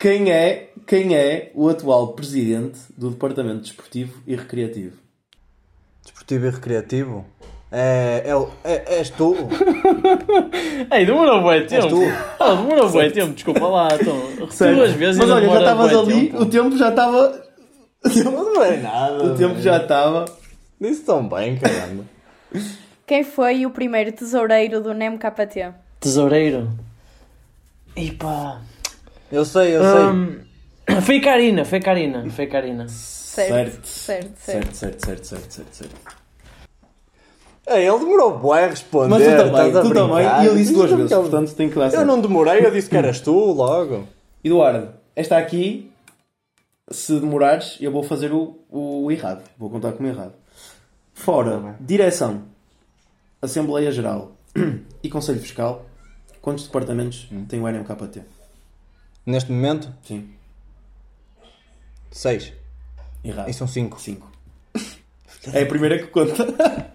quem, 0.00 0.30
é, 0.30 0.70
quem 0.86 1.14
é 1.14 1.50
o 1.54 1.68
atual 1.68 2.08
presidente 2.14 2.78
do 2.96 3.10
Departamento 3.10 3.60
Desportivo 3.62 4.22
e 4.26 4.34
Recreativo? 4.34 4.96
Desportivo 6.02 6.46
e 6.46 6.50
recreativo? 6.50 7.24
É, 7.70 8.22
é, 8.26 8.36
o- 8.36 8.48
é, 8.64 8.98
és 8.98 9.10
tu? 9.10 9.34
Ei, 10.90 11.04
demorou 11.04 11.42
bué 11.42 11.62
tempo. 11.62 11.88
tu? 11.88 12.00
Oh, 12.38 12.54
demorou 12.54 12.88
bué 12.88 13.10
tempo, 13.10 13.34
desculpa 13.34 13.66
lá. 13.66 13.88
Então, 14.00 14.16
duas 14.74 14.92
vezes 14.92 15.18
Mas 15.18 15.28
olha, 15.30 15.48
já 15.48 15.58
estavas 15.58 15.92
ali, 15.94 16.26
tempo. 16.28 16.42
o 16.42 16.46
tempo 16.46 16.76
já 16.78 16.88
estava. 16.90 17.42
Não 18.24 18.44
demorei 18.44 18.76
nada. 18.78 19.24
O 19.24 19.34
tempo 19.36 19.60
já 19.60 19.78
estava. 19.78 20.24
Disse 20.80 21.02
tão 21.04 21.28
bem, 21.28 21.56
caramba. 21.58 22.04
Quem 23.06 23.22
foi 23.22 23.64
o 23.64 23.70
primeiro 23.70 24.10
tesoureiro 24.12 24.80
do 24.80 24.92
NEMKT? 24.92 25.72
Tesoureiro. 26.00 26.70
E 27.94 28.10
pá. 28.10 28.60
Eu 29.30 29.44
sei, 29.44 29.76
eu 29.76 29.82
sei. 29.82 30.02
Hum, 30.06 30.40
foi 31.02 31.20
Karina, 31.20 31.64
foi 31.64 31.80
Karina, 31.80 32.28
foi 32.30 32.46
Karina. 32.46 32.88
Certo, 32.88 33.86
certo, 33.86 34.36
certo. 34.36 34.74
Certo, 34.74 34.74
certo, 34.74 35.04
certo, 35.06 35.24
certo, 35.26 35.50
certo, 35.52 35.72
certo. 35.74 35.96
É, 37.66 37.84
ele 37.84 37.98
demorou 37.98 38.38
bué 38.38 38.64
a 38.64 38.68
responder. 38.68 39.08
Mas 39.08 39.24
tu 39.24 39.36
também, 39.36 39.72
tu 39.72 39.94
também. 39.94 40.42
E 40.42 40.46
eu 40.46 40.56
disse 40.56 40.72
duas 40.72 40.90
vezes, 40.90 41.12
ele- 41.12 41.20
portanto 41.20 41.54
tem 41.54 41.68
que 41.68 41.74
dar 41.76 41.92
Eu 41.92 42.04
não 42.04 42.20
demorei, 42.20 42.64
eu 42.64 42.70
disse 42.70 42.88
que 42.88 42.96
eras 42.96 43.20
tu 43.20 43.32
logo. 43.52 44.06
Eduardo, 44.42 44.90
esta 45.16 45.36
aqui, 45.36 45.90
se 46.90 47.18
demorares, 47.18 47.76
eu 47.80 47.90
vou 47.90 48.02
fazer 48.04 48.32
o, 48.32 48.58
o 48.70 49.10
errado. 49.10 49.42
Vou 49.58 49.68
contar 49.68 49.92
como 49.92 50.08
errado. 50.08 50.34
Fora 51.12 51.76
Direção, 51.80 52.42
Assembleia 53.40 53.90
Geral 53.92 54.32
e 55.02 55.08
Conselho 55.08 55.40
Fiscal, 55.40 55.84
quantos 56.40 56.64
departamentos 56.66 57.28
tem 57.48 57.60
o 57.60 57.68
NMKT? 57.68 58.22
Neste 59.24 59.50
momento, 59.52 59.92
Sim. 60.02 60.30
6. 62.10 62.52
Errado. 63.24 63.50
E 63.50 63.52
são 63.54 63.66
5. 63.66 64.00
5. 64.00 64.32
É 65.52 65.62
a 65.62 65.66
primeira 65.66 65.98
que 65.98 66.06
conta. 66.06 66.32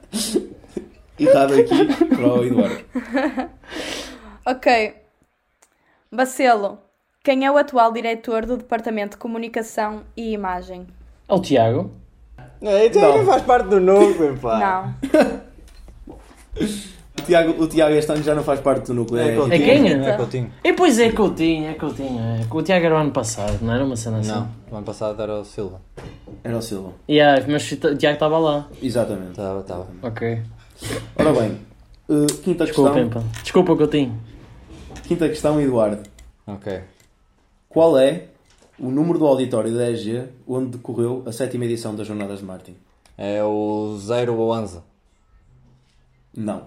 Errado 1.19 1.53
aqui 1.53 2.07
para 2.07 2.33
o 2.33 2.43
Eduardo. 2.43 2.85
Ok. 4.45 4.95
Bacelo, 6.11 6.79
quem 7.23 7.45
é 7.45 7.51
o 7.51 7.57
atual 7.57 7.91
diretor 7.93 8.45
do 8.45 8.57
Departamento 8.57 9.11
de 9.11 9.17
Comunicação 9.17 10.03
e 10.17 10.31
Imagem? 10.33 10.87
É 11.29 11.33
o 11.33 11.39
Tiago. 11.39 11.91
É, 12.61 12.87
então 12.87 13.01
Não. 13.01 13.17
não 13.19 13.25
faz 13.25 13.43
parte 13.43 13.69
do 13.69 13.79
núcleo, 13.79 14.37
pá. 14.37 14.59
Não. 14.59 15.41
O 16.57 17.21
Tiago, 17.23 17.63
o 17.63 17.67
Tiago 17.67 17.93
este 17.93 18.11
ano 18.11 18.23
já 18.23 18.33
não 18.33 18.43
faz 18.43 18.59
parte 18.61 18.87
do 18.87 18.93
núcleo. 18.93 19.21
É, 19.21 19.35
Coutinho. 19.35 19.55
É 19.55 19.65
quem? 19.65 20.05
É 20.05 20.17
Coutinho. 20.17 20.51
E 20.63 20.73
pois 20.73 20.97
é 20.97 21.11
Coutinho, 21.11 21.69
é 21.69 21.73
Coutinho. 21.73 22.19
É. 22.19 22.45
O 22.49 22.61
Tiago 22.63 22.85
era 22.85 22.95
o 22.95 22.97
ano 22.97 23.11
passado, 23.11 23.59
não 23.61 23.73
era 23.73 23.83
uma 23.83 23.95
cena 23.95 24.19
assim? 24.19 24.31
Não, 24.31 24.49
o 24.71 24.75
ano 24.77 24.85
passado 24.85 25.21
era 25.21 25.39
o 25.39 25.43
Silva. 25.45 25.81
Era 26.43 26.57
o 26.57 26.61
Silva. 26.61 26.93
Yeah, 27.09 27.45
mas 27.47 27.71
o 27.71 27.95
Tiago 27.95 28.13
estava 28.15 28.37
lá. 28.39 28.67
Exatamente. 28.81 29.31
Estava, 29.31 29.59
estava. 29.59 29.87
Ok. 30.01 30.41
Ora 31.15 31.33
bem, 31.33 31.59
uh, 32.09 32.25
quinta 32.41 32.65
Desculpa, 32.65 32.93
questão. 32.93 33.21
pá. 33.21 33.27
Desculpa, 33.43 33.75
Coutinho. 33.75 34.19
Quinta 35.07 35.27
questão, 35.29 35.61
Eduardo. 35.61 36.01
Ok. 36.47 36.81
Qual 37.69 37.97
é 37.97 38.25
o 38.79 38.89
número 38.89 39.19
do 39.19 39.27
auditório 39.27 39.73
da 39.73 39.89
EG 39.91 40.29
onde 40.47 40.77
decorreu 40.77 41.23
a 41.25 41.31
sétima 41.31 41.65
edição 41.65 41.93
das 41.93 42.07
Jornadas 42.07 42.39
de 42.39 42.45
Martin? 42.45 42.75
É 43.17 43.43
o 43.43 43.95
0 43.99 44.35
ou 44.35 44.51
11. 44.55 44.79
Não. 46.35 46.63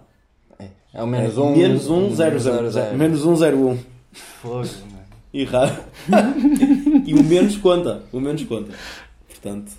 É, 0.58 0.68
é 0.92 1.02
o 1.02 1.06
menos 1.06 1.36
1. 1.38 1.42
um, 1.42 1.56
menos 1.56 1.88
1, 1.88 2.14
0, 2.14 2.38
0, 2.38 2.70
0. 2.70 2.96
Menos 2.96 3.24
1, 3.24 3.36
0, 3.36 3.56
1. 3.68 3.78
Fogo, 4.12 4.56
mano. 4.90 5.04
Errado. 5.32 5.84
e 7.06 7.14
o 7.14 7.22
menos 7.24 7.56
conta. 7.56 8.02
O 8.12 8.20
menos 8.20 8.42
conta. 8.44 8.72
Portanto, 9.28 9.72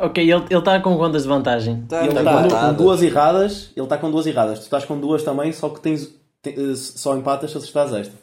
Ok, 0.00 0.22
ele 0.22 0.44
ele 0.48 0.58
está 0.58 0.78
com 0.80 0.96
quantas 0.96 1.22
de 1.24 1.28
vantagem? 1.28 1.82
Tá, 1.88 2.04
ele 2.04 2.14
tá 2.14 2.20
está 2.20 2.32
com 2.40 2.46
empatado. 2.46 2.76
duas 2.78 3.02
erradas. 3.02 3.72
Ele 3.76 3.84
está 3.84 3.98
com 3.98 4.10
duas 4.10 4.26
erradas. 4.26 4.60
Tu 4.60 4.62
estás 4.62 4.84
com 4.84 4.98
duas 4.98 5.22
também, 5.24 5.52
só 5.52 5.68
que 5.70 5.80
tens, 5.80 6.06
te- 6.40 6.50
eh, 6.56 6.76
só 6.76 7.16
empatas 7.16 7.50
se 7.50 7.58
acertares 7.58 7.92
esta. 7.92 8.14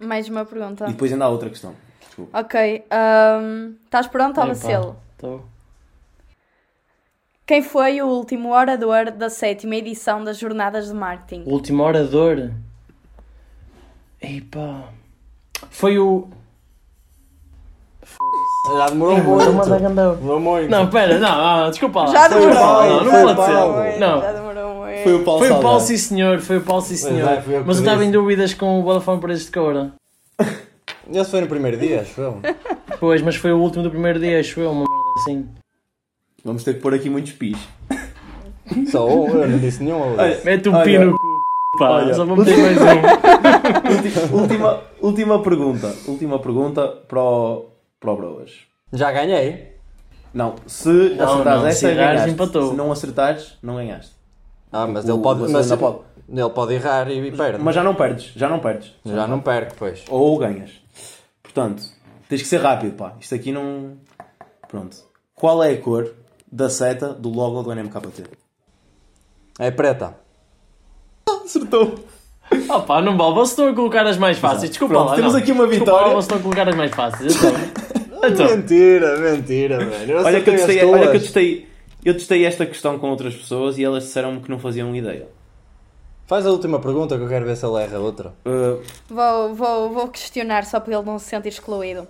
Mais 0.00 0.28
uma 0.28 0.44
pergunta. 0.44 0.84
E 0.84 0.92
depois 0.92 1.12
ainda 1.12 1.24
há 1.24 1.28
outra 1.28 1.50
questão. 1.50 1.74
Desculpa. 2.06 2.38
Ok. 2.38 2.84
ahm, 2.88 3.72
Estás 3.84 4.06
pronto, 4.06 4.38
Epá, 4.38 4.46
Bacelo? 4.46 4.96
Quem 7.46 7.62
foi 7.62 8.00
o 8.00 8.06
último 8.06 8.54
orador 8.54 9.10
da 9.10 9.28
sétima 9.28 9.76
edição 9.76 10.24
das 10.24 10.38
Jornadas 10.38 10.88
de 10.88 10.94
Marketing? 10.94 11.42
O 11.46 11.52
último 11.52 11.82
orador. 11.82 12.50
Epá. 14.18 14.84
Foi 15.68 15.98
o. 15.98 16.28
Já 18.78 18.86
demorou 18.88 19.18
muito. 19.18 19.52
Demorou 19.52 20.40
muito. 20.40 20.70
Não, 20.70 20.88
pera, 20.88 21.18
não, 21.18 21.28
ah, 21.28 21.68
desculpa 21.68 22.04
lá. 22.04 22.06
Já 22.06 22.28
demorou. 22.28 22.54
Não, 22.54 23.04
não 23.04 23.36
pode 23.36 23.52
ser. 23.52 24.00
Não. 24.00 24.20
Já 24.22 24.32
demorou 24.32 24.74
muito. 24.76 25.02
Foi 25.02 25.14
o 25.14 25.24
Paulo 25.24 25.40
Foi 25.40 25.50
o 25.50 25.60
Paulo, 25.60 25.80
sim 25.80 25.96
senhor, 25.98 26.40
foi 26.40 26.56
o 26.56 26.60
Paulo, 26.62 26.80
sim 26.82 26.96
senhor. 26.96 27.28
é, 27.28 27.42
Mas 27.66 27.76
eu 27.76 27.82
estava 27.82 28.02
em 28.06 28.10
dúvidas 28.10 28.54
com 28.54 28.80
o 28.80 28.82
Vodafone 28.82 29.20
Preço 29.20 29.44
de 29.46 29.52
Coura. 29.52 29.92
Esse 31.12 31.30
foi 31.30 31.42
no 31.42 31.46
primeiro 31.46 31.76
dia, 31.76 32.00
acho 32.00 32.18
eu. 32.18 32.40
Pois, 32.98 33.20
mas 33.20 33.36
foi 33.36 33.52
o 33.52 33.58
último 33.58 33.82
do 33.82 33.90
primeiro 33.90 34.18
dia, 34.18 34.40
acho 34.40 34.58
eu, 34.60 34.70
uma 34.70 34.86
merda 34.86 35.20
assim. 35.20 35.63
Vamos 36.44 36.62
ter 36.64 36.74
que 36.74 36.80
pôr 36.80 36.94
aqui 36.94 37.08
muitos 37.08 37.32
pis. 37.32 37.56
Só 38.90 39.06
um, 39.08 39.28
eu 39.28 39.48
não 39.48 39.58
disse 39.58 39.82
nenhum. 39.82 40.00
Olha? 40.18 40.40
Mete 40.44 40.68
um 40.68 40.74
Olha, 40.74 40.84
pi 40.84 40.98
no 40.98 41.12
cu, 41.12 41.42
pá. 41.78 41.90
olha. 41.90 42.14
Só 42.14 42.24
vou 42.24 42.36
meter 42.36 42.56
mais 42.58 42.78
um. 42.78 44.36
última, 44.40 44.80
última 45.00 45.42
pergunta. 45.42 45.94
Última 46.06 46.38
pergunta 46.38 46.86
para 46.88 47.20
o, 47.22 47.66
para 48.00 48.10
o 48.12 48.16
Broas. 48.16 48.50
Já 48.92 49.10
ganhei. 49.12 49.74
Não, 50.32 50.56
se 50.66 50.88
Não, 50.88 51.24
acertares 51.32 51.60
não, 51.60 51.66
esta, 51.68 51.88
se 51.88 51.94
ganhaste. 51.94 52.30
empatou. 52.30 52.70
Se 52.70 52.76
não 52.76 52.92
acertares, 52.92 53.58
não 53.62 53.76
ganhaste. 53.76 54.12
Ah, 54.72 54.86
mas 54.86 55.04
O- 55.08 55.12
ele 55.12 55.22
pode. 55.22 55.40
Mas 55.42 55.52
Barcelona 55.52 55.80
pode. 55.82 55.98
ele 56.40 56.50
pode 56.50 56.74
errar 56.74 57.10
e 57.10 57.30
perde. 57.32 57.62
Mas 57.62 57.74
já 57.74 57.82
não 57.84 57.94
perdes, 57.94 58.32
já 58.34 58.48
não 58.48 58.58
perdes. 58.58 58.92
Já 59.04 59.26
não 59.26 59.40
perco, 59.40 59.74
pois. 59.78 60.04
Ou 60.08 60.36
ganhas. 60.38 60.70
Portanto, 61.42 61.82
tens 62.28 62.42
que 62.42 62.48
ser 62.48 62.60
rápido, 62.60 62.96
pá. 62.96 63.12
Isto 63.20 63.34
aqui 63.34 63.52
não. 63.52 63.92
Pronto. 64.68 64.96
Qual 65.34 65.62
é 65.62 65.72
a 65.72 65.80
cor 65.80 66.10
da 66.54 66.70
seta 66.70 67.08
do 67.12 67.30
logo 67.30 67.64
do 67.64 67.74
NMKT? 67.74 68.22
É 69.58 69.72
preta. 69.72 70.14
Acertou. 71.44 71.96
Oh 72.68 72.80
pá, 72.82 73.02
não 73.02 73.16
vale, 73.16 73.34
vocês 73.34 73.50
estão 73.50 73.68
a 73.68 73.74
colocar 73.74 74.06
as 74.06 74.16
mais 74.16 74.38
fáceis. 74.38 74.70
Desculpa 74.70 74.94
Pronto, 74.94 75.08
lá. 75.10 75.16
temos 75.16 75.32
não. 75.32 75.40
aqui 75.40 75.50
uma 75.50 75.66
Desculpa 75.66 75.84
vitória. 75.92 76.06
lá, 76.06 76.12
vocês 76.14 76.24
estão 76.24 76.38
a 76.38 76.40
colocar 76.42 76.68
as 76.68 76.76
mais 76.76 76.90
fáceis. 76.94 77.34
Então, 77.34 78.30
então 78.30 78.56
Mentira, 78.56 79.18
mentira, 79.18 79.84
velho. 79.84 80.24
Olha 80.24 80.40
que 80.40 80.50
eu 80.50 80.54
testei, 80.54 80.84
olha 80.84 81.10
que 81.10 81.16
eu 81.16 81.20
testei, 81.20 81.68
eu 82.04 82.14
testei 82.14 82.44
esta 82.44 82.64
questão 82.66 82.98
com 83.00 83.10
outras 83.10 83.34
pessoas 83.34 83.76
e 83.78 83.84
elas 83.84 84.04
disseram-me 84.04 84.40
que 84.40 84.48
não 84.50 84.58
faziam 84.60 84.94
ideia. 84.94 85.26
Faz 86.26 86.46
a 86.46 86.50
última 86.50 86.78
pergunta 86.78 87.16
que 87.16 87.22
eu 87.24 87.28
quero 87.28 87.44
ver 87.44 87.56
se 87.56 87.66
ele 87.66 87.82
erra 87.82 87.98
outra. 87.98 88.32
Uh, 88.46 88.80
Vou, 89.08 89.54
vou, 89.54 89.90
vou 89.90 90.08
questionar 90.08 90.64
só 90.64 90.78
para 90.78 90.94
ele 90.94 91.04
não 91.04 91.18
se 91.18 91.26
sentir 91.26 91.48
excluído. 91.48 92.06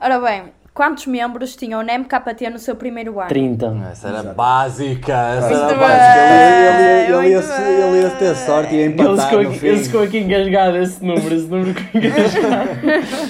Ora 0.00 0.20
bem, 0.20 0.44
quantos 0.74 1.06
membros 1.06 1.54
tinha 1.56 1.78
o 1.78 1.82
NEMKT 1.82 2.48
no 2.50 2.58
seu 2.58 2.74
primeiro 2.76 3.18
ano? 3.20 3.28
30. 3.28 3.88
Essa 3.90 4.08
era 4.08 4.22
básica. 4.22 5.12
Essa 5.12 5.48
Muito 5.48 5.60
era 5.60 5.68
bem, 5.68 5.78
básica. 5.78 6.18
Ele, 6.18 6.82
ele, 6.82 7.16
ele, 7.26 7.28
ia, 7.32 7.40
muito 7.40 7.52
ele 7.62 8.02
ia 8.02 8.10
ter 8.10 8.34
sorte 8.36 8.74
e 8.74 8.76
ia 8.78 8.84
Ele 8.84 8.92
empatar 8.94 9.28
ficou, 9.28 9.42
no 9.42 9.48
aqui, 9.50 9.58
fim. 9.58 9.66
ele 9.66 9.84
ficou 9.84 10.02
aqui 10.02 10.18
engasgado 10.18 10.76
esse 10.78 11.04
número, 11.04 11.34
esse 11.34 11.46
número 11.46 11.74
ficou 11.74 12.00
engasgado. 12.00 12.70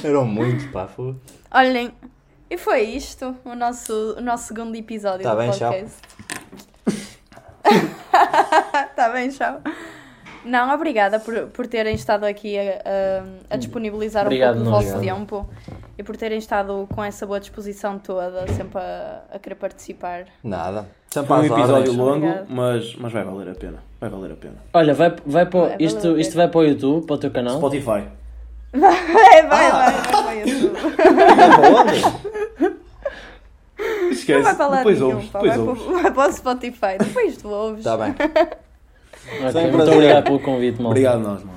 Eram 0.07 0.25
muitos, 0.25 0.67
pá. 0.67 0.89
Olhem, 1.55 1.93
e 2.51 2.57
foi 2.57 2.83
isto, 2.83 3.35
o 3.45 3.55
nosso, 3.55 4.15
o 4.19 4.21
nosso 4.21 4.49
segundo 4.49 4.75
episódio 4.77 5.23
Tá 5.23 5.33
do 5.35 5.39
bem, 5.39 5.49
podcast. 5.51 5.93
Está 8.91 9.09
bem, 9.13 9.29
tchau. 9.31 9.61
Não, 10.45 10.75
obrigada 10.75 11.21
por, 11.21 11.47
por 11.49 11.67
terem 11.69 11.95
estado 11.95 12.25
aqui 12.25 12.59
a, 12.59 12.63
a- 12.63 13.55
a 13.55 13.57
disponibilizar 13.57 14.25
Obrigado, 14.27 14.57
um 14.61 14.65
pouco 14.65 14.71
do 14.71 14.71
vosso 14.85 14.95
Obrigado. 14.97 15.19
tempo 15.19 15.49
e 15.99 16.03
por 16.03 16.17
terem 16.17 16.39
estado 16.39 16.87
com 16.95 17.03
essa 17.05 17.27
boa 17.27 17.39
disposição 17.41 17.99
toda, 17.99 18.47
sempre 18.53 18.79
a, 18.81 19.23
a 19.33 19.39
querer 19.39 19.55
participar. 19.57 20.25
Nada. 20.43 20.87
Sempre 21.11 21.29
foi 21.29 21.51
um 21.51 21.59
episódio 21.59 21.93
longo, 21.93 22.27
mas, 22.49 22.95
mas 22.97 23.13
vai 23.13 23.23
valer 23.25 23.49
a 23.51 23.55
pena. 23.55 23.79
Vai 24.01 24.09
valer 24.11 24.33
a 24.33 24.37
pena. 24.37 24.55
Olha, 24.73 24.95
vai, 24.95 25.15
vai 25.27 25.47
para, 25.47 25.59
o- 25.61 25.69
Vai, 25.69 25.77
isto, 25.79 26.19
isto 26.19 26.35
vai 26.37 26.49
para 26.49 26.61
o 26.61 26.65
YouTube, 26.65 27.07
para 27.07 27.15
o 27.15 27.19
teu 27.19 27.31
canal. 27.31 27.57
Spotify. 27.59 28.05
Vai, 28.73 29.43
vai, 29.43 29.71
vai, 29.71 29.71
vai, 29.71 30.23
vai, 30.23 30.41
YouTube. 30.41 30.73
Vai 30.81 31.37
para 31.37 31.71
onde? 31.81 32.03
Esquece. 34.13 34.39
Não 34.39 34.43
vai 34.45 34.55
para 34.57 34.67
lá 34.69 34.77
depois 34.79 34.99
nenhum, 35.01 35.15
ouves. 35.15 35.29
pá, 35.31 35.39
Depois 35.41 35.57
vai, 35.59 35.67
ouves. 35.69 35.83
para, 35.85 36.03
vai 36.03 36.11
para 36.13 36.29
o 36.29 36.33
Spotify, 36.33 36.99
depois 36.99 37.37
tu 37.37 37.49
ouves. 37.51 37.79
Está 37.81 37.97
bem. 37.99 38.11
Ok, 38.13 39.53
Sem 39.53 39.71
muito 39.73 39.91
obrigado 39.93 40.25
pelo 40.25 40.41
convite, 40.41 40.77
malta. 40.77 40.89
Obrigado 40.89 41.19
nós, 41.21 41.45
mano. 41.45 41.52